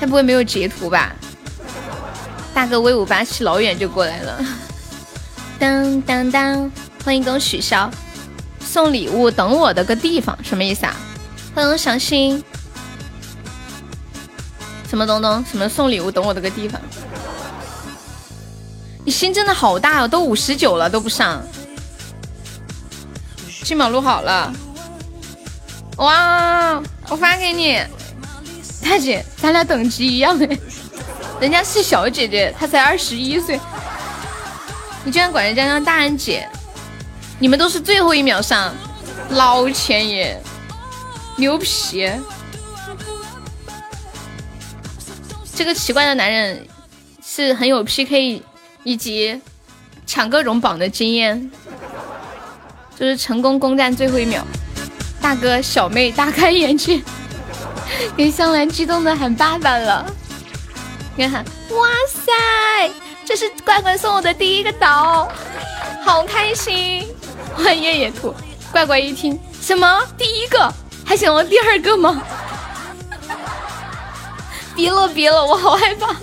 [0.00, 1.16] 该不会没有截图吧？
[2.54, 4.40] 大哥威武霸气，老远就过来了。
[5.58, 6.70] 当当当，
[7.04, 7.90] 欢迎跟许潇
[8.60, 10.94] 送礼物，等我的个地方，什么意思啊？
[11.60, 12.42] 欢迎小新，
[14.88, 15.44] 什么东东？
[15.44, 16.10] 什么送礼物？
[16.10, 16.80] 等我这个地方。
[19.04, 21.42] 你心真的好大哦，都五十九了都不上。
[23.62, 24.50] 金宝录好了，
[25.98, 26.82] 哇！
[27.10, 27.78] 我发给你，
[28.82, 30.58] 大姐，咱俩等级一样哎，
[31.42, 33.60] 人家是小姐姐，她才二十一岁，
[35.04, 36.48] 你居然管人家叫大人姐，
[37.38, 38.74] 你们都是最后一秒上，
[39.28, 40.42] 老钱爷。
[41.40, 42.06] 牛皮！
[45.56, 46.66] 这个奇怪的男人
[47.24, 48.42] 是很有 PK
[48.84, 49.40] 以及
[50.06, 51.50] 抢各种榜的经验，
[52.98, 54.46] 就是成功攻占最后一秒。
[55.18, 57.00] 大哥小妹大开眼界，
[58.14, 60.04] 给香兰激动的喊爸爸了。
[61.16, 62.90] 你看，哇塞，
[63.24, 65.32] 这是乖乖送我的第一个岛，
[66.04, 67.06] 好开心！
[67.54, 68.34] 欢迎夜野兔，
[68.70, 70.70] 乖乖一听，什么第一个？
[71.10, 72.22] 还想要第二个吗？
[74.76, 76.14] 别了别了，我好害怕。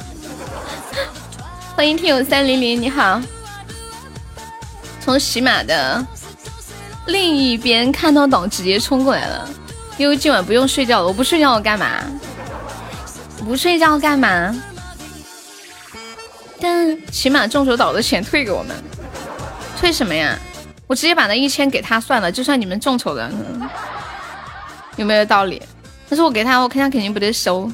[1.76, 3.22] 欢迎听友三零零，你好。
[5.02, 6.02] 从喜马的
[7.08, 9.50] 另一边看到岛，直接冲过来了。
[9.98, 12.06] 因为今晚不用睡觉了，我不睡觉我干嘛？
[13.40, 14.56] 不睡觉干嘛？
[16.62, 18.74] 但起码众筹岛的钱退给我们，
[19.78, 20.40] 退什么呀？
[20.88, 23.30] 我直接把那一千给他算了，就算你们众筹的。
[24.98, 25.62] 有没有道理？
[26.10, 27.72] 但是我给他，我看他肯定不得收。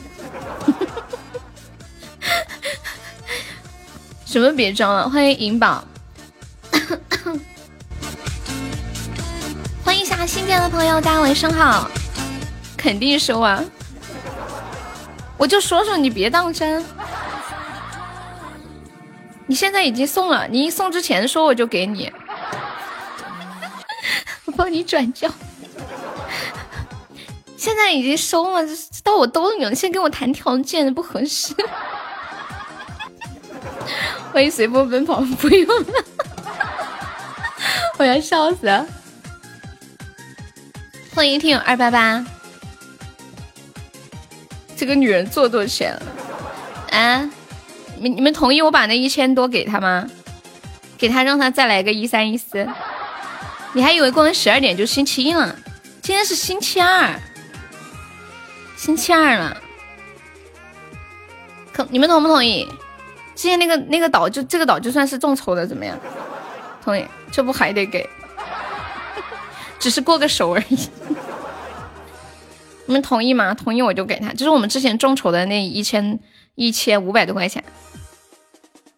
[4.25, 5.09] 什么别装了？
[5.09, 5.83] 欢迎银宝，
[9.83, 11.89] 欢迎一下新进的朋友，大家晚上好。
[12.75, 13.63] 肯定收啊！
[15.37, 16.83] 我就说说你别当真。
[19.45, 22.11] 你现在已经送了，你一送之前说我就给你，
[24.45, 25.29] 我帮你转交。
[27.63, 28.61] 现在已经收了，
[29.05, 29.73] 到我兜里了。
[29.73, 31.55] 先跟我谈条件，不合适。
[34.33, 36.03] 欢迎随波奔跑，不用了，
[37.97, 38.85] 我要笑死了。
[41.15, 42.25] 欢迎听友二八八，
[44.75, 45.97] 这个女人做多钱
[46.91, 47.31] 啊？
[47.97, 50.05] 你你们同意我把那一千多给他吗？
[50.97, 52.67] 给他，让他再来个一三一四。
[53.71, 55.55] 你还以为过完十二点就星期一了？
[56.01, 57.17] 今天是星期二。
[58.83, 59.55] 星期二了，
[61.71, 62.67] 可你们同不同意？
[63.33, 65.97] 之前那个那个岛就这个岛就算是众筹的，怎么样？
[66.83, 67.05] 同意？
[67.31, 68.09] 这不还得给？
[69.79, 70.77] 只是过个手而已。
[72.85, 73.53] 你们同意吗？
[73.53, 76.19] 同意我就给他，就是我们之前众筹的那一千
[76.55, 77.63] 一千五百多块钱，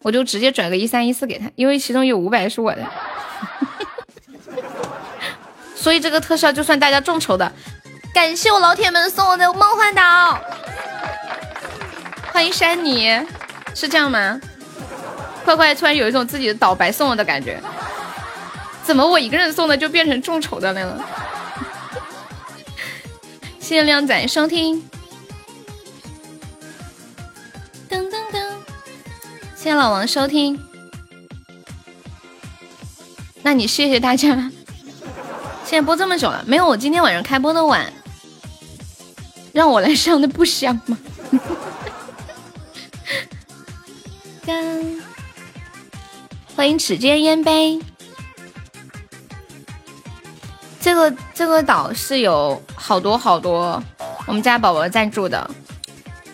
[0.02, 2.84] 我就直接转个一三一四给他，因为其中有五百是我的，
[5.76, 7.52] 所以这个特效就算大家众筹的。
[8.16, 10.40] 感谢我老铁们送我的梦幻岛，
[12.32, 13.10] 欢迎山妮，
[13.74, 14.40] 是这样吗？
[15.44, 17.60] 快快突然有一种自己的岛白送了的感觉，
[18.82, 21.04] 怎么我一个人送的就变成众筹的了？
[23.60, 24.82] 谢谢靓仔收听，
[27.90, 28.48] 噔噔噔，
[29.54, 30.58] 谢谢老王收听，
[33.42, 34.50] 那你谢谢大家，
[35.66, 37.92] 现在播这么久了，没有我今天晚上开播的晚，
[39.56, 40.98] 让我来上的不香吗？
[44.44, 44.54] 干，
[46.54, 47.80] 欢迎指尖烟杯。
[50.78, 53.82] 这个这个岛是有好多好多
[54.26, 55.50] 我们家宝宝赞助的，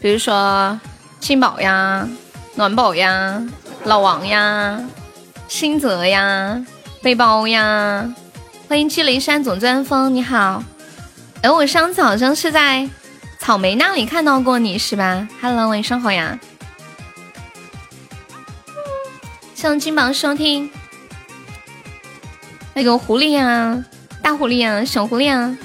[0.00, 0.76] 比如说
[1.20, 2.08] 青宝呀、
[2.56, 3.40] 暖宝呀、
[3.84, 4.82] 老王呀、
[5.46, 6.60] 新泽呀、
[7.00, 8.12] 背包呀，
[8.68, 10.64] 欢迎七雷山总钻风，你好。
[11.42, 12.90] 哎，我上次好像是在
[13.42, 16.38] 草莓那里看到过你是吧？Hello，晚上好呀。
[19.52, 20.70] 谢金榜收听。
[22.72, 23.84] 那个狐狸呀。
[24.22, 25.58] 大狐狸啊，小狐狸啊，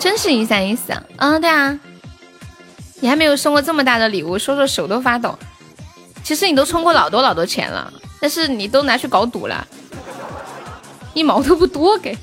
[0.00, 1.04] 真是一三一四啊！
[1.18, 1.78] 嗯，对啊，
[2.98, 5.38] 你还没有送过这么大的礼物，说说手都发抖。
[6.24, 9.64] 其实你都充过老多老多钱了，但是你都拿去搞赌了，
[11.14, 12.18] 一毛都不多给。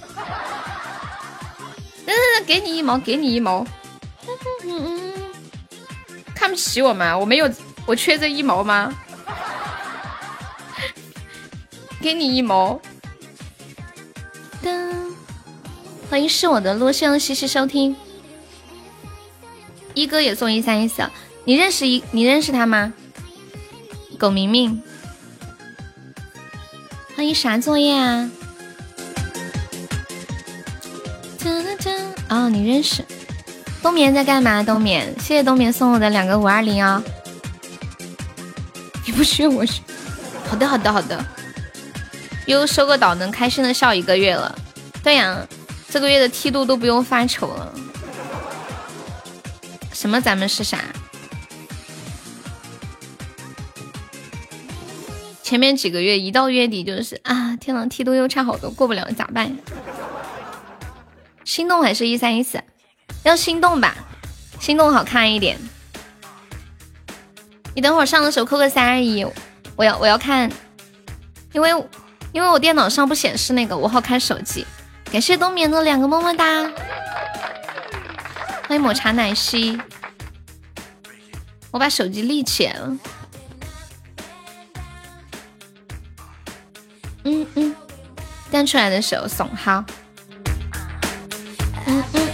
[2.06, 2.14] 嗯，
[2.46, 3.66] 给你一毛，给你一毛。
[4.70, 5.14] 嗯嗯，
[6.36, 7.18] 看不起我吗？
[7.18, 7.50] 我没有，
[7.86, 8.94] 我缺这一毛吗？
[12.02, 12.80] 给你一毛。
[14.64, 14.96] 噔。
[16.10, 17.96] 欢迎是我的路，希谢谢收听。
[19.94, 21.04] 一哥也送一三一四，
[21.46, 22.04] 你认识一？
[22.12, 22.94] 你认识他吗？
[24.18, 24.82] 狗明明，
[27.16, 28.30] 欢迎啥作业啊？
[32.30, 33.04] 哦，你认识？
[33.82, 34.62] 冬眠在干嘛？
[34.62, 37.02] 冬眠，谢谢冬眠送我的两个五二零哦！
[39.06, 39.82] 你不学我学？
[40.48, 41.26] 好的，好的，好的。
[42.46, 44.58] 又收个岛，能开心的笑一个月了。
[45.04, 45.48] 对呀。
[45.92, 47.74] 这个月的梯度都不用发愁了。
[49.92, 50.22] 什么？
[50.22, 50.78] 咱们是啥？
[55.42, 59.58] 前面几个月一到月底就是啊，天呐，梯度又差好多，过不了咋办？
[61.44, 62.62] 心动还是一三一四？
[63.24, 63.96] 要心动吧，
[64.60, 65.60] 心动好看一点。
[67.76, 69.26] 你等会儿上的时候扣个三二一，
[69.76, 70.52] 我要我要看，
[71.54, 71.70] 因为
[72.32, 74.66] 因为我电脑上不显示那个，我好看手机。
[75.12, 76.46] 感谢冬眠的两个么么哒，
[78.68, 79.80] 欢迎抹茶奶昔。
[81.72, 82.98] 我把手机立起来了。
[87.24, 87.76] 嗯嗯，
[88.52, 89.84] 弹出来的时候送好。
[91.86, 92.29] 嗯嗯，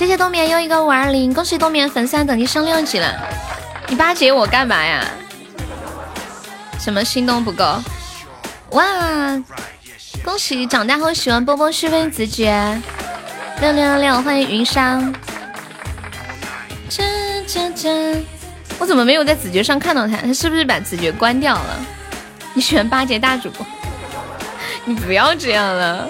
[0.00, 3.14] 谢谢冬眠又一个五二零，恭喜冬眠粉丝等级升六级了。
[3.86, 5.06] 你巴结我干嘛呀？
[6.78, 7.78] 什么心动不够？
[8.70, 8.82] 哇！
[10.24, 12.80] 恭喜长大后喜欢波波续费子爵，
[13.60, 15.14] 六六六六，欢迎云商。
[18.78, 20.16] 我怎么没有在子爵上看到他？
[20.16, 21.78] 他是不是把子爵关掉了？
[22.54, 23.66] 你喜欢巴结大主播？
[24.86, 26.08] 你不要这样了。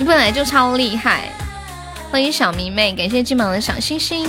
[0.00, 1.28] 你本来就超厉害。
[2.08, 4.28] 欢迎小迷妹，感谢金榜的小星星。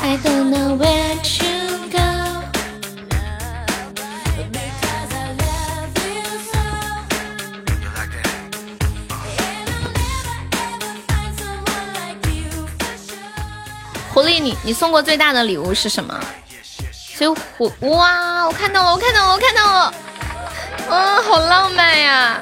[0.00, 1.98] I don't know where to go.
[14.14, 16.18] 狐狸，你你送过最大的礼物是什么？
[16.90, 19.94] 所以狐哇，我看到了，我看到了，我看到了，
[20.90, 22.38] 哇，好浪漫呀，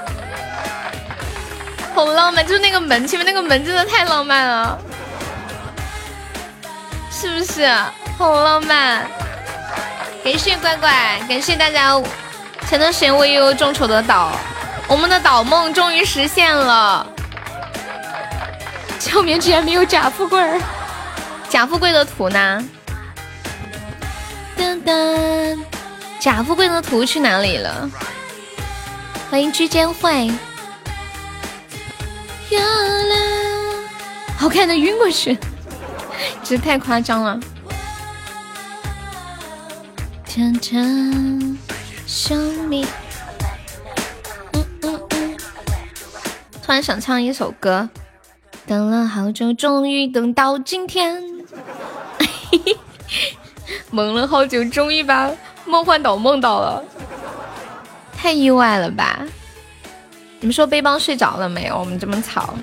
[1.94, 4.78] 好浪漫，就是那个门前面那个门真的太浪漫了。
[7.10, 7.68] 是不是
[8.18, 9.06] 好浪漫？
[10.24, 12.00] 感谢乖乖，感谢大家。
[12.68, 14.32] 前段时间我也有众筹的岛，
[14.88, 17.06] 我们的岛梦终于实现了。
[19.12, 20.60] 后面居然没有贾富贵儿，
[21.48, 22.64] 贾富贵的图呢？
[24.56, 25.58] 噔噔，
[26.18, 27.90] 贾富贵的图去哪里了？
[29.32, 30.30] 欢迎居间会。
[34.36, 35.38] 好看的晕过去。
[36.44, 37.40] 这太夸张了！
[40.26, 41.58] 天天
[42.06, 42.38] 想
[42.70, 42.86] 你。
[44.52, 45.36] 嗯嗯嗯。
[46.62, 47.88] 突然想唱一首歌，
[48.66, 51.24] 等了好久，终于等到今天。
[53.90, 55.30] 梦了好久，终于把
[55.64, 56.84] 梦幻岛梦到了，
[58.22, 59.18] 太意外了吧？
[60.38, 61.76] 你们说背包睡着了没有？
[61.76, 62.54] 我们这么吵。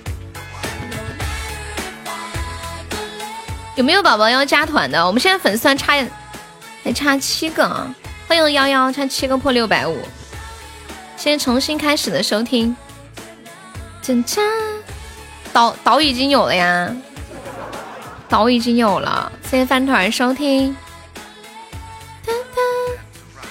[3.75, 5.05] 有没有宝宝要加团的？
[5.05, 6.09] 我们现在粉丝团差
[6.81, 7.93] 还差七个啊！
[8.25, 9.97] 欢迎幺幺，差七个破六百五。
[11.17, 12.73] 现在重新开始的收听，
[14.01, 14.41] 真真
[15.51, 16.95] 岛岛已经有了呀，
[18.29, 19.29] 岛已经有了。
[19.43, 20.73] 谢谢饭团收听，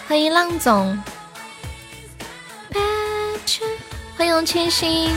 [0.08, 0.98] 欢迎浪总，
[4.16, 5.10] 欢迎千心。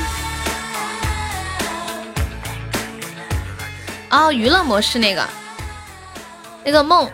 [4.09, 5.27] 哦，娱乐模式那个，
[6.63, 7.09] 那个梦，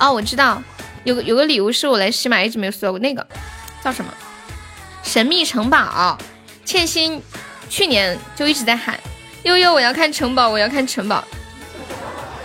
[0.00, 0.62] 哦，我知道，
[1.04, 3.26] 有个有个礼物是我来喜马一直没有收过，那个
[3.82, 4.12] 叫什么？
[5.02, 6.18] 神秘城堡。
[6.64, 7.22] 倩心
[7.68, 8.98] 去年就一直在喊
[9.44, 11.22] 悠悠，我要看城堡，我要看城堡，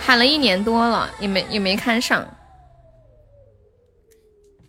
[0.00, 2.24] 喊了一年多了，也没也没看上。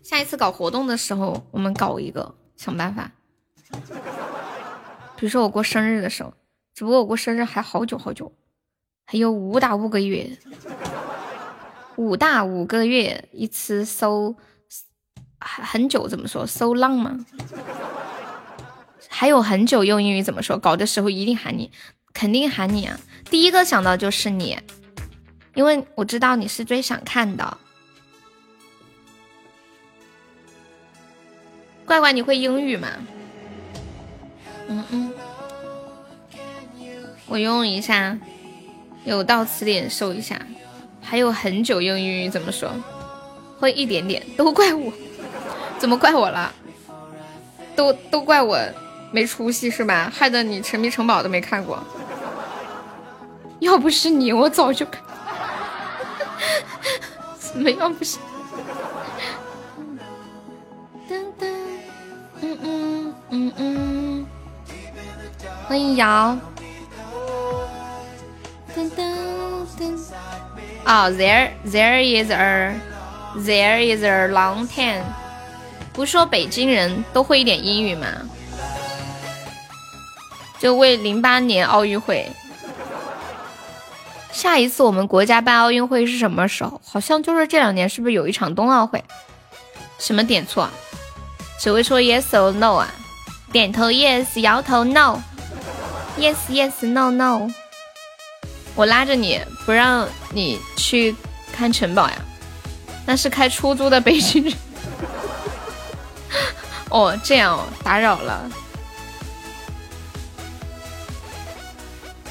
[0.02, 3.12] 下一次搞活动的时候，我们搞一个，想办法。
[5.16, 6.34] 比如说我过生日的时候，
[6.74, 8.32] 只不过我过生日还好久好久。
[9.06, 10.38] 还有五大五个月，
[11.96, 14.34] 五大五个月一次收，
[15.38, 17.24] 很很久怎么说收浪吗？
[19.08, 20.58] 还有很久用英语怎么说？
[20.58, 21.70] 搞的时候一定喊你，
[22.12, 22.98] 肯定喊你啊！
[23.30, 24.58] 第一个想到就是你，
[25.54, 27.58] 因为我知道你是最想看的。
[31.84, 32.88] 乖乖，你会英语吗？
[34.68, 35.12] 嗯嗯，
[37.26, 38.18] 我用一下。
[39.04, 40.40] 有到词典搜一下，
[41.02, 42.70] 还有很久用英语怎么说？
[43.60, 44.90] 会一点点，都怪我，
[45.78, 46.50] 怎么怪我了？
[47.76, 48.58] 都都怪我
[49.12, 50.10] 没出息是吧？
[50.10, 51.84] 害得你沉迷城堡都没看过。
[53.60, 55.02] 要不是你，我早就看。
[57.38, 58.16] 怎么要不是？
[61.10, 61.46] 噔噔，
[62.40, 64.23] 嗯嗯嗯嗯，
[65.74, 66.38] 欢迎瑶。
[70.84, 72.80] 哦，there there is a
[73.38, 75.02] there is a long ten。
[75.92, 78.06] 不说北京人都会一点英语吗？
[80.60, 82.30] 就为零八年奥运会。
[84.30, 86.80] 下一次我们国家办奥运会是什么时候？
[86.86, 89.02] 好像就是这两年，是不是有一场冬奥会？
[89.98, 90.70] 什么点错？
[91.58, 92.88] 只会说 yes or no 啊？
[93.50, 95.20] 点头 yes，摇头 no
[96.18, 97.50] yes Yes no no。
[98.74, 101.14] 我拉着你不让你去
[101.52, 102.16] 看城堡呀？
[103.06, 104.52] 那是开出租的北京人。
[106.90, 108.50] 哦，这样哦，打扰了。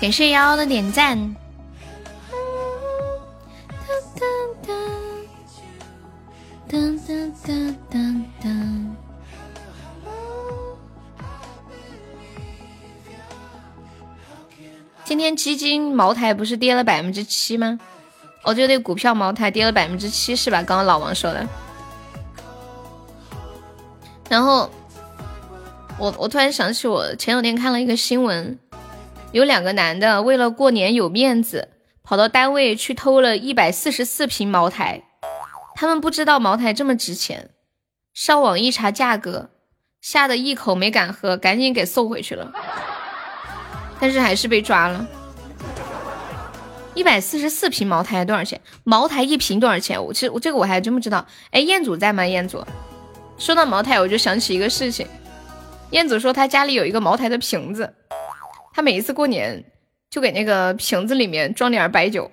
[0.01, 1.35] 感谢幺幺的点赞。
[15.05, 17.79] 今天基金茅台不是跌了百分之七吗？
[18.43, 20.63] 哦，就那股票茅台跌了百分之七是吧？
[20.63, 21.47] 刚刚老王说的。
[24.29, 24.69] 然后
[25.99, 28.57] 我我突然想起，我前两天看了一个新闻，
[29.31, 31.69] 有两个男的为了过年有面子，
[32.01, 35.03] 跑到单位去偷了一百四十四瓶茅台。
[35.75, 37.49] 他们不知道茅台这么值钱，
[38.13, 39.49] 上网一查价格，
[40.01, 42.53] 吓得一口没敢喝，赶紧给送回去了。
[44.03, 45.07] 但是还是被抓了，
[46.93, 48.59] 一百四十四瓶茅台多少钱？
[48.83, 50.03] 茅台一瓶多少钱？
[50.03, 51.25] 我其实我这个我还真不知道。
[51.51, 52.27] 哎，彦祖在吗？
[52.27, 52.61] 彦祖，
[53.37, 55.07] 说到茅台，我就想起一个事情。
[55.91, 57.93] 彦祖说他家里有一个茅台的瓶子，
[58.73, 59.63] 他每一次过年
[60.09, 62.29] 就给那个瓶子里面装点白酒，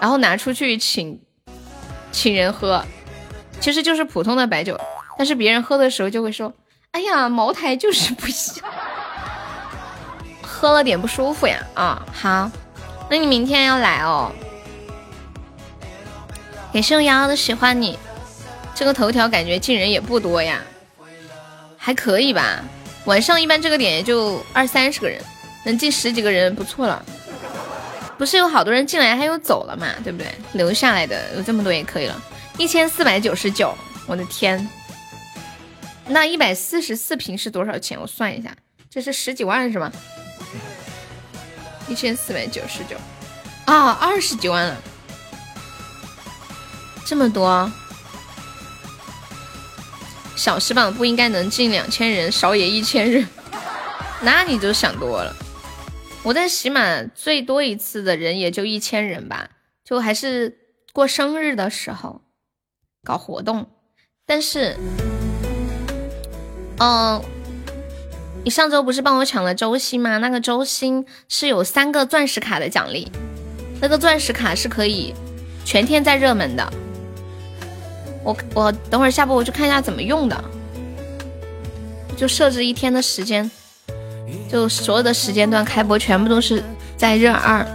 [0.00, 1.20] 然后拿出去请
[2.10, 2.84] 请人喝，
[3.60, 4.76] 其实就是普通的白酒，
[5.16, 6.52] 但是别人喝的时候就会说
[6.90, 8.60] ：“哎呀，茅台就是不行。”
[10.58, 12.50] 喝了点不舒服呀，啊好，
[13.08, 14.32] 那你明天要来哦。
[16.72, 17.96] 也是用瑶瑶的喜欢你，
[18.74, 20.60] 这个头条感觉进人也不多呀，
[21.76, 22.60] 还可以吧。
[23.04, 25.22] 晚上一般这个点也就二三十个人，
[25.64, 27.00] 能进十几个人不错了。
[28.18, 30.26] 不是有好多人进来还有走了嘛，对不对？
[30.54, 32.20] 留下来的有这么多也可以了。
[32.58, 33.72] 一千四百九十九，
[34.08, 34.68] 我的天，
[36.08, 37.96] 那一百四十四瓶是多少钱？
[38.00, 38.52] 我算一下，
[38.90, 39.92] 这是十几万是吗？
[41.88, 42.96] 一千四百九十九
[43.66, 44.76] 啊，二十几万了，
[47.04, 47.70] 这么多，
[50.36, 53.26] 小时榜不应该能进两千人，少也一千人。
[54.20, 55.34] 那你就想多了。
[56.22, 59.48] 我在喜马最多一次的人也就一千人吧，
[59.84, 60.58] 就还是
[60.92, 62.22] 过生日的时候
[63.04, 63.70] 搞活动。
[64.26, 64.76] 但是，
[66.78, 67.22] 嗯，
[68.44, 70.18] 你上周不是帮我抢了周星吗？
[70.18, 73.10] 那个周星是有三个钻石卡的奖励，
[73.80, 75.12] 那个钻石卡是可以
[75.64, 76.72] 全天在热门的。
[78.24, 80.44] 我我等会儿下播我去看一下怎么用的，
[82.16, 83.50] 就设置一天的时间。
[84.50, 86.62] 就所有的时间段开播全部都是
[86.96, 87.66] 在热二，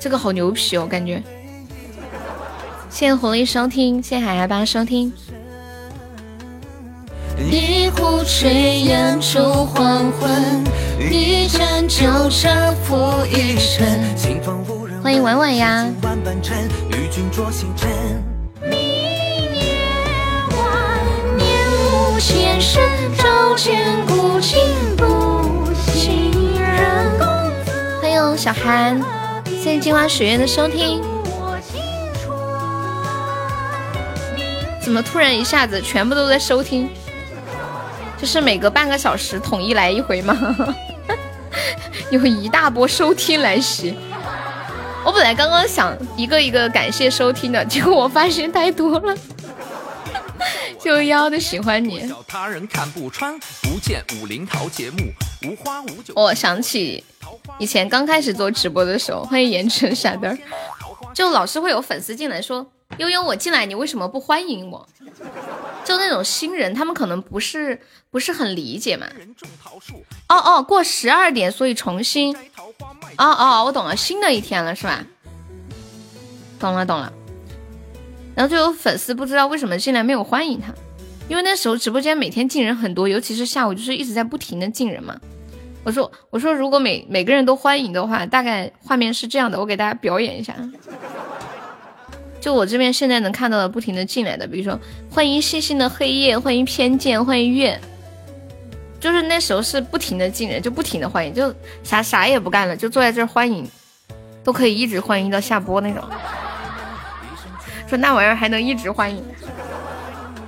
[0.00, 1.22] 这个好牛皮哦，感觉。
[2.90, 5.12] 谢谢狐狸收听，谢谢海海爸收听。
[7.38, 8.48] 一壶炊
[8.84, 10.64] 烟烛黄昏，
[11.10, 12.96] 一盏酒茶付
[13.26, 14.14] 一尘。
[15.02, 15.86] 欢迎婉婉呀。
[28.00, 29.00] 欢迎小韩，
[29.44, 31.02] 谢谢镜花水月的收听。
[34.80, 36.88] 怎么突然一下子全部都在收听？
[38.18, 40.36] 就是每隔半个小时统一来一回吗？
[42.10, 43.94] 有一大波收听来袭。
[45.04, 49.14] 我本来刚刚想一个一个感谢收听的，结果我发现太多了。
[50.80, 52.10] 就妖的喜欢你。
[56.14, 57.04] 我想起
[57.58, 60.38] 以前刚开始做直播的时候，欢迎盐城傻蛋，
[61.14, 62.66] 就老是会有粉丝进来说
[62.98, 64.88] ：“悠悠，我进来，你为什么不欢迎我？”
[65.84, 67.80] 就那种新人，他们可能不是
[68.10, 69.06] 不是很理解嘛。
[70.28, 72.34] 哦哦，过十二点，所以重新。
[73.16, 75.04] 哦哦，我懂了，新的一天了是吧？
[76.58, 77.12] 懂了懂了。
[78.34, 80.72] 然后就有粉丝不知道为什么进来没有欢迎他，
[81.28, 85.20] 因为那时候直播间每天进人很多，尤其是下午就是一直在不停的进人嘛。
[85.84, 90.56] 我说我说如果每每个人都欢迎的话，大概画面是这样的，我给大家表演一下。
[92.44, 94.78] 就我这边现在能看到的不停的进来的，比如说
[95.10, 97.80] 欢迎星星的黑夜，欢迎偏见，欢迎月，
[99.00, 101.50] 就是那时候是不停的进人，就不停的欢迎，就
[101.82, 103.66] 啥啥也不干了，就坐在这儿欢迎，
[104.44, 106.04] 都可以一直欢迎到下播那种。
[107.88, 109.24] 说那玩意儿还能一直欢迎，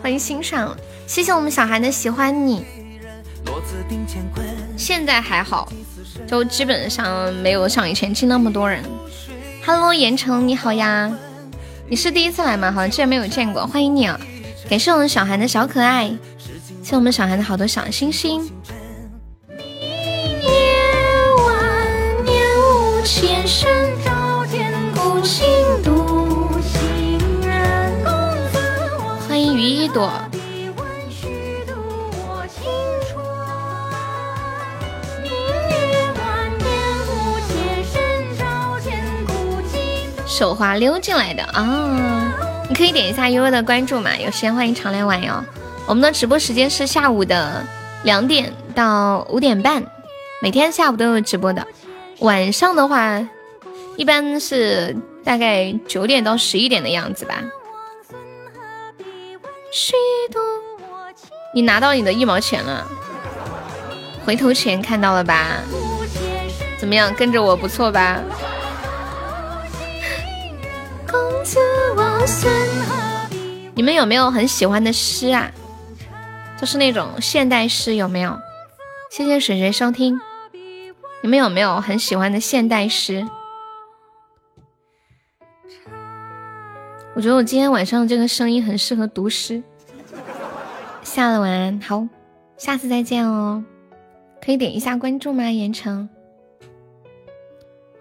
[0.02, 2.62] 欢迎欣赏，谢谢我们小韩的喜欢你。
[4.77, 5.73] 现在还好，
[6.27, 8.85] 就基本上没有像以前进那么多人。
[9.64, 11.10] Hello，盐城你好呀，
[11.89, 12.73] 你是第一次来吗？
[12.73, 14.19] 好像之前没有见过，欢迎你啊！
[14.69, 16.09] 感谢我们小韩的小可爱，
[16.83, 18.51] 谢谢我们小韩的好多小星星。
[29.29, 30.11] 欢迎雨一朵。
[40.37, 42.31] 手滑溜进来的啊！
[42.69, 45.43] 你可以点一下悠悠的关注嘛，有时间欢迎常来玩哟。
[45.87, 47.65] 我们的直播时间是下午的
[48.03, 49.83] 两点到五点半，
[50.43, 51.67] 每天下午都有直播的。
[52.19, 53.27] 晚上的话，
[53.97, 54.95] 一般是
[55.25, 57.43] 大概九点到十一点的样子吧。
[61.55, 62.87] 你拿到你的一毛钱了，
[64.27, 65.63] 回头钱看到了吧？
[66.79, 68.21] 怎么样，跟着我不错吧？
[73.77, 75.53] 你们有没有很喜欢的诗啊？
[76.59, 78.35] 就是那种现代诗，有没有？
[79.11, 80.19] 谢谢水水收听。
[81.23, 83.28] 你们有没有很喜欢的现代诗？
[87.15, 89.62] 我觉得我今天晚上这个声音很适合读诗。
[91.03, 92.09] 下了晚安，好，
[92.57, 93.62] 下次再见哦。
[94.43, 95.51] 可以点一下关注吗？
[95.51, 96.09] 盐城，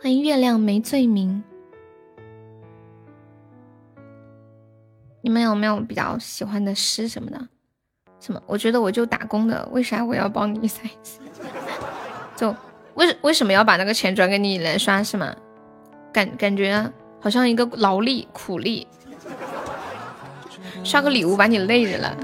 [0.01, 1.43] 欢迎月亮没罪名。
[5.25, 7.47] 你们有没有比较喜欢的诗什么的？
[8.19, 8.39] 什么？
[8.45, 10.81] 我觉得我就打工的，为啥我要帮你塞？
[12.37, 12.55] 就
[12.93, 15.35] 为为什么要把那个钱转给你来刷是吗？
[16.13, 16.87] 感感觉
[17.19, 18.87] 好像一个劳力苦力。
[20.83, 22.15] 刷个礼物把你累着了，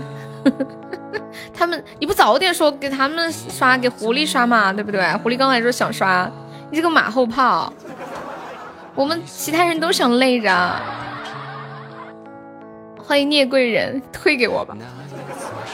[1.51, 5.11] 他们你不早点说给他们刷，给狐狸刷嘛，对不对？
[5.23, 6.31] 狐狸刚才说想刷，
[6.69, 7.73] 你这个马后炮，
[8.93, 10.79] 我们其他人都想累着。
[13.11, 14.73] 欢迎聂贵人，退给我吧，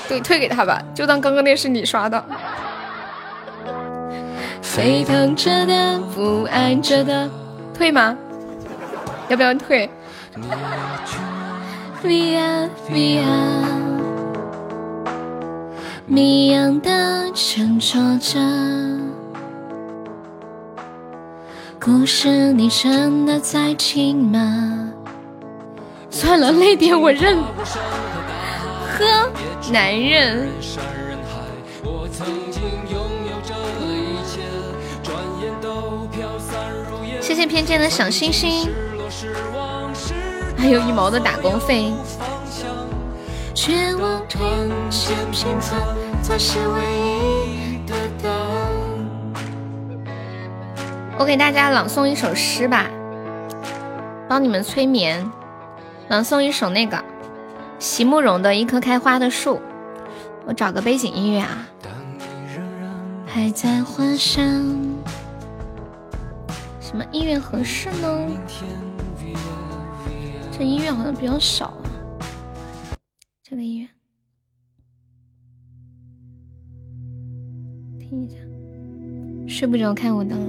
[0.10, 2.26] 对，退给他吧，就当刚刚那是你刷的。
[4.60, 7.30] 沸腾着的，不安着的，
[7.76, 8.18] 退吗？
[9.28, 9.88] 要不要退
[12.04, 13.24] ？via via，
[16.08, 18.40] 谜样的沉着着，
[21.80, 24.92] 故事你真的在听吗？
[26.10, 27.38] 算了，泪点我认。
[28.98, 29.32] 呵，
[29.72, 30.48] 男人。
[37.22, 38.70] 谢谢偏见的小星星，
[40.58, 41.94] 还有一毛的打工费。
[51.20, 52.86] 我给大家朗诵一首诗吧，
[54.30, 55.30] 帮你们催眠。
[56.10, 57.04] 朗诵一首那个
[57.80, 59.56] 席慕容的《一棵开花的树》。
[60.46, 61.68] 我找个背景音乐啊。
[63.26, 64.42] 还在幻想。
[66.80, 68.28] 什么音乐合适呢？
[70.50, 71.92] 这音乐好像比较少啊。
[73.44, 73.88] 这个音乐，
[78.00, 78.38] 听一下。
[79.46, 80.46] 睡不着看我的了。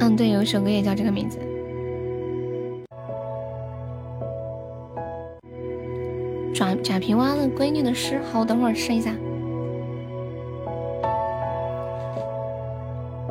[0.00, 1.38] 嗯，对，有一首歌也叫这个名字。
[6.54, 9.10] 贾贾平凹的闺女的诗，好，我等会儿试一下。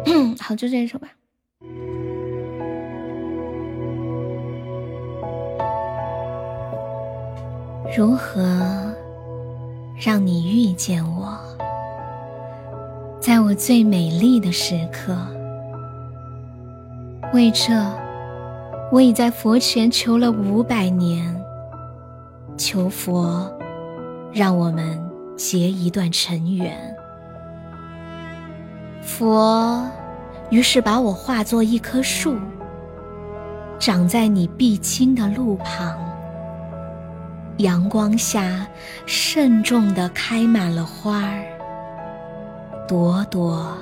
[0.42, 1.08] 好，就这一首吧。
[7.96, 8.42] 如何
[10.00, 11.38] 让你遇见我，
[13.20, 15.16] 在我最美丽的时刻？
[17.34, 17.74] 为这，
[18.92, 21.41] 我已在佛前求了五百年，
[22.58, 23.52] 求佛
[24.34, 25.02] 让我们
[25.36, 26.78] 结一段尘缘。
[29.02, 29.84] 佛。
[30.50, 32.36] 于是把我化作一棵树，
[33.80, 35.98] 长在你必经的路旁。
[37.60, 38.68] 阳光下，
[39.06, 41.46] 慎重地开满了花儿，
[42.86, 43.78] 朵朵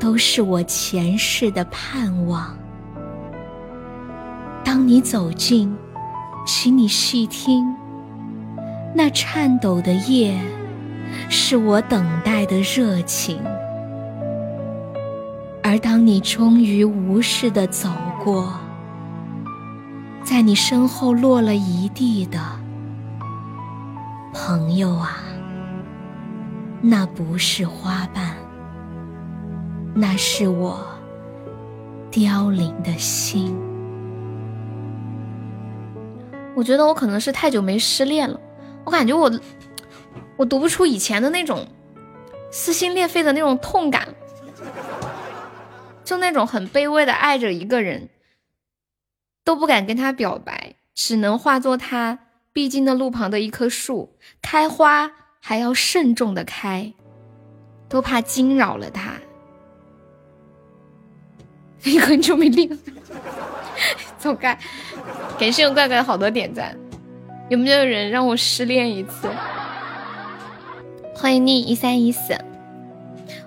[0.00, 2.56] 都是我前世的盼望。
[4.64, 5.76] 当你走近，
[6.46, 7.66] 请你细听，
[8.96, 10.38] 那颤抖的叶，
[11.28, 13.40] 是我等待的热情。
[15.62, 17.88] 而当你终于无视的走
[18.22, 18.54] 过，
[20.22, 22.38] 在你身后落了一地的
[24.32, 25.18] 朋友啊，
[26.80, 28.36] 那不是花瓣，
[29.92, 30.86] 那是我
[32.12, 33.58] 凋零的心。
[36.54, 38.38] 我觉得我可能是太久没失恋了，
[38.84, 39.40] 我感觉我
[40.36, 41.66] 我读不出以前的那种
[42.50, 44.08] 撕心裂肺的那种痛感。
[46.04, 48.10] 就那种很卑微的爱着一个人，
[49.42, 52.18] 都不敢跟他表白，只能化作他
[52.52, 56.92] 必经的路旁的一棵树，开花还要慎重的开，
[57.88, 59.14] 都怕惊扰了他。
[61.84, 62.78] 你很久没练，
[64.18, 64.58] 走开！
[65.38, 66.78] 感谢我怪怪好多点赞，
[67.50, 69.28] 有没有人让我失恋一次？
[71.14, 72.34] 欢迎你一三一四。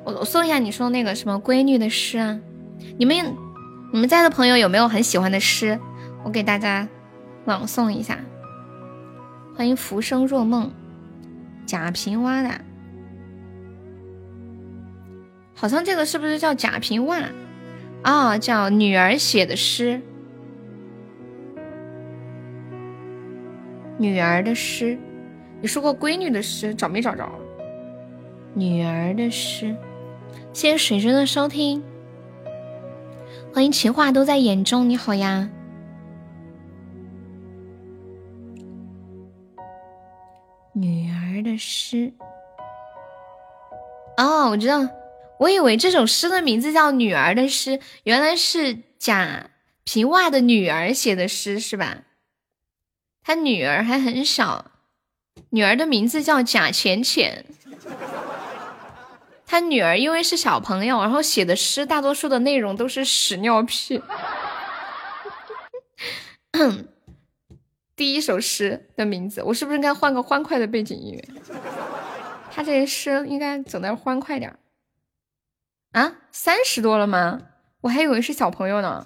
[0.04, 2.40] 我我搜一下你说那个什么闺女的诗啊？
[2.98, 3.16] 你们
[3.92, 5.80] 你们在的朋友有没有很喜欢的诗？
[6.24, 6.88] 我给大家
[7.46, 8.20] 朗诵一下。
[9.56, 10.72] 欢迎浮生若梦，
[11.66, 12.62] 贾平凹的，
[15.56, 17.16] 好像这个是不是叫贾平凹
[18.04, 18.38] 啊？
[18.38, 20.00] 叫女儿写的诗，
[23.98, 24.98] 女儿的诗。
[25.60, 27.28] 你说过闺女的诗，找没找着？
[28.54, 29.76] 女儿的诗，
[30.54, 31.84] 谢谢水军的收听，
[33.54, 35.50] 欢迎情话都在眼中，你好呀。
[40.74, 42.14] 女儿的诗，
[44.18, 44.88] 哦，我知道，
[45.40, 47.72] 我以为这首诗的名字叫《女儿的诗》，
[48.04, 49.50] 原来是贾
[49.84, 52.04] 平凹的女儿写的诗，是吧？
[53.28, 54.72] 他女儿还很小，
[55.50, 57.44] 女儿的名字叫贾浅浅。
[59.46, 64.02] 他女儿因为是小朋友，然后写的诗大多数的内容都是屎尿屁。
[67.98, 71.28] 第一首诗的名字，我是不是应该换个欢快的背景音乐？
[72.50, 74.58] 他这诗应该整的欢快点
[75.92, 77.42] 啊，三十多了吗？
[77.82, 79.06] 我还以为是小朋友呢。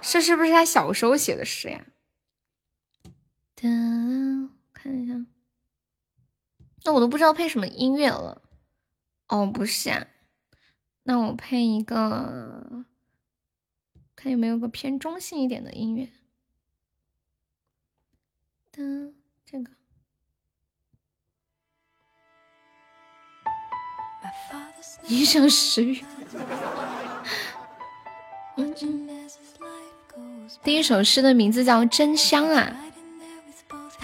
[0.00, 1.82] 这是不是他小时候写的诗呀？
[3.60, 5.14] 等看一下，
[6.84, 8.40] 那我都不知道配什么音乐了。
[9.26, 10.06] 哦，不是啊，
[11.02, 12.84] 那我配一个，
[14.14, 16.08] 看有没有个偏中性一点的音乐。
[18.72, 19.12] 噔，
[19.44, 19.72] 这个。
[25.08, 26.04] 影响食欲。
[30.62, 32.84] 第一首诗的名字叫《真香》啊。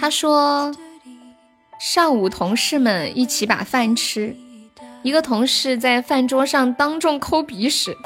[0.05, 0.71] 他说，
[1.81, 4.37] 上午同事们一起把饭吃，
[5.03, 7.97] 一个同事在饭桌上当众抠鼻屎，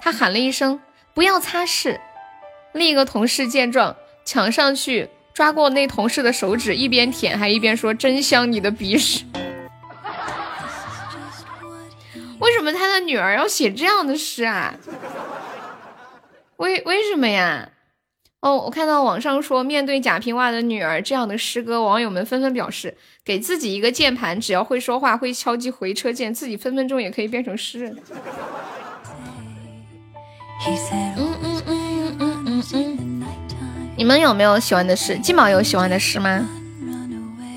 [0.00, 0.78] 他喊了一声
[1.12, 1.98] “不要擦拭”，
[2.72, 9.24] 另一个同事见状抢上去抓过那同事的手指，一边舔还一边说：“真香，你的鼻屎。
[12.38, 14.76] ”为什么他的女儿要写这样的诗啊？
[16.58, 17.70] 为为什么呀？
[18.40, 27.96] 哦，我看到网上说，面对贾平凹的女儿这样的诗歌，网友们纷纷表示，给自己一个键盘，只要会说话，会敲击回车键，自己分分钟也可以变成诗人。
[30.66, 33.22] 嗯嗯嗯嗯嗯嗯。
[33.96, 35.18] 你们有没有喜欢的诗？
[35.18, 36.48] 金毛有喜欢的诗吗？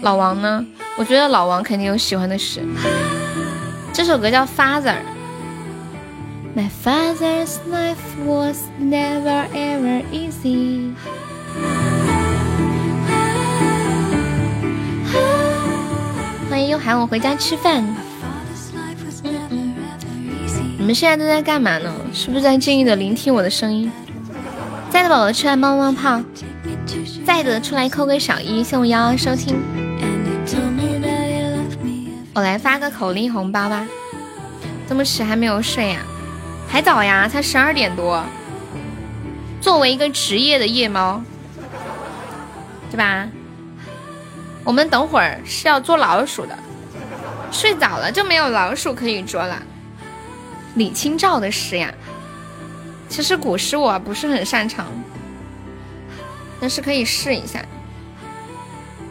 [0.02, 0.66] 老王呢？
[0.98, 2.60] 我觉得老王肯定有喜欢的诗。
[3.94, 4.96] 这首歌叫《Father》。
[6.56, 10.94] My father's life was never ever easy。
[16.48, 17.84] 欢迎又喊我回家吃饭。
[20.78, 21.92] 你们现在都在干嘛呢？
[22.14, 23.92] 是不是在静静的聆听我的声音？
[24.92, 26.22] 在的宝宝出来冒冒泡，
[27.26, 29.56] 在的出来扣个小一，谢我幺幺收听。
[32.36, 33.88] 我来发个口令红包吧，
[34.88, 35.98] 这么迟还没有睡呀？
[36.74, 38.26] 还早呀，才十二点多。
[39.62, 41.22] 作为一个职业的夜猫，
[42.90, 43.30] 对吧？
[44.64, 46.58] 我们等会儿是要捉老鼠的，
[47.52, 49.62] 睡早了就没有老鼠可以捉了。
[50.74, 51.94] 李清照的诗呀，
[53.08, 54.88] 其实古诗我不是很擅长，
[56.60, 57.64] 但是可以试一下。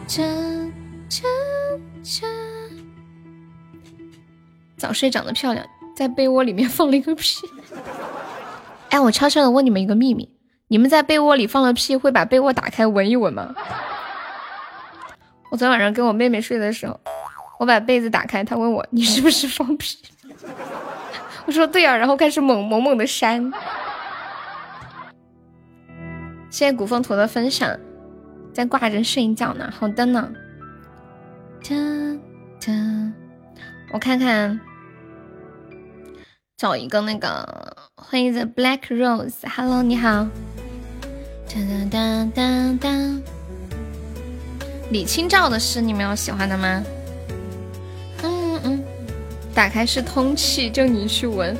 [0.05, 0.69] 真
[1.07, 1.23] 真
[2.03, 2.29] 真。
[4.75, 5.65] 早睡长得漂亮，
[5.95, 7.39] 在被窝里面放了一个屁。
[8.89, 10.29] 哎，我悄悄的问你们一个秘密：
[10.67, 13.53] 你们在被窝里放了屁，会把被窝打开闻一闻吗？
[15.49, 16.99] 我昨天晚上跟我妹妹睡的时候，
[17.59, 19.97] 我把被子打开，她问我你是不是放屁？
[21.45, 23.51] 我说对啊，然后开始猛猛猛的扇。
[26.49, 27.75] 谢谢古风图的分享，
[28.53, 29.71] 在挂着睡觉呢。
[29.75, 30.31] 好的呢。
[31.63, 31.75] 哒
[32.59, 32.73] 哒，
[33.91, 34.59] 我看看。
[36.55, 40.27] 找一个那个，欢迎 The Black Rose，Hello，你好。
[41.49, 43.21] 当当当当当。
[44.91, 46.83] 李清照的诗，你们有喜欢的吗？
[48.21, 48.83] 嗯嗯。
[49.53, 51.57] 打开是通气，就你去闻。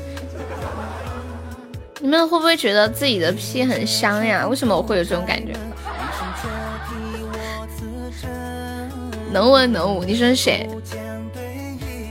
[2.00, 4.48] 你们会不会觉得自己的屁很香呀？
[4.48, 5.54] 为什么我会有这种感觉？
[9.32, 10.70] 能文能武，你说谁？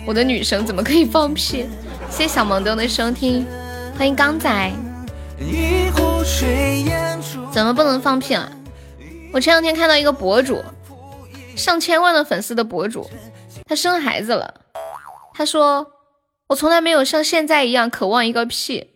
[0.04, 1.66] 我的女生怎么可以放屁？
[2.12, 3.46] 谢谢小萌豆的收听，
[3.96, 4.70] 欢迎刚仔。
[7.50, 8.52] 怎么不能放屁了？
[9.32, 10.62] 我前两天看到一个博主，
[11.56, 13.08] 上千万的粉丝的博主，
[13.64, 14.52] 他生孩子了。
[15.32, 15.86] 他说
[16.48, 18.90] ：“我从来没有像现在一样渴望一个屁，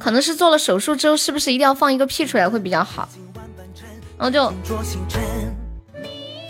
[0.00, 3.08] 可能是做了手术之后，是不是一定要放一个屁出来会比较好？”
[4.18, 4.52] 然后就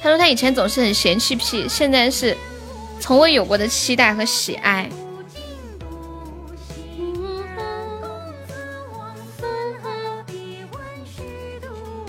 [0.03, 2.35] 他说他以前总是很嫌弃屁，现在是
[2.99, 4.89] 从未有过的期待和喜爱。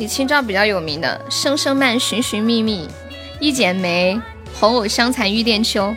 [0.02, 2.88] 李清照比较有名的《声声慢》《寻寻觅觅》
[3.40, 4.16] 《一剪梅》
[4.60, 5.90] 《红藕香残玉簟秋》，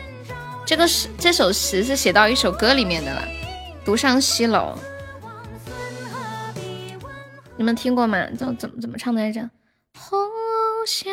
[0.63, 3.27] 这个诗这首诗是写到一首歌里面的了，
[3.83, 4.77] 《独上西楼》。
[7.57, 8.23] 你们听过吗？
[8.37, 9.49] 怎怎么怎么唱的来着？
[9.97, 11.11] 红藕香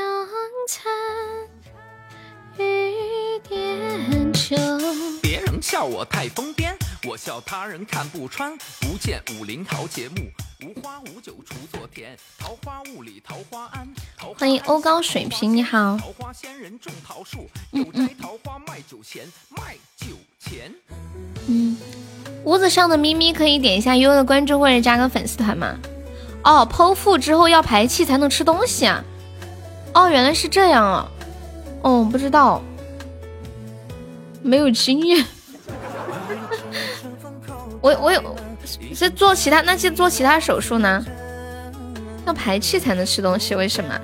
[0.69, 0.93] 残
[2.59, 4.55] 玉簟秋。
[5.23, 6.75] 别人笑我太疯癫，
[7.09, 8.55] 我笑他人看不穿。
[8.83, 10.31] 不见武林豪杰目。
[14.37, 15.99] 欢迎欧高水平，你好。
[17.73, 18.09] 嗯嗯。
[21.49, 21.77] 嗯，
[22.45, 25.77] 屋子上的咪咪可以点一下悠悠的关注或者加个粉丝团吗？
[26.45, 29.03] 哦，剖腹之后要排气才能吃东西啊？
[29.95, 31.11] 哦，原来是这样啊。
[31.83, 32.63] 哦，不知道，
[34.43, 35.27] 没有经验。
[37.83, 38.37] 我我有。
[38.95, 41.05] 是做其他那些做其他手术呢？
[42.27, 43.99] 要排气才能吃东西，为什么？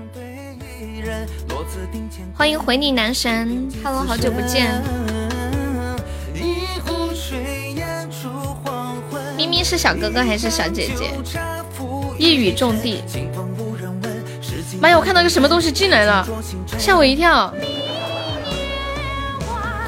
[2.35, 4.83] 欢迎回你男神，Hello，好久不见。
[9.37, 11.13] 咪咪是小哥哥还是小姐姐？
[12.19, 13.03] 一语中的。
[14.81, 14.97] 妈呀！
[14.99, 16.27] 我看到个什么东西进来了，
[16.79, 17.53] 吓我一跳。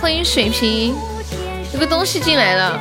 [0.00, 0.94] 欢迎水瓶，
[1.72, 2.80] 有个东西进来了，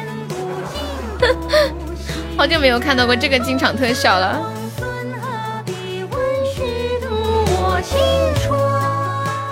[2.37, 4.53] 好久没有看到过这个进场特效了。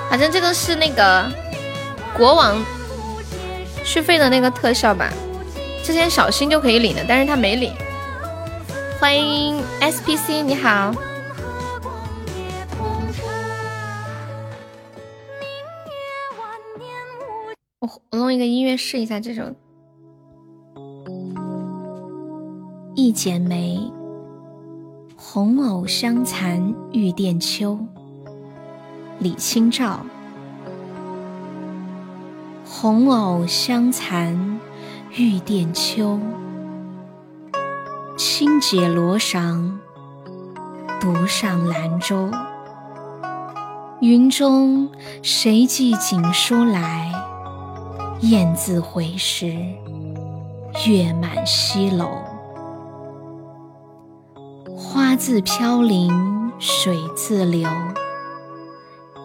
[0.09, 1.29] 反正这个是那个
[2.15, 2.63] 国王
[3.83, 5.11] 续费的那个特效吧，
[5.83, 7.71] 之前小新就可以领的，但是他没领。
[8.99, 10.91] 欢迎 SPC，你好。
[17.79, 19.43] 我我弄一个音乐试一下这首
[22.99, 23.77] 《一剪梅》，
[25.15, 27.77] 红藕香残玉簟秋。
[29.19, 29.99] 李清照。
[32.65, 34.59] 红藕香残
[35.15, 36.19] 玉簟秋，
[38.17, 39.73] 轻解罗裳，
[40.99, 42.31] 独上兰舟。
[44.01, 44.89] 云中
[45.21, 47.13] 谁寄锦书来？
[48.21, 49.55] 雁字回时，
[50.87, 52.09] 月满西楼。
[54.89, 57.69] 花自飘零水自流，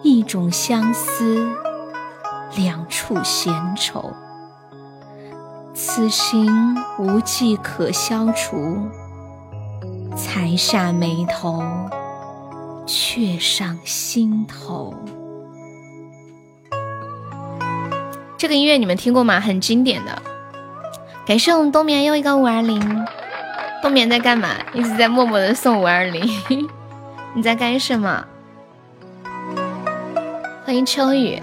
[0.03, 1.47] 一种相思。
[2.57, 4.11] 两处闲愁，
[5.73, 8.77] 此情无计可消除。
[10.17, 11.63] 才下眉头，
[12.85, 14.93] 却上心头。
[18.37, 19.39] 这个音乐你们听过吗？
[19.39, 20.21] 很经典的。
[21.25, 23.05] 感谢我们冬眠又一个五二零。
[23.83, 24.55] 冬眠在干嘛？
[24.73, 26.23] 一直在默默的送五二零。
[27.35, 28.25] 你在干什么？
[30.63, 31.41] 欢迎秋雨。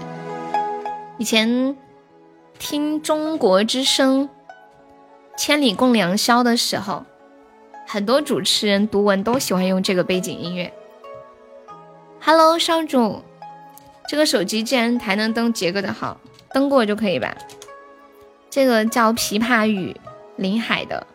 [1.19, 1.77] 以前
[2.57, 4.23] 听《中国之声》
[5.37, 7.05] 《千里共良宵》的时候，
[7.85, 10.73] 很多主持人读文都喜欢用这个背景音乐。
[12.19, 13.21] Hello，少主，
[14.07, 16.19] 这个手机既然还能登杰哥的号，
[16.51, 17.35] 登过就可以吧？
[18.49, 19.95] 这个叫《琵琶语》，
[20.37, 21.05] 林海的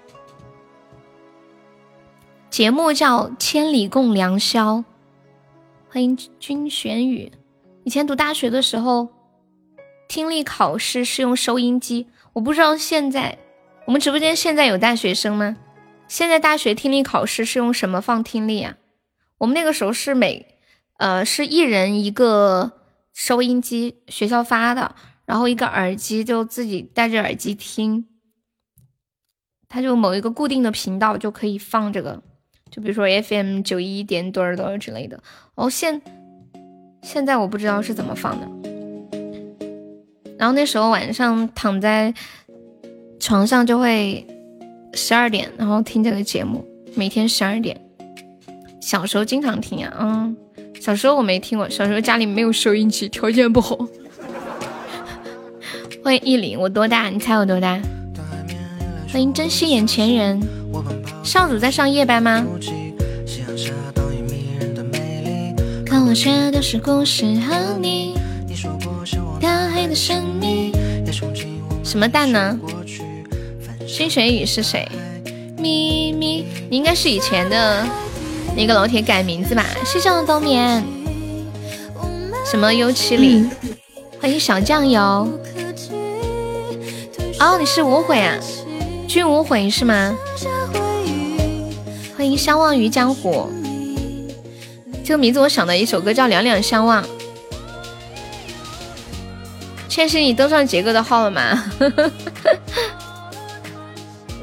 [2.56, 4.76] 节目叫《千里共良宵》。
[5.90, 7.30] 欢迎君玄宇，
[7.84, 9.10] 以前读大学的时候。
[10.08, 13.36] 听力考试是用收音机，我不知道现在
[13.84, 15.58] 我们直播间现在有大学生吗？
[16.08, 18.78] 现在大学听力考试是用什么放听力啊？
[19.36, 20.56] 我们那个时候是每
[20.96, 22.72] 呃是一人一个
[23.12, 24.94] 收音机，学校发的，
[25.26, 28.06] 然后一个耳机就自己戴着耳机听，
[29.68, 32.22] 它就某一个固定的频道就可以放这个，
[32.70, 35.18] 就比如说 FM 九一点多少多少之类的。
[35.54, 36.00] 哦，现
[37.02, 38.48] 现在我不知道是怎么放的。
[40.38, 42.12] 然后那时候晚上躺在
[43.18, 44.26] 床上就会
[44.92, 46.64] 十二点，然后听这个节目，
[46.94, 47.80] 每天十二点。
[48.80, 50.36] 小时候经常听啊，嗯，
[50.80, 53.76] 小时候我没听过，小时候家里没有收音机，条件不好。
[56.04, 57.08] 欢迎意林，我多大？
[57.08, 57.80] 你猜我多大？
[59.10, 60.38] 欢迎珍惜眼前人。
[61.26, 62.46] 少主在上夜班吗？
[65.84, 68.14] 看我写的是故事和你。
[71.82, 72.56] 什么蛋呢？
[73.88, 74.88] 新学语是谁？
[75.58, 77.84] 咪咪，你应该是以前的
[78.56, 79.66] 那个老铁改名字吧？
[79.84, 80.84] 谢谢我冬眠。
[82.48, 83.50] 什么优七零？
[84.20, 85.00] 欢迎小酱油。
[87.40, 88.36] 哦，你是无悔啊？
[89.08, 90.16] 君无悔是吗？
[92.30, 93.50] 迎相忘于江湖。
[95.04, 97.02] 这个名字我想的一首歌叫《两两相望》。
[99.88, 101.72] 确实，你登上杰哥的号了吗？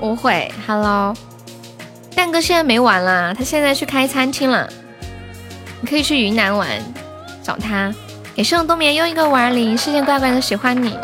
[0.02, 1.16] 误会，Hello，
[2.16, 4.68] 蛋哥现在没玩了，他现在去开餐厅了。
[5.80, 6.68] 你可以去云南玩，
[7.44, 7.94] 找他。
[8.36, 10.98] 也是用冬眠又一个五二零，世界怪怪的喜欢你。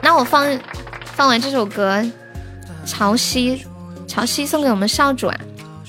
[0.00, 0.46] 那我放
[1.04, 2.04] 放完这首歌，
[2.86, 3.58] 潮汐
[4.14, 5.40] 潮汐送给我们少主啊，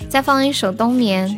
[0.10, 1.38] 再放一首冬眠。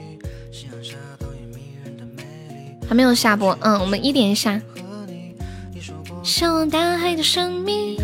[2.88, 4.62] 还没有下播，嗯，我们一点一下。
[6.24, 7.98] 向往大海的生命，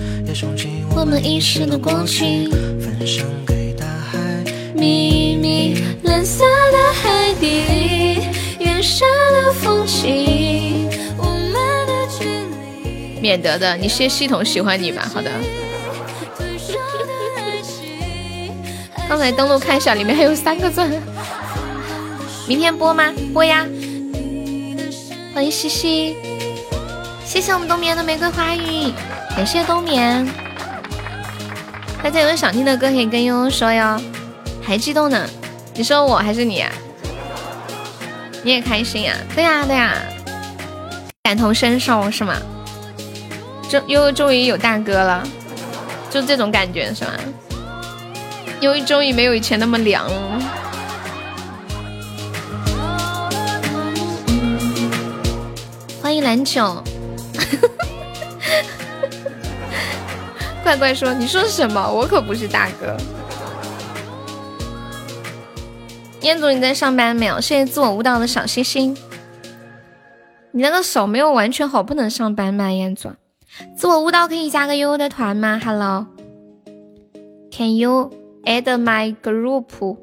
[0.94, 2.50] 我们遗失的过去，
[2.82, 4.20] 分享给大海。
[4.76, 8.20] 秘密，蓝色的海底，
[8.60, 11.54] 远山的风景，我们
[11.88, 13.22] 的距离。
[13.22, 15.10] 免得的，你是系统喜欢你吧？
[15.14, 15.32] 好的。
[19.08, 20.92] 刚才登录看一下，里面还有三个钻。
[22.48, 23.14] 明天播吗？
[23.34, 23.66] 播呀。
[25.34, 26.18] 欢迎西西。
[27.26, 28.92] 谢谢我们冬眠的玫瑰花语，
[29.36, 30.28] 感谢冬眠。
[32.04, 34.00] 大家有想听的歌可以跟悠悠说哟，
[34.62, 35.28] 还激动呢？
[35.74, 36.70] 你说我还是你啊？
[38.44, 39.14] 你也开心呀？
[39.34, 39.96] 对呀对呀，
[41.24, 42.36] 感同身受是吗？
[43.70, 45.24] 终又终于有大哥了，
[46.10, 47.12] 就这种感觉是吗？
[48.60, 50.40] 因为终于没有以前那么凉了。
[56.02, 56.82] 欢迎蓝球，
[60.64, 61.92] 怪怪说你说什么？
[61.92, 62.96] 我可不是大哥。
[66.22, 67.42] 彦祖，你在上班没有？
[67.42, 68.96] 谢谢自我舞蹈的小星星。
[70.52, 72.72] 你那个手没有完全好，不能上班吗？
[72.72, 73.10] 彦祖，
[73.76, 78.12] 自我舞蹈可以加个悠悠的团吗？Hello，Can you
[78.46, 79.98] add my group？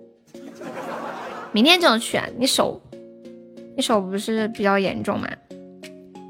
[1.52, 2.26] 明天就要去啊？
[2.38, 2.80] 你手，
[3.76, 5.28] 你手不是比较严重吗？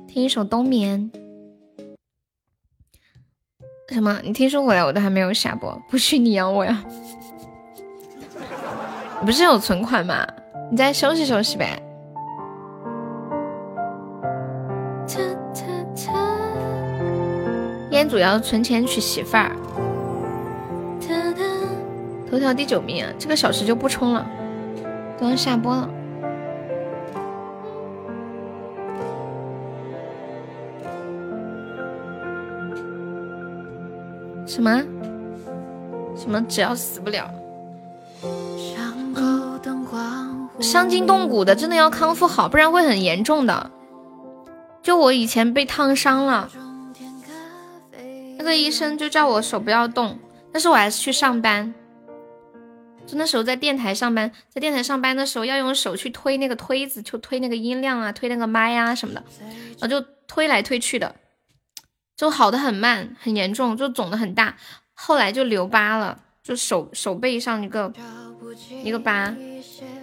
[0.08, 1.10] 听一首冬眠。
[3.88, 4.20] 什么？
[4.22, 4.86] 你听说我了？
[4.86, 6.84] 我都还没有下播，不许你养我呀！
[9.20, 10.26] 你不是有存款吗？
[10.70, 11.82] 你再休息休息呗。
[17.90, 19.50] 烟主要存钱娶媳妇儿。
[22.30, 24.24] 头条第九名，这个小时就不充了，
[25.18, 25.90] 都要下播了。
[34.46, 34.82] 什么？
[36.16, 36.40] 什么？
[36.48, 37.28] 只要死不了。
[40.60, 43.70] 伤筋动骨的，真的要康复好，不然会很严重的。
[44.82, 46.48] 就我以前被烫伤了，
[48.38, 50.18] 那个医生就叫我手不要动，
[50.52, 51.74] 但是我还是去上班。
[53.10, 59.24] 就那时候在电台上班，在电台上班的时候要用手去推那个推子，就推那个音量啊，推那个麦啊什么的，
[59.80, 61.16] 然后就推来推去的，
[62.16, 64.54] 就好的很慢，很严重，就肿的很大，
[64.94, 67.92] 后来就留疤了，就手手背上一个
[68.84, 69.34] 一个疤。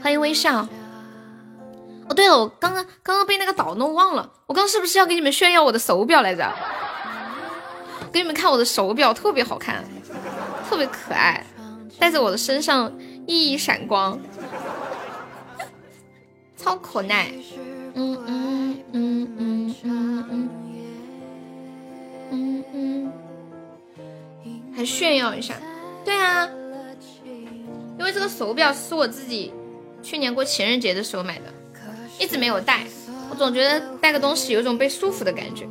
[0.01, 0.67] 欢迎微笑。
[2.09, 6.53] 哦，对了，我刚刚刚刚被那个岛弄忘了，我刚是不是要给你们炫耀我的手表来着？
[8.11, 9.84] 给你们看我的手表，特别好看，
[10.69, 11.45] 特别可爱，
[11.99, 12.91] 戴在我的身上
[13.27, 14.19] 熠熠闪光，
[16.55, 17.31] 超可爱。
[17.95, 20.49] 嗯嗯嗯嗯嗯嗯
[22.31, 23.11] 嗯嗯，
[24.75, 25.55] 还炫耀一下？
[26.05, 26.47] 对啊，
[27.97, 29.53] 因为这个手表是我自己。
[30.03, 31.45] 去年过情人节的时候买的，
[32.17, 32.85] 一直没有戴。
[33.29, 35.67] 我总觉得戴个东西有种被束缚的感觉。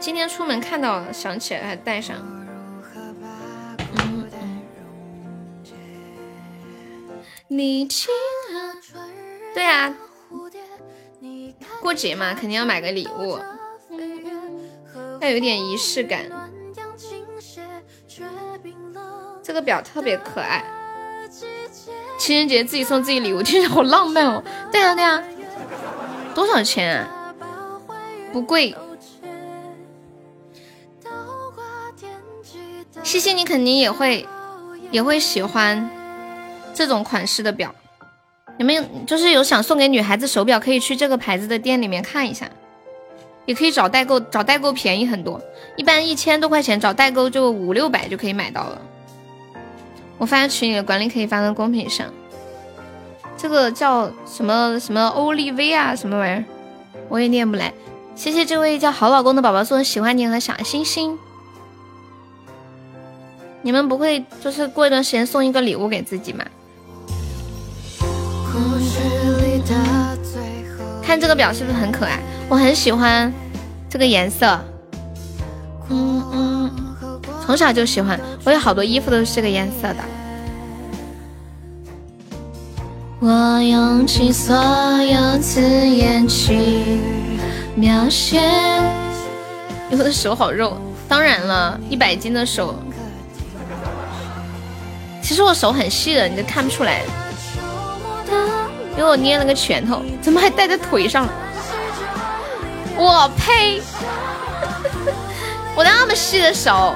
[0.00, 2.16] 今天出门看到了，想起来还戴上。
[9.54, 9.94] 对啊，
[11.80, 13.38] 过节嘛，肯定要买个礼物，
[15.20, 16.30] 要有点仪式感。
[19.42, 20.64] 这个表特别可爱。
[22.18, 24.42] 情人节自己送自己礼物，听着好浪漫哦！
[24.70, 25.22] 对啊对啊，
[26.34, 27.34] 多少钱啊？
[28.32, 28.76] 不贵。
[33.02, 34.28] 西西，你肯定也会
[34.90, 35.90] 也会喜欢
[36.78, 37.74] 这种款式的表。
[38.56, 42.48] 你们就是有想送给女孩子手表，可以去这个牌子的店里面看一下，
[43.46, 45.40] 也可以找代购，找代购便宜很多，
[45.76, 48.80] 一般一千多块钱，找代购就五六百就可以买到了。
[50.18, 52.06] 我发在群里的，管理可以发到公屏上。
[53.36, 56.44] 这个叫什么什么欧丽薇啊，什么玩意儿，
[57.08, 57.74] 我也念不来。
[58.14, 61.18] 谢谢这位叫好老公的宝宝送的喜欢你和小星星。
[63.62, 66.44] 你们不会就是过一段时间送一个礼物给自己吗？
[71.08, 72.20] 看这个表是不是很可爱？
[72.50, 73.32] 我很喜欢
[73.88, 74.46] 这个颜色。
[75.88, 76.70] 嗯嗯。
[77.46, 80.04] 从小就喜欢，我有好多衣服都是这个颜色的。
[83.20, 87.00] 我用尽所有字眼去
[87.74, 88.42] 描写。
[89.90, 90.76] 我的手好肉，
[91.08, 92.74] 当然了，一百斤的手。
[95.22, 97.00] 其实我手很细的，你都看不出来。
[98.98, 101.32] 因为我捏了个拳头，怎么还戴在腿上了？
[102.96, 103.80] 我呸！
[105.76, 106.92] 我那么细的手。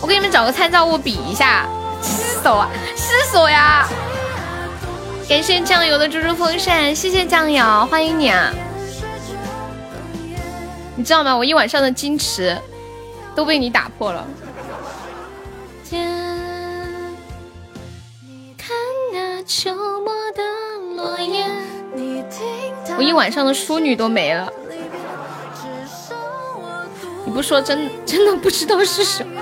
[0.00, 1.66] 我给你们找个参照物比一下，
[2.00, 3.84] 是手啊，是手呀！
[5.28, 8.52] 感谢酱油的猪猪风扇，谢谢酱油，欢迎你啊！
[10.94, 11.36] 你知道吗？
[11.36, 12.56] 我一晚上的矜持
[13.34, 14.24] 都被你打破了。
[22.96, 24.52] 我一晚上的淑女都没了。
[27.24, 29.40] 你不说真真的不知道是什么。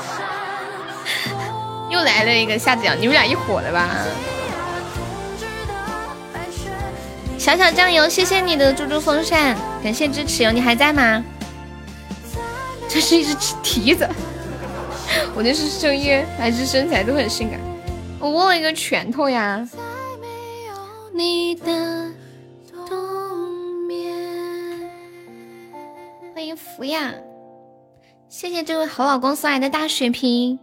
[1.91, 3.89] 又来了一个夏子阳，你们俩一伙的吧？
[7.39, 10.53] 小小酱油，谢谢你的猪猪风扇，感谢支持哟！
[10.53, 11.25] 你还在吗？
[12.89, 14.07] 这是一只蹄子，
[15.35, 17.59] 我那是声音还是身材都很性感？
[18.19, 19.67] 我握了一个拳头呀。
[21.19, 22.15] 你的
[22.87, 24.89] 冬眠
[26.33, 27.13] 欢迎福呀，
[28.29, 30.57] 谢谢这位好老公送来的大血瓶。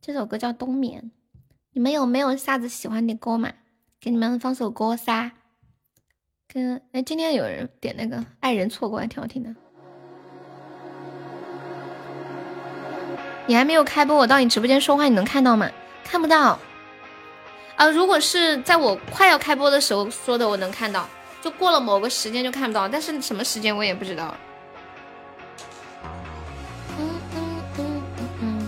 [0.00, 1.02] 这首歌叫《冬眠》，
[1.74, 3.52] 你们有没有啥子喜欢的歌嘛？
[4.00, 5.30] 给你们放首歌噻。
[6.48, 9.54] 跟哎，今天有人点那个《爱人错过》，还挺好听的。
[13.46, 15.68] 你还没有开播，我到你直播间说话，你能看到吗？
[16.02, 16.58] 看不到。
[17.76, 21.08] 啊，如果是在我快要开播的时候说的，我能看到。
[21.42, 24.34] 就过了某个时间就看不到，但是什么时间我也不知道。
[26.98, 28.66] 嗯嗯嗯嗯嗯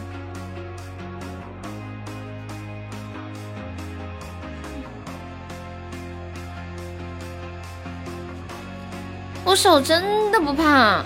[9.43, 11.03] 我手真的不怕，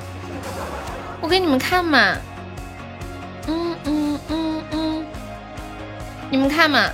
[1.21, 2.17] 我给你们看嘛，
[6.31, 6.89] 你们看嘛，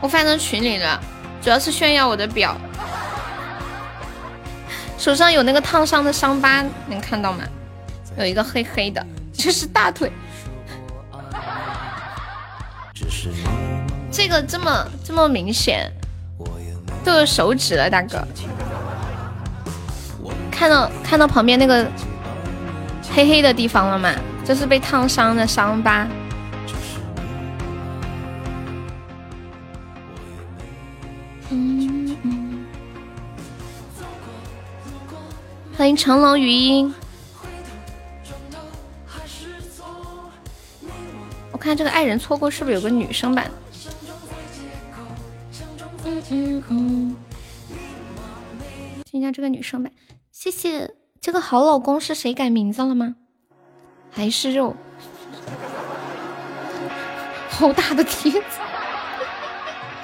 [0.00, 0.98] 我发到群里了，
[1.42, 2.56] 主要是炫耀我的表，
[4.96, 7.44] 手上有那个烫伤的伤疤，能看到吗？
[8.18, 10.10] 有一个黑黑的，这是大腿，
[14.10, 15.92] 这个这么这么明显，
[17.04, 18.26] 都有手指了，大哥。
[20.50, 21.86] 看到看到旁边那个
[23.14, 24.10] 黑黑的地方了吗？
[24.44, 26.06] 这是被烫伤的伤疤。
[35.82, 36.94] 欢迎长楼余音。
[41.50, 43.50] 我看这个爱人错过是不是有个女生版？
[46.30, 47.16] 嗯嗯。
[49.04, 49.92] 听一下这个女生版。
[50.30, 50.88] 谢谢，
[51.20, 53.16] 这个好老公是谁改名字了吗？
[54.12, 54.76] 还是肉？
[57.50, 58.40] 好大的蹄子！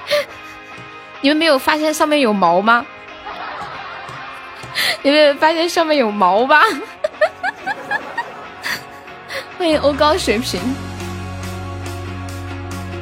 [1.23, 2.85] 你们没有发现上面有毛吗？
[5.03, 6.63] 你们发现上面有毛吧？
[9.59, 10.61] 欢迎欧高水平，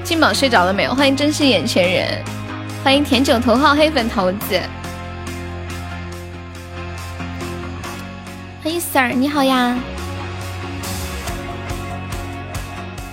[0.02, 0.94] 金宝睡着了没有？
[0.94, 2.24] 欢迎珍惜眼前人，
[2.82, 4.60] 欢迎甜酒头号黑粉桃子。
[8.62, 9.78] 欢迎 Sir，你好呀。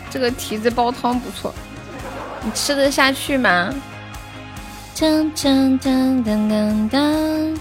[0.10, 1.54] 这个蹄子煲汤不错，
[2.44, 3.74] 你吃得下去吗？
[4.96, 7.58] 噔噔噔噔噔噔。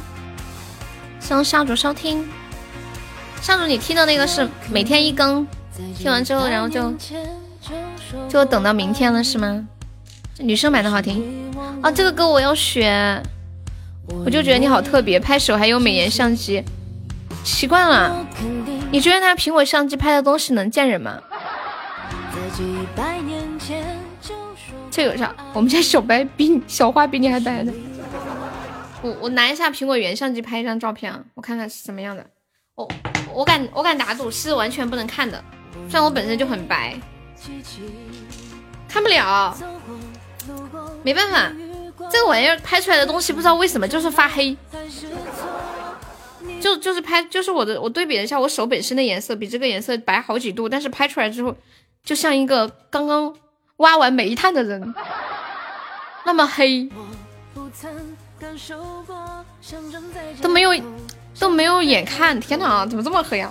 [1.22, 2.28] 向沙主收听，
[3.40, 5.46] 沙主你听的那个是每天一更，
[5.96, 6.92] 听完之后然后就
[8.28, 9.66] 就等到明天了是吗？
[10.38, 11.24] 女生版的好听
[11.80, 13.22] 啊，这个歌我要学，
[14.24, 16.62] 我就觉得你好特别，拍手还有美颜相机。
[17.44, 18.26] 习惯了，
[18.90, 21.18] 你觉得拿苹果相机拍的东西能见人吗？
[24.90, 25.34] 这有啥？
[25.52, 27.72] 我们家小白比小花比你还白呢。
[29.02, 32.24] 我我拿一下苹果原相机拍一张照片啊，我看看是什么样的。
[32.74, 32.88] 我
[33.34, 35.42] 我敢我敢打赌是完全不能看的，
[35.88, 36.98] 虽然我本身就很白，
[38.88, 39.54] 看不了，
[41.02, 41.52] 没办法，
[42.10, 44.56] 这个玩意儿拍出来的东西不知道为什么就是发黑。
[46.60, 51.54] 就就是拍，就是我的，我对比了一下，我手本身的颜色比这个颜色白好几度，但是拍出来之后，
[52.04, 53.34] 就像一个刚刚
[53.78, 54.94] 挖完煤炭的人，
[56.24, 56.88] 那么黑，
[60.40, 60.70] 都没有
[61.38, 63.50] 都没有眼看，天哪，怎么这么黑啊？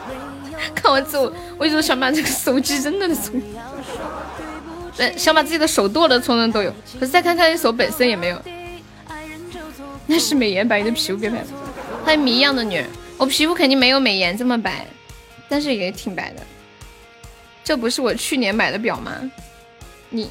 [0.74, 3.40] 看完之后，我一直想把这个手机扔了的冲，
[4.96, 8.42] 对，想把自己的手剁了冲人都有，可是再看看你手本身也没有，
[10.06, 11.46] 那是美颜白的皮肤别拍了。
[12.04, 14.86] 欢迎谜一样的女人，我皮肤肯定没有美颜这么白，
[15.48, 16.42] 但是也挺白的。
[17.62, 19.12] 这不是我去年买的表吗？
[20.08, 20.30] 你，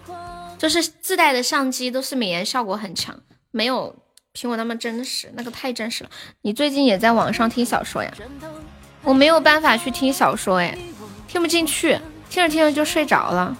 [0.61, 3.19] 就是自带的相机都是美颜效果很强，
[3.49, 3.95] 没有
[4.31, 6.09] 苹果那么真实，那个太真实了。
[6.43, 8.13] 你最近也在网上听小说呀？
[9.01, 10.77] 我没有办法去听小说，哎，
[11.27, 11.97] 听不进去，
[12.29, 13.57] 听着听着就睡着了。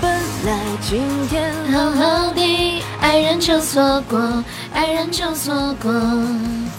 [0.00, 0.10] 本
[0.44, 5.92] 来今天好好的，爱人就错过，爱人就错过。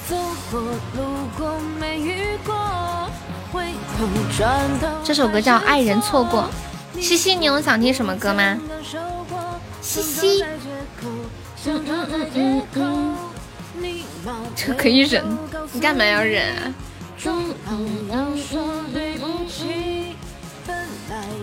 [0.07, 0.15] 走
[0.51, 0.61] 过
[0.95, 1.03] 路
[1.37, 2.55] 过没遇过，
[3.51, 4.05] 回头
[4.37, 4.87] 转头。
[5.03, 6.49] 这首歌叫《爱人错过》。
[7.01, 8.57] 西西，你有想听什么歌吗？
[9.81, 10.43] 西西，
[11.65, 13.15] 嗯嗯嗯嗯
[13.75, 13.95] 嗯，
[14.55, 15.23] 这可以忍，
[15.71, 16.73] 你干嘛要忍啊？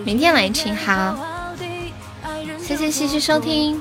[0.05, 1.17] 明天来听好，
[2.67, 3.79] 谢谢西西收听。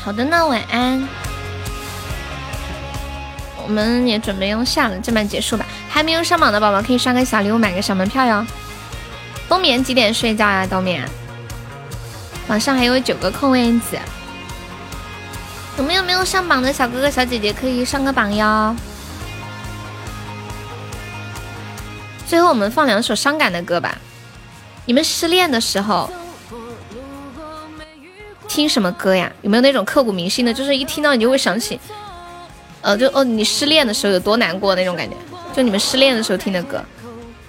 [0.00, 1.08] 好的呢，晚安。
[3.64, 5.64] 我们也准备用下了，这半结束吧。
[5.88, 8.44] 还没有上榜的宝宝可以刷个小礼物，买个小门票哟。
[9.48, 10.66] 冬眠几点睡觉呀？
[10.66, 11.08] 冬眠，
[12.48, 13.96] 晚上还有九个空位子。
[15.78, 18.74] 有没有没有上榜的小哥哥小姐姐可以上个榜哟？
[22.26, 23.96] 最后我们放两首伤感的歌吧。
[24.92, 26.06] 你们失恋的时候
[28.46, 29.32] 听什么歌呀？
[29.40, 30.52] 有没有那种刻骨铭心的？
[30.52, 31.80] 就是一听到你就会想起。
[32.82, 35.16] 呃，就哦，你失恋的时候有多难过那种感觉，
[35.56, 36.78] 就你们失恋的时候听的歌。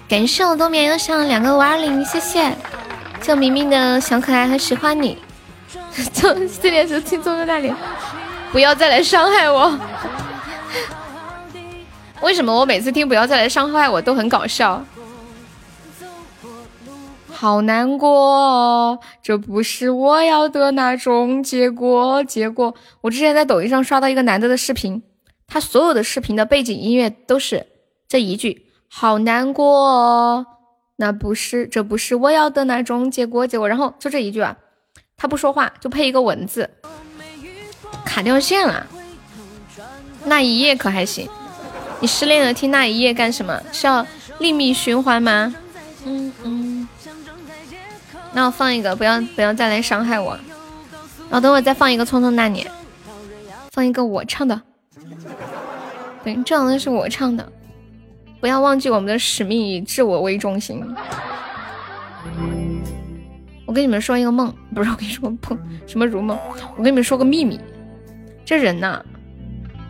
[0.07, 2.49] 感谢我冬眠又上了两个五二零，谢谢。
[3.21, 5.17] 就明明的小可爱很喜欢你。
[6.15, 7.73] 就失恋时候听中的那里，
[8.53, 9.77] 不要再来伤害我。
[12.21, 14.81] 为什么我每次听不要再来伤害我都很搞笑？
[17.43, 22.23] 好难过，这不是我要的那种结果。
[22.23, 25.03] 结果我之前在抖音上刷到一个男的的视频。
[25.45, 27.67] 他所有的视频的背景音乐都是
[28.07, 30.45] 这一句，好难过，
[30.95, 34.55] 那不是，这不是我要的那种结果，结果，然后就这一句啊，
[35.17, 36.69] 他不说话，就配一个文字，
[38.05, 38.87] 卡掉线了。
[40.23, 41.27] 那一夜可还行？
[41.99, 43.61] 你失恋了听那一夜干什么？
[43.73, 44.07] 是要
[44.39, 45.53] 另觅循环吗？
[46.05, 46.52] 嗯嗯。
[48.33, 50.37] 那我放一个，不要不要再来伤害我。
[51.29, 52.67] 然后等会再放一个《匆匆那年》，
[53.71, 54.59] 放一个我唱的。
[56.23, 57.51] 对，这样的是我唱的，
[58.39, 60.83] 不要忘记我们的使命以自我为中心。
[63.65, 66.37] 我跟你们说一个梦，不是我跟你说梦，什么如梦？
[66.77, 67.59] 我跟你们说个秘密，
[68.45, 69.01] 这人呐，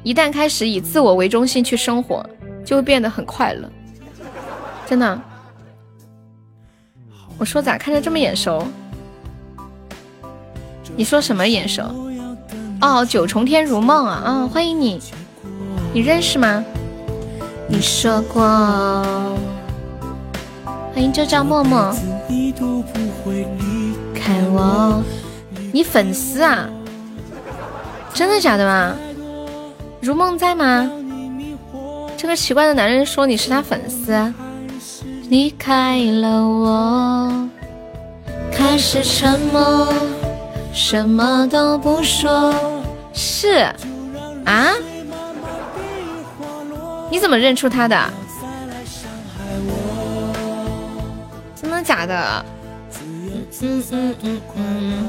[0.03, 2.26] 一旦开始以自我为中心去生活，
[2.65, 3.70] 就会变得很快乐，
[4.86, 5.22] 真的。
[7.38, 8.65] 我说咋看着这么眼熟？
[10.95, 11.84] 你说什么眼熟？
[12.81, 15.01] 哦，九重天如梦啊，啊，欢迎你。
[15.93, 16.64] 你认识吗？
[17.68, 18.41] 你说过，
[20.93, 21.95] 欢迎就叫默默。
[24.14, 25.01] 看我，
[25.72, 26.69] 你粉丝啊？
[28.14, 28.95] 真的假的吗？
[30.01, 30.91] 如梦在吗？
[32.15, 34.14] 这个奇怪的男人说你是他粉丝。
[35.30, 37.50] 离开了我，
[38.52, 39.91] 开始沉默，
[40.74, 42.54] 什么都不说。
[43.14, 43.66] 是
[44.45, 44.72] 啊。
[47.10, 47.98] 你怎么认出他的？
[51.56, 52.45] 真的假的？
[53.62, 55.08] 嗯嗯嗯嗯，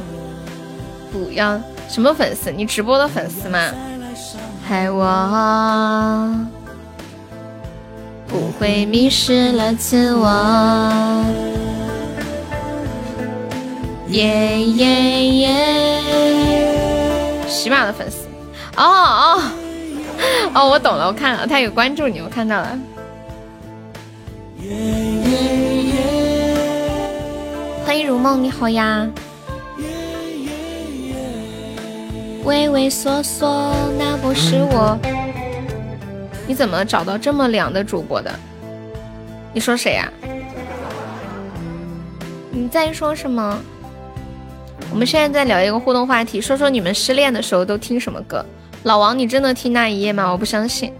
[1.10, 2.50] 不要什么粉丝？
[2.52, 3.58] 你直播的粉丝吗？
[4.66, 5.04] 害我
[8.26, 11.24] 不会迷失了自我。
[14.08, 16.00] 耶耶耶！
[17.48, 18.26] 喜马的粉丝。
[18.76, 19.42] 哦哦。
[20.54, 22.78] 哦，我懂了，我看了，他有关注你，我看到了。
[27.84, 29.08] 欢迎如梦，你好呀。
[32.44, 34.98] 畏畏缩缩，那不是我。
[36.46, 38.30] 你怎么找到这么凉的主播的？
[39.52, 40.12] 你说谁呀？
[42.50, 43.58] 你在说什么？
[44.90, 48.44] 我们现在在聊一个互动话题，说说你们失恋的时候都听什么歌。
[48.84, 50.30] 老王，你真的听那一夜吗？
[50.30, 50.92] 我不相信。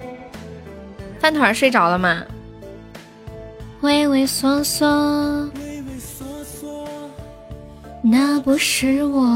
[1.21, 2.23] 饭团睡着了吗？
[3.83, 5.51] 畏畏缩缩，
[8.03, 9.27] 那不是我，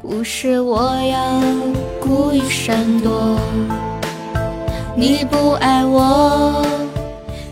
[0.00, 1.42] 不是我要
[2.00, 3.38] 故意闪躲。
[4.98, 6.66] 你不爱我，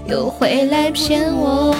[0.05, 1.73] 又回来骗我。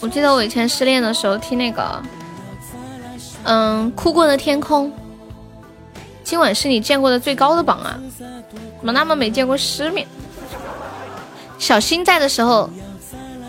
[0.00, 2.02] 我记得我以前失恋的时候听那个。
[3.44, 4.90] 嗯，哭过的天空，
[6.24, 8.00] 今晚是你见过的最高的榜啊！
[8.18, 8.26] 怎
[8.86, 10.08] 么那么没见过世面？
[11.58, 12.70] 小新在的时候，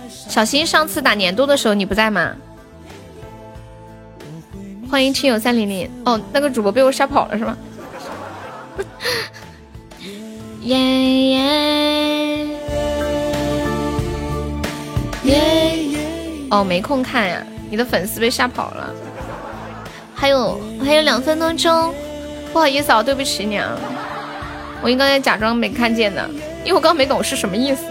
[0.09, 2.35] 小新上次打年度的时候你不在吗？
[4.91, 5.89] 欢迎亲友三零零。
[6.03, 7.57] 哦，那个主播被我吓跑了是吗？
[10.61, 12.47] 耶耶
[15.23, 15.73] 耶！
[16.49, 18.93] 哦，没空看呀，你的粉丝被吓跑了。
[20.15, 21.93] 还有还有两分多钟。
[22.53, 23.77] 不好意思啊，对不起你啊，
[24.81, 26.27] 我应该假装没看见的，
[26.63, 27.83] 因为我刚没懂是什么意思。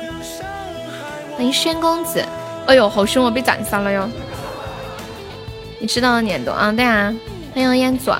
[1.36, 2.24] 欢迎轩公子，
[2.66, 4.08] 哎呦，好凶啊，被斩杀了哟！
[5.78, 7.14] 你知道的年度啊，对啊。
[7.54, 8.10] 欢迎烟祖，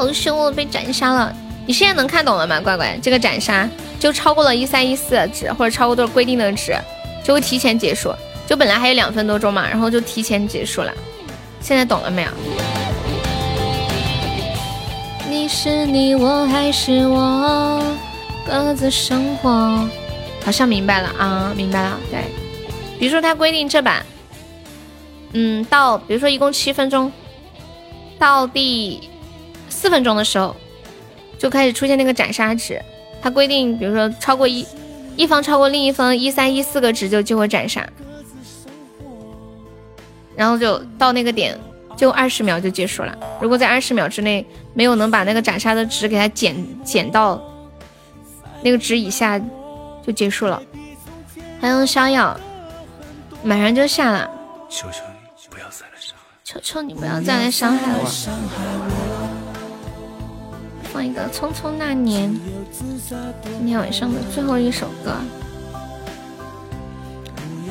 [0.00, 1.30] 好凶哦，被斩杀了。
[1.66, 2.98] 你现在能看懂了吗，乖乖？
[3.02, 3.68] 这个斩杀
[3.98, 6.74] 就超过了一三一四的值，或者超过多少规定的值，
[7.22, 8.10] 就会提前结束。
[8.46, 10.90] 就本来还有两分多钟嘛，然后就提前结束了。
[11.60, 12.30] 现在懂了没有？
[15.28, 17.84] 你是你，我还是我，
[18.46, 19.86] 各自生活。
[20.42, 22.00] 好像明白了啊，明白了。
[22.10, 22.24] 对，
[22.98, 24.02] 比如说他规定这版，
[25.34, 27.12] 嗯，到比如说一共七分钟，
[28.18, 29.09] 到第
[29.80, 30.54] 四分钟的时候
[31.38, 32.78] 就开始出现那个斩杀值。
[33.22, 34.66] 它规定，比如说超过一
[35.16, 37.86] 一方超过另一方一三一四个值就就会斩杀，
[40.36, 41.58] 然后就到那个点。
[41.96, 43.14] 就二十秒就结束了。
[43.42, 47.38] 如果在二十秒之内没有能把那个斩杀的值给它减减到
[48.62, 49.38] 那个值以下，
[50.06, 50.62] 就结束了。
[51.60, 52.38] 还有逍遥，
[53.42, 54.30] 马上就下了。
[54.70, 55.02] 求求
[55.36, 58.89] 你不要再来伤害，求求你不要再来伤害我。
[60.92, 62.30] 放一个《匆匆那年》，
[62.70, 62.84] 今
[63.66, 65.12] 天晚上的最后一首歌。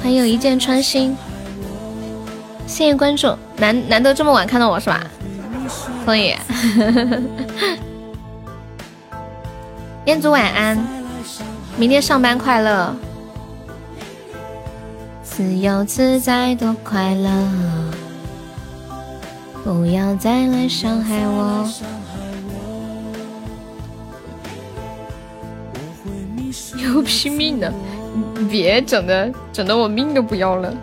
[0.02, 1.16] 还有一箭穿心。
[2.66, 5.04] 谢谢关注，难难得这么晚看到我是吧？
[6.06, 6.34] 可以。
[10.06, 10.78] 彦祖晚安，
[11.78, 12.96] 明天上班快乐，
[15.24, 17.30] 自由自在多快乐，
[19.64, 21.68] 不要再来伤害我。
[26.82, 27.74] 又拼命的，
[28.50, 30.74] 别整的整的我命都不要了。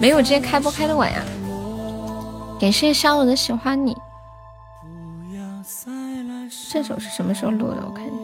[0.00, 1.22] 没有，今天开播开的晚呀。
[2.60, 3.96] 感谢小我的喜欢你。
[6.72, 7.82] 这首是什么时候录的？
[7.86, 8.16] 我看一下。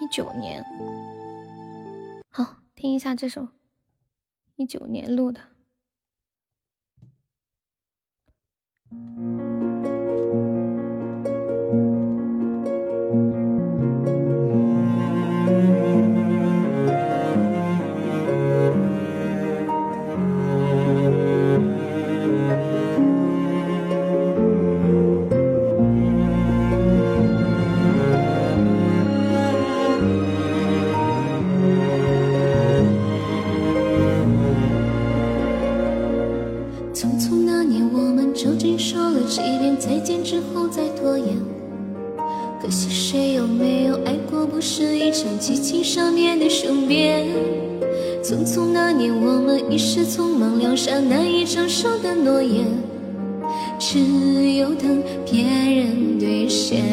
[0.00, 0.64] 一九年。
[2.30, 3.48] 好，听一下这首，
[4.56, 5.40] 一九年录的。
[38.46, 41.36] 究竟说了几遍再见之后再拖延，
[42.62, 44.46] 可惜谁又没有爱过？
[44.46, 47.26] 不是一场激情上面的雄辩。
[48.22, 52.66] 匆匆那年，我们一时匆忙，留下难以承受的诺言，
[53.80, 53.98] 只
[54.52, 56.84] 有等别人兑现。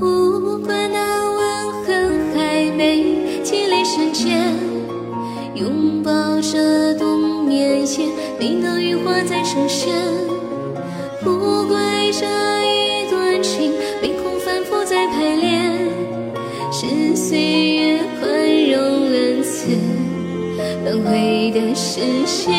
[0.00, 3.04] 不管那吻痕还没
[3.44, 4.52] 积累深浅，
[5.54, 6.39] 拥抱。
[8.40, 9.94] 你的羽化再成仙，
[11.22, 12.24] 不怪这
[12.64, 15.78] 一段情，凭空反复在排练，
[16.72, 17.38] 是岁
[17.74, 18.30] 月宽
[18.70, 19.68] 容恩赐，
[20.86, 22.50] 轮回的时限。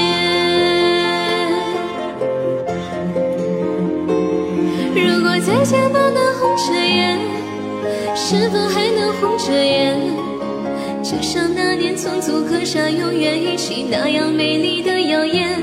[4.94, 7.18] 如果再见不能红着眼，
[8.16, 10.00] 是否还能红着眼？
[11.04, 15.60] 就像那年匆促刻下永远一起那样美丽的谣言。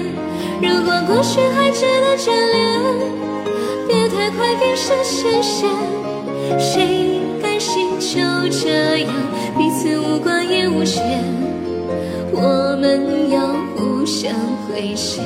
[0.61, 2.81] 如果过去还值得眷恋，
[3.87, 5.71] 别太快冰释前嫌。
[6.59, 8.19] 谁甘心就
[8.51, 9.13] 这样
[9.57, 11.23] 彼此无关也无牵？
[12.33, 14.33] 我们要互相
[14.67, 15.25] 亏欠，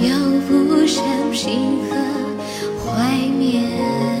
[0.00, 0.16] 要
[0.48, 1.96] 不然凭何
[2.84, 4.11] 怀缅？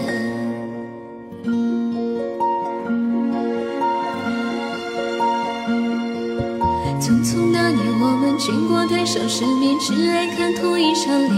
[9.04, 11.32] 经过太少世面，只爱看同一张脸，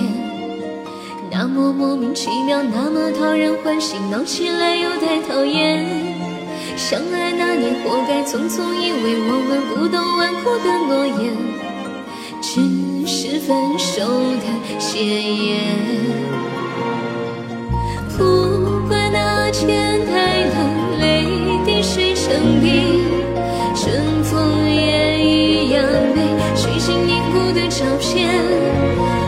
[1.31, 5.83] 那么莫名其妙，那么讨人欢喜，闹起来又太讨厌。
[6.77, 11.35] 相爱那年，活该匆匆，因为我们不懂顽固的诺言，
[12.43, 12.61] 只
[13.07, 14.47] 是分手的
[14.79, 15.65] 宣言。
[18.19, 21.25] 不管那天太冷，泪
[21.65, 23.14] 滴水成冰，
[27.77, 29.24] 照片。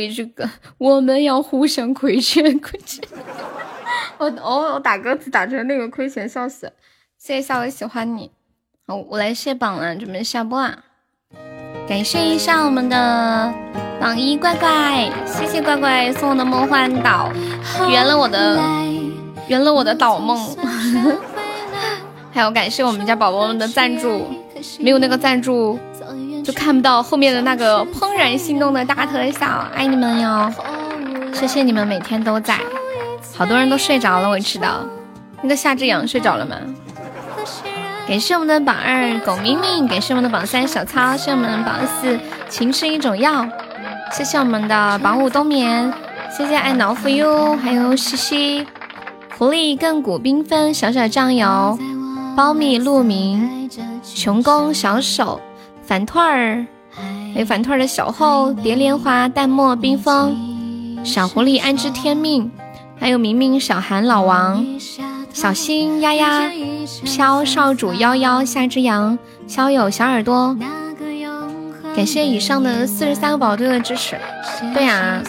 [0.00, 0.48] 一句歌，
[0.78, 3.02] 我们要互相亏欠，亏欠。
[4.18, 6.72] 我我我打歌词打成那个亏钱，笑死！
[7.18, 8.30] 谢谢夏我喜欢你。
[8.86, 10.84] 好，我来卸榜了，准备下播啊！
[11.88, 13.52] 感谢一下我们的
[14.00, 17.30] 榜一乖乖，谢谢乖乖送我的梦幻岛，
[17.88, 18.60] 圆了我的
[19.48, 20.56] 圆了我的岛梦。
[22.32, 24.26] 还有感谢我们家宝宝们的赞助，
[24.78, 25.78] 没有那个赞助。
[26.44, 30.52] 就看不到后面的那个怦然心动的大特效，爱你们哟！
[31.32, 32.58] 谢谢你们每天都在，
[33.36, 34.80] 好多人都睡着了，我知道。
[35.42, 36.56] 那个夏之阳睡着了吗？
[38.08, 43.46] 感谢我们的榜二狗咪咪，感谢我们的榜三小超，谢谢我们的榜四情是一种药，
[44.12, 45.92] 谢谢我们的榜五冬眠，
[46.36, 48.66] 谢谢爱挠 for you，还有西西，
[49.38, 51.78] 狐狸亘古缤纷，小小酱油，
[52.36, 53.70] 苞米鹿鸣，
[54.02, 55.40] 穷宫小手。
[55.90, 56.64] 反兔儿，
[57.34, 60.36] 还有反兔儿的小后蝶莲花淡漠冰封，
[61.02, 62.48] 小狐狸安知天命，
[62.96, 64.64] 还有明明小韩老王，
[65.32, 66.48] 小心丫丫
[67.02, 70.56] 飘少主夭夭夏之阳肖友小耳朵，
[71.96, 74.16] 感谢以上的四十三个宝队的支持。
[74.72, 75.20] 对呀。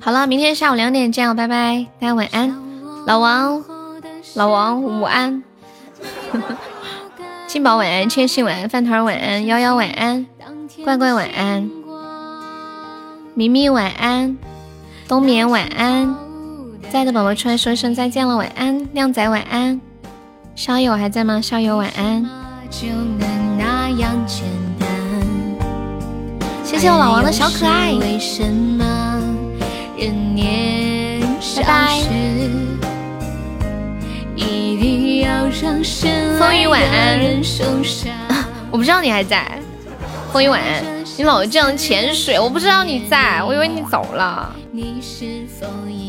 [0.00, 2.52] 好了，明天下午两点见哦，拜拜，大家晚安，
[3.06, 3.62] 老王。
[4.34, 5.42] 老王午安，
[7.48, 10.26] 金宝晚安，千玺晚安，饭团晚安，幺幺晚安，
[10.84, 11.68] 怪怪晚安，
[13.34, 14.38] 咪咪晚安，
[15.08, 16.14] 冬眠晚安，
[16.92, 19.80] 在的宝宝出来说一声再见了，晚安，靓仔晚安，
[20.54, 21.40] 校友还在吗？
[21.40, 22.24] 校友晚安，
[26.62, 27.98] 谢谢我老王的小可爱，
[31.56, 32.69] 拜拜。
[36.38, 37.20] 风雨晚安，
[38.70, 39.46] 我不知道你还在。
[40.32, 40.82] 风雨晚安，
[41.18, 44.54] 你老这样潜水，我不知道你在，我以为你走了。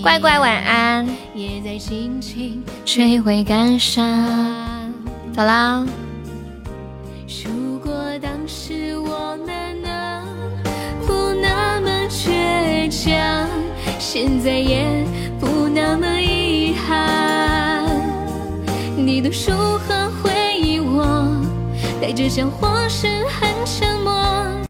[0.01, 1.07] 乖乖晚安。
[2.85, 4.93] 追回感伤，
[5.35, 5.85] 走啦。
[7.43, 10.23] 如果当时我们能
[11.05, 13.49] 不那么倔强，
[13.99, 14.85] 现在也
[15.39, 17.40] 不那么遗憾。
[19.05, 21.25] 你的书和回忆，我
[21.99, 24.51] 带着笑或是很沉默。